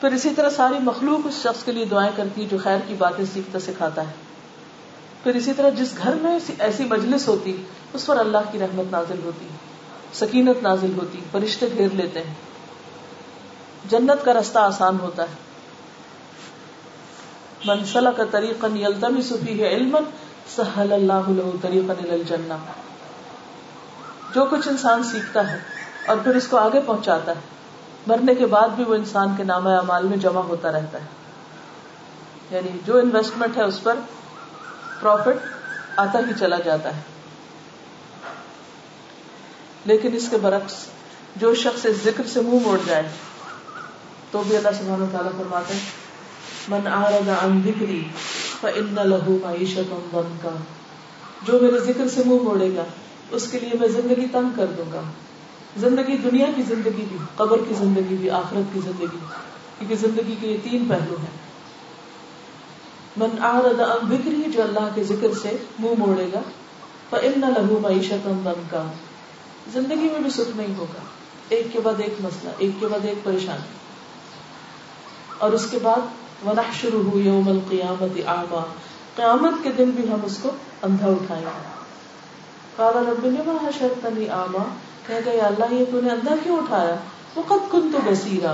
پھر 0.00 0.12
اسی 0.12 0.30
طرح 0.36 0.50
ساری 0.50 0.78
مخلوق 0.78 1.26
اس 1.26 1.34
شخص 1.34 1.64
کے 1.64 1.72
لیے 1.72 1.84
دعائیں 1.84 2.12
کرتی 2.16 2.42
ہے 2.42 2.46
جو 2.46 2.56
خیر 2.62 2.78
کی 2.88 2.94
باتیں 2.98 3.24
سیکھتا 3.32 3.60
سکھاتا 3.60 4.02
ہے۔ 4.02 4.12
پھر 5.22 5.34
اسی 5.34 5.52
طرح 5.52 5.68
جس 5.68 5.94
گھر 6.02 6.14
میں 6.14 6.38
ایسی 6.58 6.84
مجلس 6.84 7.28
ہوتی، 7.28 7.64
اس 7.92 8.06
پر 8.06 8.16
اللہ 8.16 8.38
کی 8.52 8.58
رحمت 8.58 8.92
نازل 8.92 9.20
ہوتی، 9.24 9.46
سکینت 10.12 10.62
نازل 10.62 10.92
ہوتی، 10.96 11.20
فرشتے 11.30 11.68
گھیر 11.78 11.88
لیتے 11.92 12.22
ہیں۔ 12.22 12.34
جنت 13.88 14.24
کا 14.24 14.32
رستہ 14.32 14.58
آسان 14.58 14.96
ہوتا 15.00 15.22
ہے۔ 15.22 15.34
منسلہ 17.64 18.08
کا 18.08 18.22
طریقہ 18.30 18.66
یلتمی 18.66 19.22
صفی 19.22 19.62
ہے 19.62 19.68
علم 19.68 19.96
سہل 20.56 20.92
اللہ 20.92 21.50
طریقہ 21.62 22.12
الجنہ۔ 22.12 22.54
جو 24.34 24.44
کچھ 24.44 24.68
انسان 24.68 25.02
سیکھتا 25.02 25.52
ہے 25.52 25.58
اور 26.06 26.16
پھر 26.24 26.34
اس 26.34 26.48
کو 26.48 26.56
آگے 26.56 26.80
پہنچاتا 26.86 27.32
ہے، 27.32 27.40
مرنے 28.06 28.34
کے 28.34 28.46
بعد 28.46 28.68
بھی 28.68 28.84
وہ 28.84 28.94
انسان 28.94 29.34
کے 29.36 29.44
نام 29.44 29.66
اعمال 29.66 30.06
میں 30.06 30.16
جمع 30.16 30.40
ہوتا 30.40 30.72
رہتا 30.72 30.98
ہے۔ 31.00 31.06
یعنی 32.50 32.78
جو 32.86 32.98
انویسٹمنٹ 32.98 33.56
ہے 33.56 33.62
اس 33.62 33.82
پر 33.82 33.94
پروفٹ 35.02 35.38
آتا 35.96 36.18
ہی 36.18 36.32
چلا 36.40 36.58
جاتا 36.58 36.96
ہے۔ 36.96 37.00
لیکن 39.84 40.16
اس 40.16 40.28
کے 40.30 40.36
برعکس 40.36 40.74
جو 41.36 41.54
شخص 41.54 41.86
اس 41.86 41.96
ذکر 42.04 42.26
سے 42.26 42.40
منہ 42.40 42.58
موڑ 42.62 42.78
جائے، 42.86 43.02
تو 44.30 44.42
بھی 44.48 44.56
اللہ 44.56 44.68
سبحانہ 44.78 45.04
تعالیٰ 45.12 45.32
فرماتے 45.32 45.74
من 46.68 46.86
آرد 46.86 47.28
عن 47.42 47.62
ذکری 47.64 48.04
فإن 48.60 48.94
له 48.94 49.36
معیشت 49.42 49.94
ضنکا۔ 50.12 50.56
جو 51.42 51.58
میرے 51.62 51.78
ذکر 51.80 52.08
سے 52.08 52.22
منہ 52.26 52.42
موڑے 52.42 52.76
گا، 52.76 52.84
اس 53.30 53.48
کے 53.50 53.60
لیے 53.60 53.70
میں 53.80 53.88
زندگی 53.88 54.26
تنگ 54.32 54.48
کر 54.56 54.66
دوں 54.66 54.92
گا۔ 54.92 55.02
زندگی 55.76 56.16
دنیا 56.16 56.46
کی 56.56 56.62
زندگی 56.62 57.04
بھی، 57.08 57.16
قبر 57.36 57.58
کی 57.68 57.74
زندگی 57.74 58.16
بھی، 58.16 58.30
آخرت 58.30 58.74
کی 58.74 58.80
زندگی 58.84 59.18
کیونکہ 59.78 59.94
زندگی 59.94 60.36
کے 60.40 60.46
یہ 60.46 60.56
تین 60.62 60.86
پہلو 60.88 61.16
ہیں۔ 61.16 61.51
من 63.16 63.42
آرد 63.42 63.80
عن 63.80 64.16
ذکری 64.16 64.42
جو 64.52 64.62
اللہ 64.62 64.88
کے 64.94 65.04
ذکر 65.04 65.28
سے 65.42 65.56
منہ 65.78 65.94
موڑے 65.98 66.26
گا، 66.32 66.40
فإن 67.10 67.40
له 67.40 67.78
معیشت 67.80 68.24
ضنکا 68.24 68.90
زندگی 69.72 70.08
میں 70.10 70.18
بھی 70.18 70.30
سکھ 70.30 70.56
نہیں 70.56 70.74
ہوگا۔ 70.78 71.00
ایک 71.48 71.66
کے 71.72 71.80
بعد 71.80 71.94
ایک 71.98 72.14
مسئلہ، 72.20 72.50
ایک 72.58 72.70
کے 72.80 72.86
بعد 72.86 73.04
ایک 73.04 73.24
پریشانی۔ 73.24 73.82
اور 75.38 75.52
اس 75.52 75.66
کے 75.70 75.78
بعد 75.82 76.00
ونح 76.46 76.72
شروع 76.80 77.10
ہوئی 77.10 77.26
یوم 77.26 77.48
القیامت 77.48 78.28
آما 78.28 78.64
قیامت 79.16 79.64
کے 79.64 79.72
دن 79.78 79.90
بھی 79.90 80.12
ہم 80.12 80.20
اس 80.24 80.38
کو 80.42 80.50
اندھا 80.82 81.06
اٹھائیں 81.06 81.44
گے۔ 81.44 81.82
قال 82.76 82.96
رب 82.96 83.26
لما 83.26 83.68
حشرتنی 83.68 84.28
آما 84.28 84.64
کہہ 85.06 85.14
گئے 85.24 85.40
اللہ، 85.40 85.74
یہ 85.74 85.84
تو 85.90 86.00
نے 86.00 86.10
اندھا 86.10 86.34
کیوں 86.42 86.58
اٹھایا؟ 86.58 86.94
وقت 87.36 87.72
کن 87.72 87.92
تو 87.92 87.98
بصیرا 88.04 88.52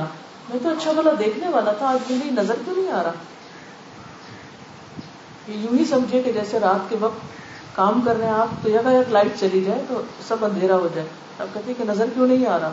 میں 0.48 0.58
تو 0.62 0.68
اچھا 0.68 0.92
بلا 0.92 1.10
دیکھنے 1.18 1.48
والا 1.48 1.72
تھا، 1.72 1.86
آج 1.86 2.10
میری 2.10 2.30
نظر 2.30 2.54
کیوں 2.64 2.76
نہیں 2.76 2.92
آ 2.92 3.02
رہا۔ 3.02 3.12
یوں 5.48 5.78
ہی 5.78 5.84
سمجھے 5.84 6.22
کہ 6.22 6.32
جیسے 6.32 6.60
رات 6.60 6.90
کے 6.90 6.96
وقت 7.00 7.76
کام 7.76 8.00
کر 8.04 8.16
رہے 8.16 8.26
ہیں 8.26 8.34
آپ، 8.34 8.48
تو 8.62 8.70
جگہ 8.70 8.88
ایک 8.88 9.12
لائٹ 9.12 9.40
چلی 9.40 9.64
جائے 9.64 9.82
تو 9.88 10.00
سب 10.28 10.44
اندھیرا 10.44 10.76
ہو 10.76 10.88
جائے۔ 10.94 11.06
اب 11.38 11.46
کہتے 11.54 11.74
کہ 11.74 11.84
نظر 11.84 12.04
کیوں 12.14 12.26
نہیں 12.26 12.46
آ 12.46 12.58
رہا؟ 12.58 12.72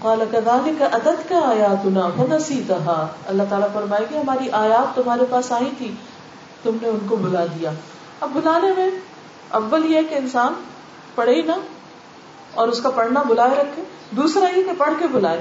قال 0.00 0.22
كذلك 0.30 0.82
اتت 0.92 1.28
کا 1.28 1.40
آیاتنا 1.48 2.08
فنسیتها 2.16 3.06
اللہ 3.26 3.42
تعالیٰ 3.48 3.68
فرمائے 3.72 4.04
کہ 4.08 4.14
ہماری 4.14 4.50
آیات 4.50 4.96
تمہارے 4.96 5.24
پاس 5.30 5.52
آئی 5.52 5.70
تھی، 5.78 5.94
تم 6.62 6.76
نے 6.82 6.88
ان 6.88 6.98
کو 7.08 7.16
بلا 7.16 7.44
دیا۔ 7.44 7.70
اب 8.20 8.30
بلانے 8.32 8.72
میں 8.76 8.90
اول 9.48 9.92
یہ 9.92 10.00
کہ 10.08 10.14
انسان 10.14 10.52
پڑھے 11.14 11.34
ہی 11.34 11.42
نہ، 11.42 11.52
اور 12.54 12.68
اس 12.68 12.80
کا 12.80 12.90
پڑھنا 12.90 13.22
بلائے 13.22 13.54
رکھے، 13.54 13.82
دوسرا 14.10 14.58
یہ 14.58 14.62
کہ 14.62 14.72
پڑھ 14.78 14.94
کے 14.98 15.06
بلائے، 15.12 15.40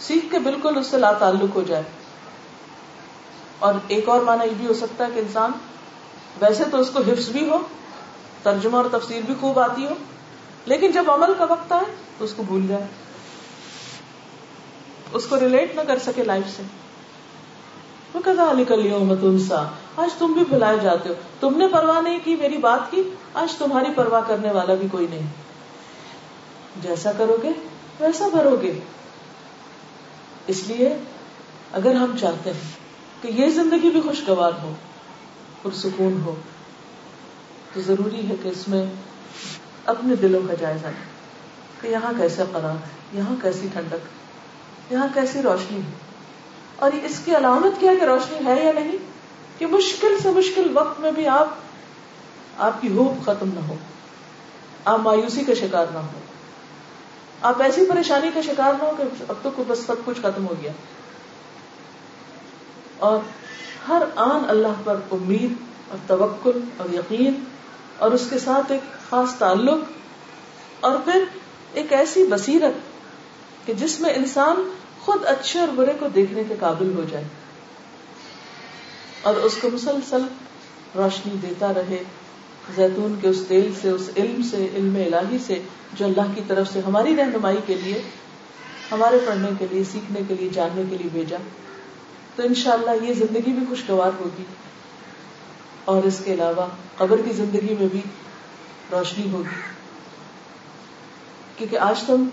سیکھ 0.00 0.30
کے 0.30 0.38
بالکل 0.38 0.78
اس 0.78 0.86
سے 0.86 0.98
لا 0.98 1.12
تعلق 1.12 1.56
ہو 1.56 1.62
جائے۔ 1.62 1.82
اور 3.62 3.74
ایک 3.88 4.08
اور 4.08 4.20
معنی 4.20 4.48
یہ 4.48 4.54
بھی 4.56 4.66
ہو 4.66 4.74
سکتا 4.74 5.06
ہے 5.06 5.10
کہ 5.14 5.18
انسان 5.18 5.50
ویسے 6.40 6.64
تو 6.70 6.80
اس 6.80 6.90
کو 6.90 7.00
حفظ 7.00 7.28
بھی 7.28 7.48
ہو، 7.48 7.58
ترجمہ 8.42 8.76
اور 8.76 8.84
تفسیر 8.92 9.22
بھی 9.26 9.34
خوب 9.40 9.58
آتی 9.58 9.84
ہو، 9.84 9.94
لیکن 10.66 10.92
جب 10.92 11.10
عمل 11.10 11.34
کا 11.38 11.44
وقت 11.44 11.72
آئے 11.72 11.94
تو 12.18 12.24
اس 12.24 12.34
کو 12.36 12.42
بھول 12.42 12.66
جائے۔ 12.66 12.86
اس 15.12 15.26
کو 15.26 15.40
ریلیٹ 15.40 15.76
نہ 15.76 15.80
کر 15.80 15.98
سکے 15.98 16.24
لائف 16.24 16.56
سے۔ 16.56 16.62
وہ 18.14 18.20
کہا 18.24 18.50
علی 18.50 18.64
کل 18.64 18.92
انسا 19.22 19.64
آج 19.96 20.14
تم 20.18 20.32
بھی 20.32 20.44
بھلائے 20.48 20.76
جاتے 20.82 21.08
ہو۔ 21.08 21.14
تم 21.40 21.58
نے 21.58 21.68
پرواہ 21.68 22.00
نہیں 22.00 22.18
کی 22.24 22.36
میری 22.36 22.56
بات 22.56 22.90
کی، 22.90 23.02
آج 23.34 23.56
تمہاری 23.56 23.92
پرواہ 23.96 24.20
کرنے 24.26 24.52
والا 24.52 24.74
بھی 24.74 24.88
کوئی 24.92 25.06
نہیں۔ 25.10 25.26
جیسا 26.82 27.12
کرو 27.12 27.36
گے، 27.42 27.50
ویسا 28.00 28.28
بھرو 28.28 28.56
گے۔ 28.62 28.80
اس 30.46 30.62
لیے 30.68 30.96
اگر 31.72 31.94
ہم 31.94 32.16
چاہتے 32.20 32.52
ہیں 32.52 32.81
کہ 33.22 33.28
یہ 33.28 33.48
زندگی 33.48 33.90
بھی 33.90 34.00
خوشگوار 34.00 34.52
ہو، 34.62 34.74
پرسکون 35.62 36.20
ہو، 36.24 36.34
تو 37.72 37.80
ضروری 37.80 38.28
ہے 38.28 38.34
کہ 38.42 38.48
اس 38.48 38.68
میں 38.68 38.86
اپنے 39.86 40.16
دلوں 40.16 40.40
کا 40.48 40.54
جائزہ 40.54 40.86
لیں 40.86 41.04
کہ 41.80 41.86
یہاں 41.86 42.12
کیسے 42.16 42.42
قرار 42.52 42.70
ہے، 42.70 43.18
یہاں 43.18 43.36
کیسی 43.42 43.68
ٹھنڈک 43.72 44.92
یہاں 44.92 45.08
کیسی 45.14 45.42
روشنی 45.42 45.78
ہے۔ 45.78 45.90
اور 46.76 46.92
اس 46.92 47.20
کی 47.24 47.36
علامت 47.36 47.80
کیا 47.80 47.92
کہ 48.00 48.04
روشنی 48.04 48.46
ہے 48.46 48.64
یا 48.64 48.72
نہیں؟ 48.72 48.92
کہ 49.58 49.66
مشکل 49.66 50.16
سے 50.22 50.30
مشکل 50.30 50.70
وقت 50.74 51.00
میں 51.00 51.12
بھی 51.12 51.28
آپ 51.28 51.48
آپ 52.58 52.82
کی 52.82 52.88
ہوپ 52.88 53.26
ختم 53.26 53.50
نہ 53.54 53.60
ہو، 53.60 53.74
آپ 54.84 54.98
مایوسی 54.98 55.44
کا 55.44 55.54
شکار 55.54 55.86
نہ 55.92 55.98
ہو۔ 55.98 56.20
آپ 57.42 57.62
ایسی 57.62 57.86
پریشانی 57.86 58.30
کا 58.34 58.40
شکار 58.42 58.72
نہ 58.78 58.84
ہو 58.84 58.92
کہ 58.98 59.24
اب 59.28 59.34
تو 59.42 59.64
بس 59.68 59.78
سب 59.86 59.94
کچھ 60.04 60.20
ختم 60.20 60.46
ہو 60.46 60.54
گیا۔ 60.62 60.72
اور 63.02 63.18
ہر 63.88 64.02
آن 64.16 64.44
اللہ 64.48 64.80
پر 64.84 64.96
امید 65.10 65.52
اور 65.88 65.98
توکل 66.06 66.60
اور 66.76 66.94
یقین 66.94 67.44
اور 67.98 68.12
اس 68.12 68.26
کے 68.30 68.38
ساتھ 68.38 68.72
ایک 68.72 69.10
خاص 69.10 69.34
تعلق 69.34 69.78
اور 70.80 70.96
پھر 71.04 71.24
ایک 71.72 71.92
ایسی 71.92 72.24
بصیرت 72.30 73.66
کہ 73.66 73.74
جس 73.74 74.00
میں 74.00 74.12
انسان 74.14 74.62
خود 75.00 75.24
اچھے 75.24 75.60
اور 75.60 75.68
برے 75.68 75.92
کو 76.00 76.08
دیکھنے 76.08 76.42
کے 76.48 76.54
قابل 76.60 76.92
ہو 76.96 77.04
جائے 77.10 77.24
اور 79.22 79.34
اس 79.34 79.58
کو 79.60 79.68
مسلسل 79.72 80.22
روشنی 80.94 81.34
دیتا 81.42 81.72
رہے 81.76 82.02
زیتون 82.74 83.14
کے 83.20 83.28
اس 83.28 83.42
تیل 83.48 83.72
سے، 83.80 83.88
اس 83.88 84.10
علم 84.16 84.42
سے، 84.42 84.68
علم 84.74 84.96
الہی 84.96 85.36
سے، 85.46 85.62
جو 85.94 86.04
اللہ 86.04 86.34
کی 86.34 86.40
طرف 86.46 86.72
سے 86.72 86.80
ہماری 86.86 87.16
رہنمائی 87.16 87.56
کے 87.66 87.74
لیے، 87.74 88.02
ہمارے 88.92 89.18
پڑھنے 89.26 89.50
کے 89.58 89.66
لیے، 89.70 89.84
سیکھنے 89.84 90.20
کے 90.28 90.34
لیے، 90.40 90.48
جاننے 90.52 90.82
کے 90.90 90.96
لیے 90.98 91.08
بھیجا۔ 91.12 91.36
تو 92.36 92.42
انشاءاللہ 92.42 93.04
یہ 93.04 93.14
زندگی 93.14 93.52
بھی 93.52 93.64
خوشگوار 93.68 94.10
ہوگی 94.20 94.44
اور 95.84 96.02
اس 96.02 96.20
کے 96.24 96.34
علاوہ 96.34 96.66
قبر 96.96 97.20
کی 97.24 97.32
زندگی 97.32 97.74
میں 97.78 97.88
بھی 97.92 98.00
روشنی 98.92 99.30
ہوگی 99.32 99.60
کیونکہ 101.56 101.78
آج 101.78 102.02
تم 102.02 102.24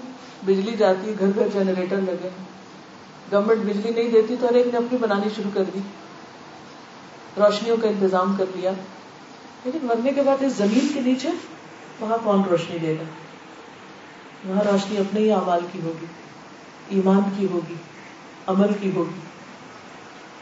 بجلی 0.46 0.76
جاتی 0.78 1.14
گھر 1.20 1.30
گھر 1.36 1.48
جنریٹر 1.54 1.98
لگے 1.98 2.30
گورنمنٹ 3.32 3.66
بجلی 3.66 3.92
نہیں 3.92 4.12
دیتی 4.12 4.36
تو 4.40 4.48
ہر 4.48 4.54
ایک 4.54 4.68
نے 4.68 4.78
اپنی 4.78 4.98
بنانی 4.98 5.30
شروع 5.36 5.52
کر 5.54 5.64
دی 5.74 5.80
روشنیوں 7.38 7.78
کا 7.78 7.90
انتظام 7.90 8.36
کر 8.38 8.46
لیا 8.56 8.72
لیکن 9.64 9.86
مرنے 9.86 10.12
کے 10.12 10.22
بعد 10.22 10.44
اس 10.44 10.54
زمین 10.54 10.88
کے 10.94 11.00
نیچے 11.02 11.30
وہاں 12.00 12.18
کون 12.24 12.42
روشنی 12.50 12.78
دے 12.78 12.96
گا؟ 13.00 13.04
وہاں 14.46 14.64
روشنی 14.64 14.98
اپنے 14.98 15.20
ہی 15.20 15.32
اعمال 15.32 15.60
کی 15.72 15.80
ہوگی، 15.84 16.06
ایمان 16.90 17.22
کی 17.38 17.48
ہوگی، 17.52 17.76
عمل 18.48 18.74
کی 18.82 18.92
ہوگی۔ 18.96 19.29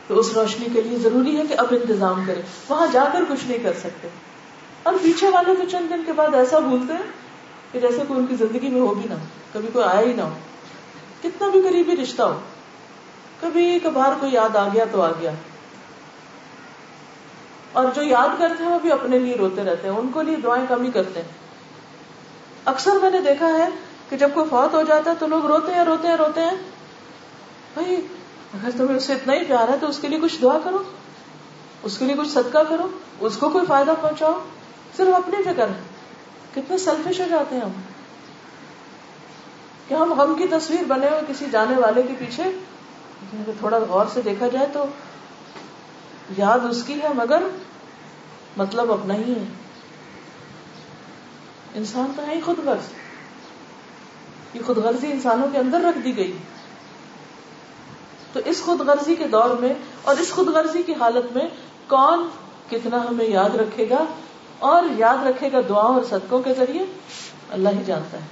تو 0.08 0.20
اس 0.20 0.32
روشنی 0.36 0.68
کے 0.74 0.82
لیے 0.82 0.98
ضروری 0.98 1.38
ہے 1.38 1.48
کہ 1.48 1.56
اب 1.58 1.68
انتظام 1.72 2.24
کرے 2.28 2.42
وہاں 2.70 2.88
جا 2.92 3.04
کر 3.14 3.24
کچھ 3.30 3.46
نہیں 3.46 3.58
کر 3.64 3.74
سکتے۔ 3.74 4.08
اور 4.84 4.94
پیچھے 5.02 5.30
والے 5.30 5.56
تو 5.56 5.70
چند 5.70 5.90
دن 5.90 6.02
کے 6.06 6.14
بعد 6.14 6.36
ایسا 6.36 6.60
بھولتے 6.60 6.94
ہیں 6.94 7.12
کہ 7.72 7.80
جیسے 7.80 8.02
کوئی 8.08 8.20
ان 8.20 8.26
کی 8.26 8.36
زندگی 8.36 8.70
میں 8.70 8.82
ہو 8.82 8.94
بھی 8.94 9.10
نہ 9.10 9.14
کبھی 9.54 9.68
کوئی 9.74 9.86
آیا 9.86 10.02
ہی 10.02 10.14
نہ 10.14 10.22
ہو۔ 10.22 10.34
کتنا 11.22 11.50
بھی 11.50 11.62
قریبی 11.62 11.96
رشتہ 11.96 12.22
ہو، 12.22 12.40
کبھی 13.42 13.80
کبھار 13.84 14.12
کوئی 14.20 14.34
یاد 14.34 14.56
آ 14.56 14.68
گیا 14.68 14.86
تو 14.92 15.02
آ 15.02 15.12
گیا۔ 15.12 15.32
اور 17.72 17.86
جو 17.96 18.02
یاد 18.02 18.40
کرتے 18.40 18.64
ہیں 18.64 18.72
وہ 18.72 18.80
بھی 18.80 18.92
اپنے 18.92 19.20
لیے 19.20 19.36
روتے 19.36 19.64
رہتے 19.64 19.90
ہیں، 19.90 19.96
ان 19.96 20.10
کو 20.14 20.22
لیے 20.22 20.36
دعائیں 20.36 20.66
کم 20.70 20.84
ہی 20.84 20.92
کرتے 20.92 21.22
ہیں۔ 21.22 21.28
اکثر 22.66 22.92
میں 23.02 23.12
نے 23.12 23.22
دیکھا 23.22 23.48
ہے 23.48 23.68
کہ 24.10 24.18
جب 24.18 24.30
کوئی 24.34 24.50
فوت 24.50 24.74
ہو 24.74 24.82
جاتا 24.82 25.12
ہے 25.12 25.16
تو 25.20 25.28
لوگ 25.28 25.46
روتے 25.46 25.74
ہیں 25.74 25.86
روتے 25.86 26.08
ہیں 26.08 26.16
روتے 26.16 26.42
ہیں۔ 26.42 26.58
بھائی 27.74 28.08
اگر 28.54 28.70
تمہیں 28.78 28.96
اسے 28.96 29.14
اتنا 29.14 29.34
ہی 29.34 29.44
پیار 29.44 29.68
ہے 29.68 29.78
تو 29.82 29.88
اس 29.88 30.00
کے 30.00 30.08
لیے 30.08 30.20
کچھ 30.20 30.42
دعا 30.42 30.60
کرو، 30.64 30.84
اس 31.84 31.98
کے 31.98 32.06
لیے 32.06 32.16
کچھ 32.18 32.28
صدقہ 32.28 32.64
کرو، 32.70 32.88
اس 33.20 33.38
کو 33.38 33.50
کوئی 33.50 33.66
فائدہ 33.66 33.94
پہنچاؤ۔ 34.02 34.40
صرف 34.98 35.16
اپنی 35.16 35.44
فکر 35.44 35.68
کتنے 36.56 36.78
سیلفش 36.78 37.20
ہو 37.20 37.26
جاتے 37.30 37.56
ہیں 37.56 37.62
ہم۔ 37.62 37.72
کہ 39.88 39.94
ہم 39.94 40.14
غم 40.14 40.36
کی 40.36 40.48
تصویر 40.48 40.84
بنے 40.88 41.10
ہوئے 41.10 41.22
کسی 41.28 41.46
جانے 41.52 41.76
والے 41.82 42.02
کے 42.02 42.14
پیچھے؟ 42.20 42.44
تھوڑا 43.60 43.78
غور 43.78 44.06
سے 44.14 44.22
دیکھا 44.22 44.48
جائے 44.48 44.68
تو 44.74 44.86
یاد 46.38 46.60
اس 46.60 46.84
کی 46.84 47.02
ہے، 47.04 47.08
مگر 47.14 47.44
مطلب 48.58 48.92
اپنا 48.92 49.14
ہی 49.14 49.36
ہے۔ 49.36 49.46
انسان 51.74 52.12
تو 52.16 52.28
ہے 52.28 52.36
ہی 52.36 52.42
خود 52.42 52.60
غرض۔ 52.60 52.92
یہ 54.54 54.62
خود 54.66 54.78
غرضی 54.78 55.12
انسانوں 55.12 55.48
کے 55.52 55.58
اندر 55.58 55.82
رکھ 55.82 55.98
دی 55.98 56.18
گئی۔ 56.18 56.38
تو 58.38 58.50
اس 58.50 58.62
خود 58.62 58.80
غرضی 58.80 59.16
کے 59.16 59.28
دور 59.28 59.50
میں 59.50 59.74
اور 60.02 60.16
اس 60.16 60.32
خود 60.32 60.48
غرضی 60.48 60.84
کی 60.84 60.94
حالت 61.00 61.36
میں 61.36 61.48
کون 61.88 62.30
کتنا 62.70 63.10
ہمیں 63.10 63.26
یاد 63.26 63.56
رکھے 63.56 63.90
گا 63.90 64.06
اور 64.60 64.84
یاد 64.98 65.26
رکھے 65.26 65.52
گا 65.52 65.58
دعا 65.70 65.82
اور 65.82 66.04
صدقوں 66.04 66.40
کے 66.40 66.54
ذریعے؟ 66.54 66.86
اللہ 67.50 67.70
ہی 67.70 67.84
جانتا 67.86 68.18
ہے۔ 68.18 68.24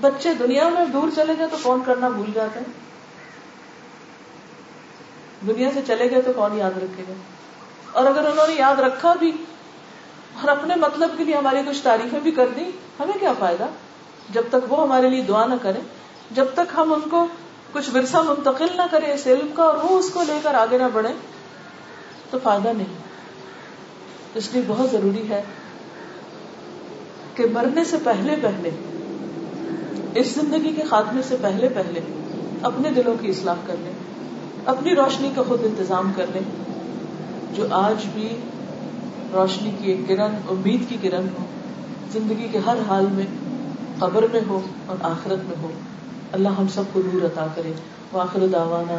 بچے 0.00 0.34
دنیا 0.34 0.68
میں 0.68 0.84
دور 0.84 1.08
چلے 1.16 1.32
گئے 1.38 1.46
تو 1.46 1.56
کون 1.62 1.80
کرنا 1.86 2.08
بھول 2.08 2.26
جاتے 2.34 2.58
ہیں 2.58 2.72
دنیا 5.46 5.70
سے 5.74 5.80
چلے 5.86 6.10
گئے 6.10 6.22
تو 6.22 6.32
کون 6.36 6.58
یاد 6.58 6.78
رکھے 6.78 7.04
گا؟ 7.08 7.12
اور 7.92 8.04
اگر 8.04 8.30
انہوں 8.30 8.46
نے 8.46 8.54
یاد 8.54 8.80
رکھا 8.80 9.14
بھی 9.14 9.32
اور 10.40 10.48
اپنے 10.48 10.74
مطلب 10.74 11.10
کے 11.18 11.24
لیے 11.24 11.36
ہماری 11.36 11.58
کچھ 11.66 11.82
تعریفیں 11.82 12.20
بھی 12.20 12.30
کر 12.30 12.46
دی 12.56 12.64
ہمیں 13.00 13.20
کیا 13.20 13.32
فائدہ؟ 13.38 13.66
جب 14.30 14.42
تک 14.48 14.72
وہ 14.72 14.82
ہمارے 14.82 15.10
لیے 15.10 15.22
دعا 15.22 15.46
نہ 15.46 15.54
کرے 15.62 15.80
جب 16.30 16.44
تک 16.54 16.72
ہم 16.76 16.92
ان 16.92 17.00
کو 17.10 17.26
کچھ 17.76 17.90
ورثہ 17.94 18.16
منتقل 18.16 18.66
نہ 18.76 18.82
کرے 18.90 19.12
اس 19.12 19.26
علم 19.26 19.46
کا 19.54 19.62
اور 19.62 19.74
وہ 19.84 19.98
اس 19.98 20.10
کو 20.10 20.22
لے 20.22 20.38
کر 20.42 20.54
آگے 20.54 20.78
نہ 20.78 20.82
بڑھے، 20.92 21.12
تو 22.30 22.38
فائدہ 22.42 22.68
نہیں۔ 22.76 22.94
اس 24.34 24.48
لیے 24.52 24.62
بہت 24.66 24.90
ضروری 24.90 25.30
ہے 25.30 25.42
کہ 27.34 27.44
مرنے 27.52 27.84
سے 27.84 27.96
پہلے 28.04 28.36
پہلے، 28.42 28.70
اس 30.14 30.26
زندگی 30.26 30.72
کے 30.72 30.82
خاتمے 30.82 31.22
سے 31.22 31.36
پہلے 31.40 31.68
پہلے 31.68 32.00
اپنے 32.62 32.90
دلوں 32.90 33.14
کی 33.20 33.28
اصلاح 33.28 33.54
کر 33.66 33.74
لیں، 33.80 33.92
اپنی 34.64 34.94
روشنی 34.94 35.30
کا 35.36 35.42
خود 35.48 35.64
انتظام 35.64 36.12
کر 36.16 36.26
لیں، 36.34 36.42
جو 37.52 37.66
آج 37.70 38.06
بھی 38.12 38.36
روشنی 39.32 39.70
کی 39.78 39.90
ایک 39.90 40.08
کرن، 40.08 40.34
امید 40.48 40.88
کی 40.88 40.96
کرن 41.02 41.26
ہو، 41.38 41.44
زندگی 42.12 42.48
کے 42.52 42.58
ہر 42.58 42.76
حال 42.88 43.06
میں 43.10 43.26
قبر 43.98 44.24
میں 44.32 44.40
ہو 44.48 44.60
اور 44.86 44.96
آخرت 45.02 45.44
میں 45.44 45.56
ہو۔ 45.62 45.70
اللہ 46.32 46.48
ہم 46.48 46.68
سب 46.68 46.82
کو 46.92 47.02
نور 47.04 47.24
عطا 47.24 47.46
کرے۔ 47.54 47.72
واخر 48.12 48.46
دعوانا 48.52 48.94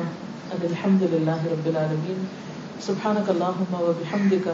ان 0.51 0.57
الحمد 0.63 1.01
للہ 1.01 1.43
رب 1.43 1.65
العالمین۔ 1.65 2.25
سبحانک 2.85 3.29
اللہم 3.29 3.73
و 3.73 3.93
بحمدک۔ 3.99 4.49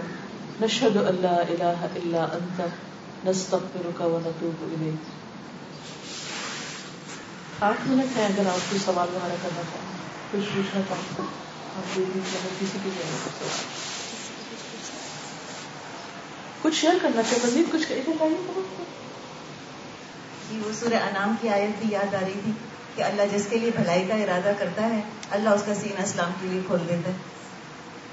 نشہد 0.62 0.98
ان 0.98 1.16
لا 1.20 1.36
الہ 1.36 1.86
الا 1.96 2.24
انت۔ 2.24 2.62
نستغفرک 3.28 4.02
و 4.02 4.20
نتوب 4.26 4.64
الیک۔ 4.64 5.24
آٹھ 7.64 7.88
منٹ 7.88 8.18
ہے 8.18 8.26
اگر 8.26 8.48
آپ 8.48 8.72
کو 8.72 8.78
سوال 8.86 9.08
وغیرہ 9.14 9.36
کرنا 9.44 9.62
چاہیں 9.72 9.94
کچھ 10.32 10.56
پوچھنا 10.56 10.82
چاہتا 10.90 11.24
آپ 11.78 11.96
کسی 12.60 12.78
کی 12.84 12.90
کچھ 16.62 16.76
شیئر 16.76 16.94
کرنا 17.02 17.22
چاہتے 17.24 17.48
مزید 17.48 17.66
کچھ 17.72 17.88
جی 20.50 20.62
وہ 20.66 20.72
سورہ 20.80 20.94
انعام 20.94 21.36
کی 21.42 21.50
آیت 21.50 21.82
بھی 21.82 21.90
یاد 21.92 22.14
آ 22.14 22.20
رہی 22.22 22.40
تھی 22.44 22.52
کہ 22.96 23.02
اللہ 23.02 23.22
جس 23.32 23.48
کے 23.50 23.58
لیے 23.58 23.72
بھلائی 23.76 24.08
کا 24.08 24.16
ارادہ 24.16 24.52
کرتا 24.58 24.90
ہے، 24.90 25.00
اللہ 25.32 25.50
اس 25.50 25.64
کا 25.66 25.74
سینہ 25.74 26.04
اسلام 26.04 26.32
کے 26.42 26.48
لیے 26.48 26.62
کھول 26.68 26.80
دیتا 26.90 27.10
ہے۔ 27.10 27.18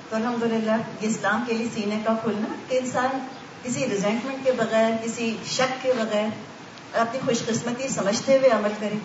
تو 0.09 0.16
الحمد 0.16 0.43
للہ 0.43 0.76
یہ 1.01 1.09
اسلام 1.09 1.45
کے 1.47 1.55
لیے 1.55 1.66
سینے 1.74 1.99
کا 2.07 2.14
کھولنا؟ 2.22 2.55
کہ 2.68 2.78
انسان 2.83 3.18
کسی 3.62 3.87
ریزینٹمنٹ 3.91 4.45
کے 4.45 4.53
بغیر، 4.53 4.91
کسی 5.05 5.37
شک 5.47 5.83
کے 5.83 5.93
بغیر 5.99 6.28
اپنی 6.93 7.18
خوش 7.24 7.47
قسمتی 7.47 7.89
سمجھتے 7.89 8.39
ہوئے 8.39 8.51
عمل 8.51 8.70
کرے۔ 8.81 8.99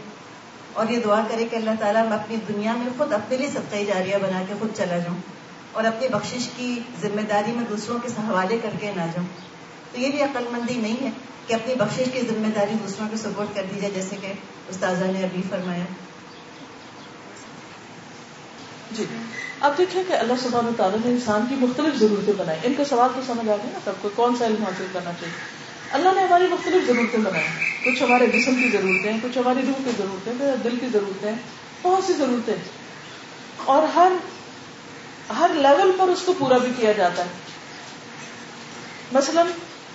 اور 0.73 0.89
یہ 0.89 0.99
دعا 0.99 1.21
کرے 1.31 1.45
کہ 1.51 1.55
اللہ 1.55 1.71
تعالیٰ 1.79 2.07
میں 2.07 2.17
اپنی 2.17 2.35
دنیا 2.47 2.73
میں 2.73 2.87
خود 2.97 3.13
اپنے 3.13 3.37
لیے 3.37 3.49
سب 3.49 3.75
جاریہ 3.87 4.15
بنا 4.21 4.43
کے 4.47 4.53
خود 4.59 4.77
چلا 4.77 4.97
جاؤں 4.97 5.17
اور 5.71 5.83
اپنی 5.83 6.07
بخشش 6.07 6.49
کی 6.57 6.79
ذمہ 7.01 7.21
داری 7.21 7.51
میں 7.51 7.63
دوسروں 7.69 7.99
کے 7.99 8.07
حوالے 8.07 8.57
کر 8.61 8.69
کے 8.79 8.91
نہ 8.95 9.01
جاؤں۔ 9.01 9.54
تو 9.95 10.01
یہ 10.01 10.09
بھی 10.09 10.21
عقل 10.21 10.43
مندی 10.51 10.73
نہیں 10.73 10.95
ہے 11.01 11.09
کہ 11.47 11.53
اپنی 11.53 11.75
بخشش 11.75 12.03
کی 12.13 12.21
ذمہ 12.21 12.47
داری 12.47 12.71
دوسروں 12.83 13.09
کے 13.09 13.17
سپورٹ 13.17 13.47
کر 13.55 13.65
دی 13.75 13.79
جائے، 13.79 13.93
جیسے 13.93 14.15
کہ 14.21 14.33
استاذہ 14.69 15.05
نے 15.05 15.23
ابھی 15.23 15.41
فرمایا۔ 15.49 15.83
جی۔ 18.91 19.05
اب 19.59 19.77
دیکھیں 19.77 20.03
کہ 20.07 20.13
اللہ 20.13 20.33
سبحانہ 20.43 20.69
تعالیٰ 20.77 20.99
نے 21.05 21.11
انسان 21.11 21.45
کی 21.49 21.55
مختلف 21.55 21.99
ضرورتیں 21.99 22.33
بنائی۔ 22.37 22.59
ان 22.63 22.73
کا 22.73 22.85
سوال 22.85 23.09
تو 23.15 23.21
سمجھ 23.27 23.49
آ 23.49 23.55
گیا 23.55 23.69
نا 23.73 23.79
سب 23.85 23.91
کو 24.01 24.09
کون 24.15 24.35
سا 24.35 24.45
علم 24.45 24.63
حاصل 24.63 24.85
کرنا 24.93 25.11
چاہیے؟ 25.19 25.33
اللہ 25.91 26.09
نے 26.15 26.21
ہماری 26.21 26.43
مختلف 26.51 26.87
ضرورتیں 26.87 27.19
بنائی۔ 27.19 27.45
کچھ 27.85 28.03
ہمارے 28.03 28.27
جسم 28.27 28.55
کی 28.55 28.69
ضرورتیں، 28.69 29.13
کچھ 29.23 29.37
ہماری 29.37 29.59
روح 29.67 29.81
کی 29.85 29.91
ضرورتیں 29.97 30.55
دل 30.63 30.77
کی 30.79 30.87
ضرورتیں، 30.93 31.31
بہت 31.81 32.03
سی 32.03 32.13
ضرورتیں۔ 32.13 32.55
اور 33.57 33.83
ہر 33.83 34.11
ہر 35.39 35.51
لیول 35.53 35.91
پر 35.97 36.07
اس 36.07 36.21
کو 36.21 36.33
پورا 36.39 36.57
بھی 36.57 36.69
کیا 36.77 36.91
جاتا 36.91 37.23
ہے۔ 37.23 37.29
مثلا 39.11 39.43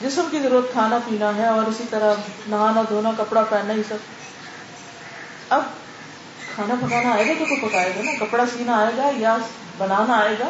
جسم 0.03 0.29
کی 0.31 0.39
ضرورت 0.39 0.73
کھانا 0.73 0.99
پینا 1.09 1.35
ہے 1.37 1.47
اور 1.47 1.65
اسی 1.65 1.85
طرح 1.91 2.15
نہانا 2.47 2.83
دھونا، 2.89 3.11
کپڑا 3.19 3.43
پہننا، 3.43 3.73
یہ 3.73 3.83
سب۔ 3.89 3.97
اب 5.49 5.63
کھانا 6.55 6.75
پکانا 6.75 7.11
آئے 7.11 7.27
گا 7.27 7.33
تو 7.39 7.45
کوئی 7.45 7.61
پکائے 7.61 7.93
گا 7.97 8.03
نا، 8.03 8.25
کپڑا 8.25 8.45
سینا 8.47 8.77
آئے 8.77 8.93
گا 8.97 9.11
یا 9.17 9.37
بنانا 9.79 10.15
آئے 10.15 10.37
گا۔ 10.41 10.49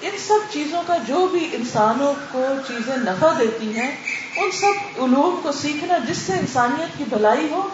ان 0.00 0.18
سب 0.26 0.52
چیزوں 0.52 0.82
کا 0.86 0.96
جو 1.06 1.26
بھی 1.26 1.48
انسانوں 1.52 2.14
کو 2.32 2.46
چیزیں 2.68 2.96
نفع 2.96 3.32
دیتی 3.38 3.76
ہیں، 3.76 3.96
ان 4.36 4.50
سب 4.50 5.02
علوم 5.02 5.40
کو 5.42 5.52
سیکھنا، 5.52 5.98
جس 5.98 6.16
سے 6.16 6.32
انسانیت 6.32 6.98
کی 6.98 7.04
بھلائی 7.08 7.48
ہو، 7.50 7.68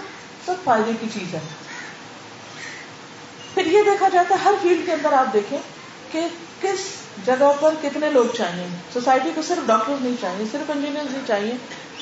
سب 0.46 0.54
فائدے 0.64 0.92
کی 1.00 1.06
چیز 1.14 1.34
ہے۔ 1.34 1.40
پھر 3.54 3.66
یہ 3.66 3.82
دیکھا 3.86 4.08
جاتا 4.08 4.34
ہے، 4.34 4.40
ہر 4.44 4.54
فیلڈ 4.62 4.86
کے 4.86 4.92
اندر 4.92 5.12
آپ 5.12 5.32
دیکھیں۔ 5.32 5.58
کہ 6.12 6.26
کس 6.60 6.78
جگہ 7.26 7.52
پر 7.60 7.74
کتنے 7.82 8.10
لوگ 8.10 8.24
چاہیے؟ 8.36 8.66
سوسائٹی 8.92 9.30
کو 9.34 9.42
صرف 9.42 9.66
ڈاکٹر 9.66 9.94
نہیں 10.00 10.16
چاہیے، 10.20 10.44
صرف 10.52 10.70
انجینئر 10.70 11.04
نہیں 11.10 11.22
چاہیے، 11.26 11.52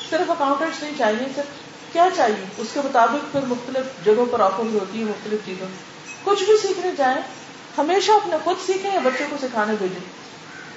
صرف 0.09 0.31
اکاؤنٹنٹس 0.31 0.83
نہیں 0.83 0.93
چاہیے، 0.97 1.25
صرف 1.35 1.93
کیا 1.93 2.07
چاہیے؟ 2.15 2.45
اس 2.57 2.67
کے 2.73 2.79
مطابق 2.85 3.31
پھر 3.31 3.39
مختلف 3.47 4.05
جگہوں 4.05 4.25
پر 4.25 4.39
آفر 4.39 4.63
ہوتی 4.73 4.99
ہے، 4.99 5.05
مختلف 5.05 5.39
چیزوں 5.45 5.67
کچھ 6.23 6.43
بھی 6.43 6.57
سیکھنے 6.57 6.91
جائیں، 6.97 7.21
ہمیشہ 7.77 8.11
اپنے 8.11 8.35
خود 8.43 8.55
سیکھیں 8.65 8.93
یا 8.93 8.99
بچوں 9.03 9.27
کو 9.29 9.35
سکھانے 9.41 9.73
بھیجیں 9.79 9.99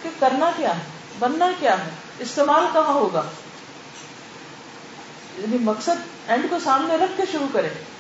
کہ 0.03 0.09
کرنا 0.19 0.51
کیا 0.57 0.77
ہے، 0.77 0.83
بننا 1.19 1.51
کیا 1.61 1.85
ہے، 1.85 1.91
استعمال 2.19 2.65
کہاں 2.73 2.95
ہوگا؟ 2.95 3.23
یعنی 5.39 5.59
مقصد 5.59 6.29
اینڈ 6.29 6.47
کو 6.51 6.57
سامنے 6.65 6.97
رکھ 6.97 7.13
کے 7.17 7.23
شروع 7.33 7.47
کریں۔ 7.53 7.92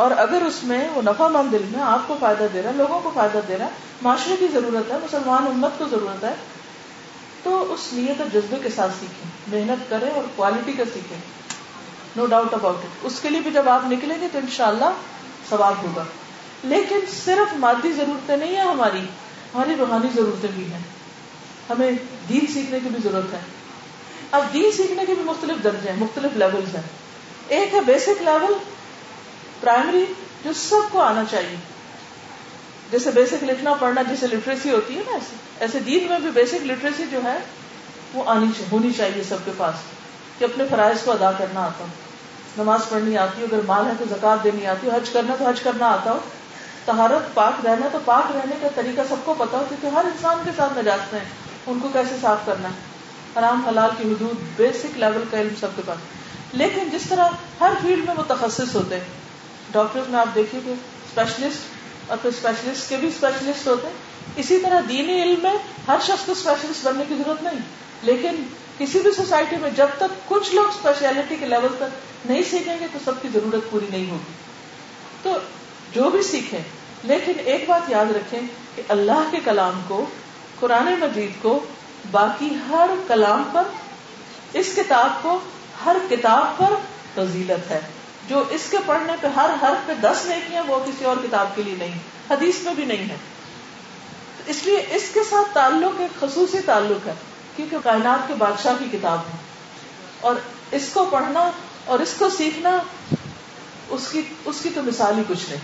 اور 0.00 0.10
اگر 0.10 0.42
اس 0.46 0.64
میں 0.64 0.88
وہ 0.94 1.02
نفع 1.02 1.28
مند 1.28 1.52
دل 1.52 1.62
میں 1.70 1.82
آپ 1.82 1.98
کو 2.06 2.16
فائدہ 2.20 2.46
دے 2.52 2.62
رہا 2.62 2.70
ہے، 2.70 2.74
لوگوں 2.74 3.00
کو 3.00 3.10
فائدہ 3.14 3.38
دے 3.48 3.58
رہا 3.58 3.64
ہے، 3.64 3.70
معاشرے 4.02 4.36
کی 4.38 4.46
ضرورت 4.52 4.92
ہے، 4.92 4.96
مسلمان 5.04 5.46
امت 5.46 5.78
کو 5.78 5.84
ضرورت 5.90 6.24
ہے، 6.24 6.34
تو 7.42 7.72
اس 7.72 7.80
نیت 7.92 8.20
اور 8.20 8.28
جذبے 8.32 8.56
کے 8.62 8.68
ساتھ 8.68 8.92
سیکھیں، 9.00 9.56
محنت 9.56 9.90
کریں 9.90 10.10
اور 10.10 10.24
کوالٹی 10.36 10.72
کا 10.72 10.84
سیکھیں۔ 10.94 11.18
نو 12.16 12.26
ڈاؤٹ 12.26 12.54
اباؤٹ 12.54 12.76
اٹ 12.76 12.98
اس 13.02 13.20
کے 13.22 13.30
لیے 13.30 13.40
بھی 13.40 13.50
جب 13.50 13.68
آپ 13.68 13.80
نکلیں 13.84 14.20
گے 14.20 14.28
تو 14.32 14.38
انشاءاللہ 14.38 14.90
ثواب 15.50 15.74
ہوگا۔ 15.82 16.04
لیکن 16.64 17.00
صرف 17.24 17.54
مادی 17.54 17.92
ضرورتیں 17.92 18.36
نہیں 18.36 18.56
ہیں 18.56 18.64
ہماری 18.64 19.00
ہماری 19.54 19.76
روحانی 19.78 20.08
ضرورتیں 20.14 20.50
بھی 20.54 20.72
ہیں۔ 20.72 20.78
ہمیں 21.70 21.90
دین 22.28 22.46
سیکھنے 22.46 22.80
کی 22.80 22.88
بھی 22.88 23.10
ضرورت 23.10 23.34
ہے۔ 23.34 23.38
اب 24.30 24.42
دین 24.52 24.72
سیکھنے 24.72 25.06
کے 25.06 25.14
بھی 25.14 25.24
مختلف 25.24 25.64
درجے 25.64 25.90
ہیں، 25.90 25.96
مختلف 25.96 26.36
لیولز 26.36 26.74
ہیں۔ 26.74 26.82
ایک 27.48 27.74
ہے 27.74 27.80
بیسک 27.80 28.22
لیول 28.22 28.52
پرائمری 29.60 30.04
جو 30.44 30.52
سب 30.52 30.92
کو 30.92 31.00
آنا 31.00 31.22
چاہیے۔ 31.30 31.56
جیسے 32.90 33.10
بیسک 33.10 33.44
لکھنا 33.44 33.74
پڑھنا، 33.74 34.02
جیسے 34.02 34.26
لٹریسی 34.26 34.70
ہوتی 34.70 34.96
ہے 34.96 35.02
نا، 35.06 35.12
ایسے 35.12 35.36
ایسے 35.60 35.78
دین 35.78 36.06
میں 36.08 36.18
بھی 36.18 36.30
بیسک 36.30 36.54
لٹریسی 36.54 37.04
جو 37.10 37.20
ہے، 37.24 37.38
وہ 38.14 38.22
آنی 38.26 38.46
ہونی 38.72 38.92
چاہیے 38.92 39.22
سب 39.22 39.36
کے 39.44 39.50
پاس۔ 39.56 39.74
کہ 40.38 40.44
اپنے 40.44 40.64
فرائض 40.70 40.96
کو 41.04 41.12
ادا 41.12 41.32
کرنا 41.32 41.60
آتا۔ 41.60 41.84
ہو 41.84 42.62
نماز 42.62 42.80
پڑھنی 42.88 43.18
آتی 43.18 43.42
ہو 43.42 43.46
اگر 43.52 43.60
مال 43.66 43.86
ہے 43.86 43.92
تو 43.98 44.04
زکات 44.10 44.44
دینی 44.44 44.66
آتی 44.66 44.86
ہو 44.86 44.96
حج 44.96 45.10
کرنا 45.10 45.36
تو 45.38 45.44
حج 45.48 45.60
کرنا 45.60 45.86
آتا۔ 45.86 46.12
ہو 46.12 46.18
تہارت 46.84 47.34
پاک 47.34 47.66
رہنا 47.66 47.88
تو 47.92 47.98
پاک 48.04 48.36
رہنے 48.36 48.54
کا 48.62 48.68
طریقہ 48.74 49.00
سب 49.08 49.16
کو 49.24 49.34
پتا 49.38 49.58
ہو، 49.58 49.64
کیونکہ 49.68 49.86
ہر 49.86 50.04
انسان 50.04 50.36
کے 50.44 50.50
ساتھ 50.56 50.78
نجات 50.78 51.14
ہیں۔ 51.14 51.24
ان 51.66 51.78
کو 51.80 51.88
کیسے 51.92 52.14
صاف 52.22 52.38
کرنا 52.44 52.68
ہے؟ 52.68 52.74
حرام، 53.38 53.64
حلال 53.68 53.90
کی 53.98 54.12
حدود 54.12 54.36
بیسک 54.56 54.98
لیول 54.98 55.24
کا 55.30 55.40
علم 55.40 55.54
سب 55.60 55.68
کے 55.76 55.82
پاس۔ 55.86 55.98
لیکن 56.52 56.88
جس 56.92 57.02
طرح 57.08 57.28
ہر 57.60 57.72
فیلڈ 57.82 58.04
میں 58.04 58.14
متخصص 58.14 58.74
ہوتے 58.74 58.96
ہیں 58.96 59.19
ڈاکٹر 59.72 60.00
میں 60.08 60.20
آپ 60.20 60.28
دیکھیے 60.34 60.60
کہ 60.64 60.70
اسپیشلسٹ 60.70 61.58
اور 62.06 62.18
پھر 62.22 62.30
اسپیشلسٹ 62.30 62.88
کے 62.88 62.96
بھی 62.96 63.08
اسپیشلسٹ 63.08 63.66
ہوتے 63.66 63.86
ہیں۔ 63.86 63.94
اسی 64.36 64.58
طرح 64.58 64.80
دینی 64.88 65.22
علم 65.22 65.38
میں 65.42 65.52
ہر 65.88 65.96
شخص 66.02 66.26
کو 66.26 66.32
اسپیشلسٹ 66.32 66.84
بننے 66.84 67.04
کی 67.08 67.14
ضرورت 67.14 67.42
نہیں۔ 67.42 67.58
لیکن 68.02 68.42
کسی 68.78 68.98
بھی 68.98 69.12
سوسائٹی 69.12 69.56
میں 69.56 69.70
جب 69.70 69.86
تک 69.96 70.28
کچھ 70.28 70.54
لوگ 70.54 70.64
اسپیشلٹی 70.68 71.36
کے 71.40 71.46
لیول 71.46 71.76
تک 71.76 72.30
نہیں 72.30 72.42
سیکھیں 72.50 72.76
گے 72.80 72.86
تو 72.92 72.98
سب 73.04 73.22
کی 73.22 73.28
ضرورت 73.34 73.70
پوری 73.70 73.86
نہیں 73.90 74.10
ہوگی۔ 74.10 74.32
تو 75.22 75.38
جو 75.94 76.10
بھی 76.10 76.22
سیکھیں، 76.22 76.60
لیکن 77.04 77.32
ایک 77.44 77.64
بات 77.68 77.90
یاد 77.90 78.06
رکھیں 78.10 78.40
کہ 78.74 78.82
اللہ 78.88 79.28
کے 79.30 79.36
کلام 79.44 79.80
کو، 79.88 80.04
قرآن 80.60 80.94
مجید 81.00 81.30
کو، 81.42 81.60
باقی 82.10 82.48
ہر 82.68 82.90
کلام 83.08 83.42
پر، 83.52 83.62
اس 84.52 84.66
کتاب 84.76 85.22
کو، 85.22 85.40
ہر 85.84 85.96
کتاب 86.10 86.58
پر 86.58 86.74
فضیلت 87.14 87.70
ہے۔ 87.70 87.80
جو 88.30 88.42
اس 88.50 88.60
کے 88.70 88.76
پڑھنے 88.86 89.12
پہ 89.20 89.26
ہر 89.26 89.50
حرف 89.62 89.86
پہ 89.86 89.92
دس 90.00 90.26
نیکیاں 90.26 90.62
وہ 90.66 90.78
کسی 90.86 91.04
اور 91.04 91.16
کتاب 91.22 91.46
کے 91.54 91.62
لیے 91.62 91.74
نہیں، 91.78 91.98
حدیث 92.30 92.54
میں 92.62 92.74
بھی 92.74 92.84
نہیں 92.84 93.10
ہے 93.10 93.16
اس 94.46 94.64
لیے 94.64 94.86
اس 94.90 95.02
کے 95.14 95.20
ساتھ 95.30 95.54
تعلق 95.54 96.00
ایک 96.00 96.20
خصوصی 96.20 96.58
تعلق 96.66 97.06
ہے، 97.06 97.12
کیونکہ 97.56 97.76
کائنات 97.84 98.28
کے 98.28 98.34
بادشاہ 98.34 98.72
کی 98.78 98.84
کتاب 98.92 99.18
ہے۔ 99.18 99.36
اور 100.20 100.34
اس 100.70 100.88
کو 100.92 101.06
پڑھنا 101.10 101.50
اور 101.84 101.98
اس 101.98 102.14
کو 102.18 102.30
سیکھنا، 102.30 102.78
اس 103.88 104.08
کی 104.12 104.22
اس 104.44 104.56
کی 104.62 104.68
تو 104.74 104.82
مثال 104.82 105.18
ہی 105.18 105.22
کچھ 105.28 105.50
نہیں۔ 105.50 105.60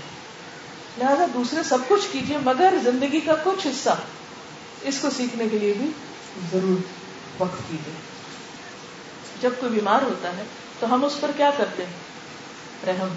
لہذا 0.98 1.24
دوسرے 1.34 1.62
سب 1.62 1.78
کچھ 1.88 2.06
کیجیے 2.12 2.38
مگر 2.44 2.74
زندگی 2.84 3.20
کا 3.20 3.34
کچھ 3.44 3.66
حصہ 3.66 3.90
اس 4.82 4.98
کو 5.00 5.08
سیکھنے 5.16 5.48
کے 5.48 5.58
لیے 5.58 5.72
بھی 5.72 5.90
ضرور 6.52 6.82
وقت 7.38 7.70
کیجیے 7.70 7.94
جب 9.40 9.50
کوئی 9.60 9.72
بیمار 9.72 10.02
ہوتا 10.02 10.36
ہے 10.36 10.42
تو 10.80 10.94
ہم 10.94 11.04
اس 11.04 11.20
پر 11.20 11.30
کیا 11.36 11.50
کرتے 11.56 11.86
ہیں؟ 11.86 12.05
رحم۔ 12.86 13.14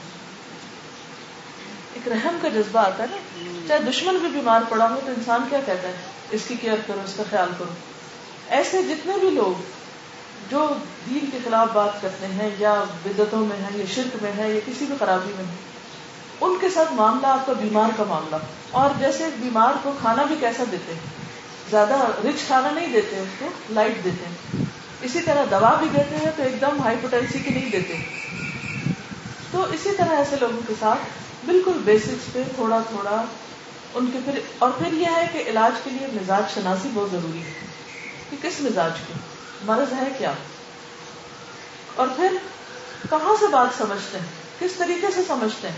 ایک 1.93 2.07
رحم 2.07 2.37
کا 2.41 2.49
جذبہ 2.49 2.79
آتا 2.79 3.03
ہے 3.03 3.07
نا۔ 3.11 3.17
چاہے 3.67 3.79
دشمن 3.91 4.17
بھی 4.17 4.27
بیمار 4.27 4.61
پڑا 4.69 4.89
ہو 4.89 4.99
تو 5.05 5.11
انسان 5.17 5.41
کیا 5.49 5.59
کہتا 5.65 5.87
ہے؟ 5.87 5.93
اس 6.31 6.41
کی 6.47 6.55
کیئر 6.55 6.75
کرو، 6.87 7.01
اس 7.05 7.13
کا 7.15 7.23
خیال 7.29 7.49
کرو۔ 7.57 7.73
ایسے 8.49 8.83
جتنے 8.83 9.13
بھی 9.19 9.29
لوگ 9.29 9.61
جو 10.49 10.67
دین 11.09 11.29
کے 11.31 11.37
خلاف 11.43 11.67
بات 11.73 12.01
کرتے 12.01 12.27
ہیں 12.27 12.49
یا 12.59 12.83
بدتوں 13.05 13.45
میں 13.45 13.57
ہیں 13.57 13.77
یا 13.77 13.85
شرک 13.95 14.23
میں 14.23 14.31
ہے 14.37 14.51
یا 14.51 14.59
کسی 14.65 14.85
بھی 14.85 14.95
خرابی 14.99 15.31
میں 15.37 15.45
ہے 15.45 15.55
ان 16.41 16.57
کے 16.61 16.69
ساتھ 16.69 16.93
معاملہ 16.93 17.27
آپ 17.27 17.45
کا 17.45 17.53
بیمار 17.53 17.89
کا 17.97 18.03
معاملہ۔ 18.03 18.35
اور 18.71 18.89
جیسے 18.99 19.29
بیمار 19.39 19.73
کو 19.83 19.91
کھانا 19.99 20.23
بھی 20.23 20.35
کیسا 20.39 20.63
دیتے 20.71 20.93
ہیں؟ 20.93 20.99
زیادہ 21.69 21.97
رچ 22.25 22.47
کھانا 22.47 22.71
نہیں 22.71 22.87
دیتے، 22.87 23.19
اس 23.19 23.27
کو 23.39 23.47
لائٹ 23.69 24.03
دیتے 24.03 24.25
ہیں۔ 24.25 24.65
اسی 25.01 25.21
طرح 25.21 25.43
دوا 25.51 25.75
بھی 25.79 25.87
دیتے 25.97 26.15
ہیں 26.15 26.31
تو 26.35 26.43
ایک 26.43 26.61
دم 26.61 26.81
ہائی 26.83 26.97
پوٹینسی 27.01 27.39
کی 27.39 27.49
نہیں 27.49 27.69
دیتے۔ 27.69 27.97
تو 29.51 29.63
اسی 29.63 29.89
طرح 29.97 30.17
ایسے 30.17 30.35
لوگوں 30.39 30.61
کے 30.67 30.73
ساتھ 30.79 30.99
بالکل 31.45 31.71
بیسکس 31.71 32.33
پہ 32.33 32.43
تھوڑا 32.55 32.79
تھوڑا 32.89 33.25
ان 33.93 34.09
کے 34.13 34.19
پھر 34.25 34.39
اور 34.59 34.71
پھر 34.71 34.93
یہ 34.93 35.05
ہے 35.05 35.27
کہ 35.33 35.49
علاج 35.49 35.71
کے 35.83 35.89
لیے 35.89 36.07
مزاج 36.07 36.43
شناسی 36.53 36.89
بہت 36.93 37.11
ضروری 37.11 37.43
ہے 37.43 37.53
کہ 38.29 38.37
کس 38.41 38.61
مزاج 38.61 38.91
کی 39.07 39.13
مرض 39.65 39.93
ہے 39.93 40.07
کیا؟ 40.17 40.33
اور 41.95 42.07
پھر 42.15 42.33
کہاں 43.09 43.35
سے 43.39 43.47
بات 43.47 43.77
سمجھتے 43.77 44.19
ہیں؟ 44.19 44.25
کس 44.59 44.71
طریقے 44.77 45.07
سے 45.15 45.21
سمجھتے 45.27 45.69
ہیں؟ 45.69 45.77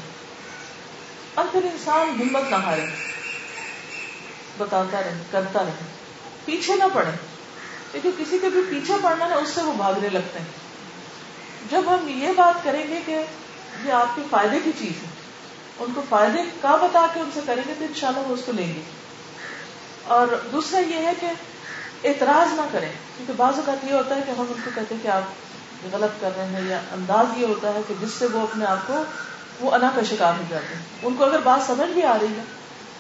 اور 1.34 1.46
پھر 1.52 1.64
انسان 1.64 2.10
ہمت 2.10 2.50
نہ 2.50 2.56
ہارے، 2.56 2.86
بتاتا 4.58 5.02
رہے، 5.02 5.22
کرتا 5.32 5.64
رہے، 5.64 5.86
پیچھے 6.46 6.76
نہ 6.76 6.84
پڑے۔ 6.94 7.12
کیونکہ 7.92 8.24
کسی 8.24 8.38
کے 8.42 8.50
بھی 8.50 8.62
پیچھے 8.70 8.94
پڑنا 9.02 9.28
نا، 9.28 9.36
اس 9.36 9.50
سے 9.50 9.62
وہ 9.62 9.74
بھاگنے 9.74 10.10
لگتے 10.10 10.40
ہیں۔ 10.40 10.46
جب 11.70 11.82
ہم 11.88 12.08
یہ 12.08 12.28
بات 12.36 12.64
کریں 12.64 12.88
گے 12.88 13.00
کہ 13.06 13.18
یہ 13.86 13.92
آپ 13.92 14.16
کے 14.16 14.22
فائدے 14.30 14.60
کی 14.64 14.72
چیز 14.80 15.04
ہے۔ 15.04 15.08
ان 15.80 15.92
کو 15.96 16.02
فائدے 16.10 16.40
کا 16.62 16.76
بتا 16.76 17.08
کے 17.14 17.20
ان 17.20 17.30
سے 17.34 17.40
کریں 17.46 17.64
گے 17.68 17.74
تو 17.80 17.86
ان 17.86 17.94
شاء 17.96 18.08
اللہ 18.08 18.20
وہ 18.20 18.34
اس 18.34 18.42
کو 18.46 18.52
لیں 18.52 18.74
گے۔ 18.74 18.82
اور 20.04 20.28
دوسرا 20.52 20.80
یہ 20.80 20.96
ہے 20.96 21.14
کہ 21.20 21.28
اعتراض 22.04 22.54
نہ 22.54 22.62
کریں، 22.72 22.92
کیونکہ 23.18 23.34
بعض 23.38 23.54
اوقات 23.56 23.86
یہ 23.86 23.94
ہوتا 23.94 24.16
ہے 24.16 24.22
کہ 24.26 24.32
ہم 24.32 24.46
ان 24.50 24.62
کو 24.66 24.72
کہتے 24.76 24.96
ہیں 24.96 25.04
کہ 25.04 25.08
آپ 25.08 25.22
غلط 25.92 26.22
کر 26.22 26.30
رہے 26.38 26.46
ہیں 26.46 26.70
یا 26.70 26.78
انداز 26.78 27.38
یہ 27.38 27.46
ہوتا 27.46 27.74
ہے 27.74 27.82
کہ 27.88 27.94
جس 28.02 28.12
سے 28.12 28.28
وہ 28.34 28.42
اپنے 28.42 28.66
آپ 28.66 28.88
کو 28.88 29.04
وہ 29.60 29.72
انا 29.72 29.90
کا 29.96 30.02
شکار 30.10 30.34
ہو 30.34 30.44
جاتے 30.50 30.76
ہیں۔ 30.76 30.82
ان 31.04 31.16
کو 31.16 31.26
اگر 31.26 31.40
بات 31.40 31.68
سمجھ 31.68 31.90
بھی 31.90 32.04
آ 32.04 32.18
رہی 32.22 32.28
ہے 32.28 32.44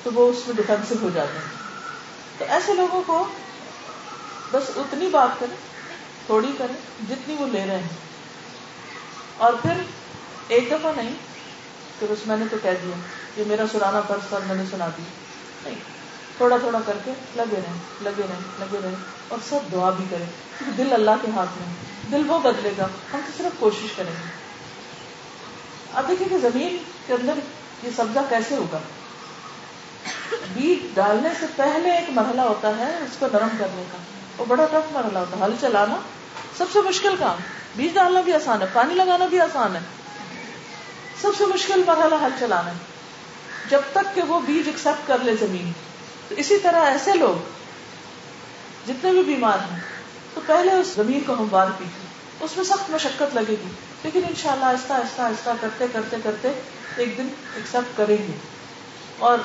تو 0.03 0.09
وہ 0.13 0.29
اس 0.29 0.47
میں 0.47 0.55
ڈیفینسو 0.55 0.95
ہو 1.01 1.09
جاتے 1.13 1.37
ہیں۔ 1.37 1.61
تو 2.37 2.45
ایسے 2.49 2.73
لوگوں 2.73 3.01
کو 3.05 3.27
بس 4.51 4.63
اتنی 4.75 5.07
بات 5.07 5.39
کریں، 5.39 5.57
تھوڑی 6.25 6.51
کریں، 6.57 7.09
جتنی 7.09 7.35
وہ 7.39 7.47
لے 7.47 7.65
رہے 7.67 7.77
ہیں۔ 7.77 7.89
اور 9.37 9.53
پھر 9.53 9.73
ایک 10.51 10.71
دفعہ 10.71 10.91
نہیں 10.95 11.13
کہ 11.99 12.05
بس 12.09 12.27
میں 12.27 12.37
نے 12.37 12.45
تو 12.51 12.57
کہہ 12.63 12.69
دیا 12.83 12.95
یہ 13.37 13.43
میرا 13.47 13.63
سرانا 13.71 14.01
فرض 14.01 14.27
تھا، 14.29 14.39
میں 14.47 14.55
نے 14.55 14.63
سنا 14.71 14.87
دی۔ 14.97 15.01
نہیں، 15.63 15.75
تھوڑا 16.37 16.57
تھوڑا 16.57 16.79
کر 16.85 16.97
کے 17.05 17.11
لگے 17.35 17.55
رہیں 17.55 17.77
لگے 18.01 18.23
رہیں 18.29 18.39
لگے 18.59 18.79
رہیں 18.83 18.95
اور 19.27 19.37
سب 19.49 19.71
دعا 19.71 19.89
بھی 19.89 20.05
کریں، 20.09 20.25
کیونکہ 20.57 20.83
دل 20.83 20.93
اللہ 20.93 21.11
کے 21.21 21.27
ہاتھ 21.35 21.49
میں 21.57 21.73
دل 22.11 22.29
وہ 22.29 22.39
بدلے 22.39 22.71
گا، 22.77 22.87
ہم 23.13 23.19
تو 23.25 23.31
صرف 23.37 23.59
کوشش 23.59 23.93
کریں 23.95 24.11
گے۔ 24.11 24.29
اب 25.93 26.07
دیکھیے 26.07 26.27
کہ 26.29 26.37
زمین 26.37 26.77
کے 27.07 27.13
اندر 27.13 27.33
یہ 27.83 27.89
سبزہ 27.95 28.19
کیسے 28.29 28.55
ہوگا 28.55 28.79
بیج 30.53 30.95
ڈالنے 30.95 31.29
سے 31.39 31.45
پہلے 31.55 31.91
ایک 31.91 32.09
مرحلہ 32.09 32.41
ہوتا 32.41 32.77
ہے 32.77 32.97
اس 32.97 33.17
کو 33.19 33.27
نرم 33.33 33.47
کرنے 33.57 33.83
کا۔ 33.91 33.97
وہ 34.37 34.45
بڑا 34.45 34.65
ٹف 34.65 34.91
مرحلہ 34.91 35.19
ہوتا 35.19 35.37
ہے 35.37 35.43
ہل 35.43 35.53
چلانا 35.61 35.95
سب 36.57 36.65
سے 36.73 36.79
مشکل 36.81 37.15
کام۔ 37.19 37.37
بیج 37.75 37.93
ڈالنا 37.93 38.21
بھی 38.21 38.33
آسان 38.33 38.61
ہے، 38.61 38.67
پانی 38.73 38.93
لگانا 38.93 39.25
بھی 39.25 39.39
آسان 39.39 39.75
ہے۔ 39.75 39.79
سب 41.21 41.29
سے 41.37 41.45
مشکل 41.45 41.83
مرحلہ 41.87 42.15
ہل 42.15 42.29
چلانا 42.39 42.69
ہے۔ 42.69 42.77
جب 43.69 43.81
تک 43.91 44.15
کہ 44.15 44.21
وہ 44.21 44.39
بیج 44.39 44.67
ایکسپٹ 44.67 45.07
کر 45.07 45.17
لے 45.19 45.35
زمین۔ 45.39 45.71
تو 46.29 46.35
اسی 46.35 46.57
طرح 46.57 46.85
ایسے 46.85 47.13
لوگ 47.13 47.43
جتنے 48.87 49.11
بھی 49.11 49.23
بیمار 49.23 49.57
ہیں، 49.71 49.79
تو 50.33 50.41
پہلے 50.45 50.71
اس 50.71 50.87
زمین 50.87 51.19
کو 51.19 51.33
ہموار 51.33 51.67
کیجیے 51.77 52.05
اس 52.39 52.57
میں 52.57 52.65
سخت 52.65 52.89
مشقت 52.89 53.35
لگے 53.35 53.55
گی۔ 53.63 53.69
لیکن 54.03 54.21
ان 54.29 54.35
شاء 54.35 54.51
اللہ 54.51 54.65
آہستہ 54.65 54.93
آہستہ 54.93 55.21
آہستہ 55.21 55.49
کرتے 55.61 55.85
کرتے 55.93 56.17
کرتے 56.23 56.51
ایک 56.95 57.17
دن 57.17 57.27
ایکسپٹ 57.55 57.97
کریں 57.97 58.17
گے۔ 58.17 58.37
اور 59.17 59.37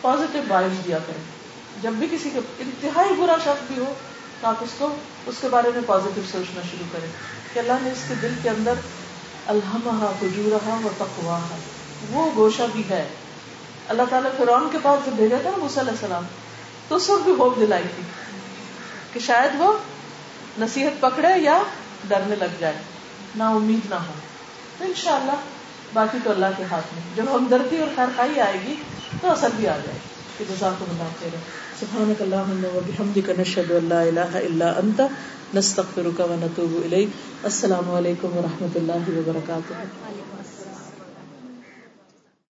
پازیٹیو 0.00 0.42
وائز 0.48 0.86
دیا 0.86 0.98
کریں۔ 0.98 1.22
جب 1.82 1.92
بھی 1.92 2.06
کسی 2.10 2.30
کا 2.30 2.40
انتہائی 2.58 3.12
برا 3.12 3.36
شخص 3.44 3.72
بھی 3.72 3.78
ہو، 3.78 3.94
تو 4.40 4.46
آپ 4.46 4.54
اس 4.60 4.70
کو، 4.78 4.96
اس 5.26 5.34
کے 5.40 5.48
بارے 5.48 5.70
میں 5.74 5.82
پازیٹو 5.86 6.20
سوچنا 6.32 6.60
شروع 6.70 6.86
کریں۔ 6.92 7.10
کہ 7.52 7.58
اللہ 7.58 7.72
نے 7.82 7.90
اس 7.90 7.98
کے 8.08 8.14
دل 8.22 8.34
کے 8.42 8.48
اندر 8.48 8.72
الحمہ 9.48 10.06
کجورہ 10.20 10.84
و 10.84 10.88
تقوا 10.98 11.40
وہ 12.10 12.30
گوشہ 12.36 12.62
بھی 12.72 12.82
ہے۔ 12.90 13.08
اللہ 13.88 14.02
تعالیٰ 14.10 14.30
فرعون 14.38 14.68
کے 14.72 14.78
پاس 14.82 15.06
جب 15.06 15.12
بھیجا 15.12 15.36
تھا 15.42 15.50
نا 15.56 15.80
علیہ 15.80 15.90
السلام، 15.90 16.24
تو 16.88 16.96
اس 16.96 17.10
وقت 17.10 17.22
بھی 17.22 17.32
ہوپ 17.38 17.60
دلائی 17.60 17.84
تھی 17.94 18.02
کہ 19.12 19.20
شاید 19.20 19.50
وہ 19.58 19.72
نصیحت 20.58 21.00
پکڑے 21.00 21.38
یا 21.38 21.62
ڈرنے 22.08 22.34
لگ 22.36 22.54
جائے۔ 22.58 22.74
نہ 23.36 23.42
امید 23.42 23.90
نہ 23.90 23.94
ہو۔ 23.94 24.12
تو 24.78 24.84
ان 24.84 24.92
شاء 24.96 25.14
اللہ 25.14 25.36
باقی 25.92 26.18
تو 26.24 26.30
اللہ 26.30 26.46
کے 26.56 26.64
ہاتھ 26.70 26.86
میں۔ 26.94 27.02
جب 27.16 27.24
ہمدردی 27.34 27.78
اور 27.78 27.88
خیر 27.96 28.06
خائی 28.16 28.40
آئے 28.40 28.58
گی، 28.66 28.74
تو 29.20 29.30
اثر 29.30 29.48
بھی 29.56 29.68
آ 29.68 29.76
جائے 29.76 29.98
کہ 30.38 30.44
جزاک 30.48 30.82
اللہ 30.82 31.02
خیر 31.20 31.36
سبحانک 31.80 32.18
سبحانك 32.18 32.22
اللهم 32.22 32.64
وبحمدك 32.64 33.30
نشهد 33.40 33.70
ان 33.70 33.88
لا 33.88 34.00
اله 34.00 34.46
الا 34.46 34.78
انت 34.78 35.00
نستغفرك 35.54 36.20
ونتوب 36.20 36.72
اليك 36.84 37.08
السلام 37.44 37.90
علیکم 37.90 38.36
ورحمۃ 38.36 38.76
اللہ 38.76 39.08
وبرکاتہ. 39.16 39.74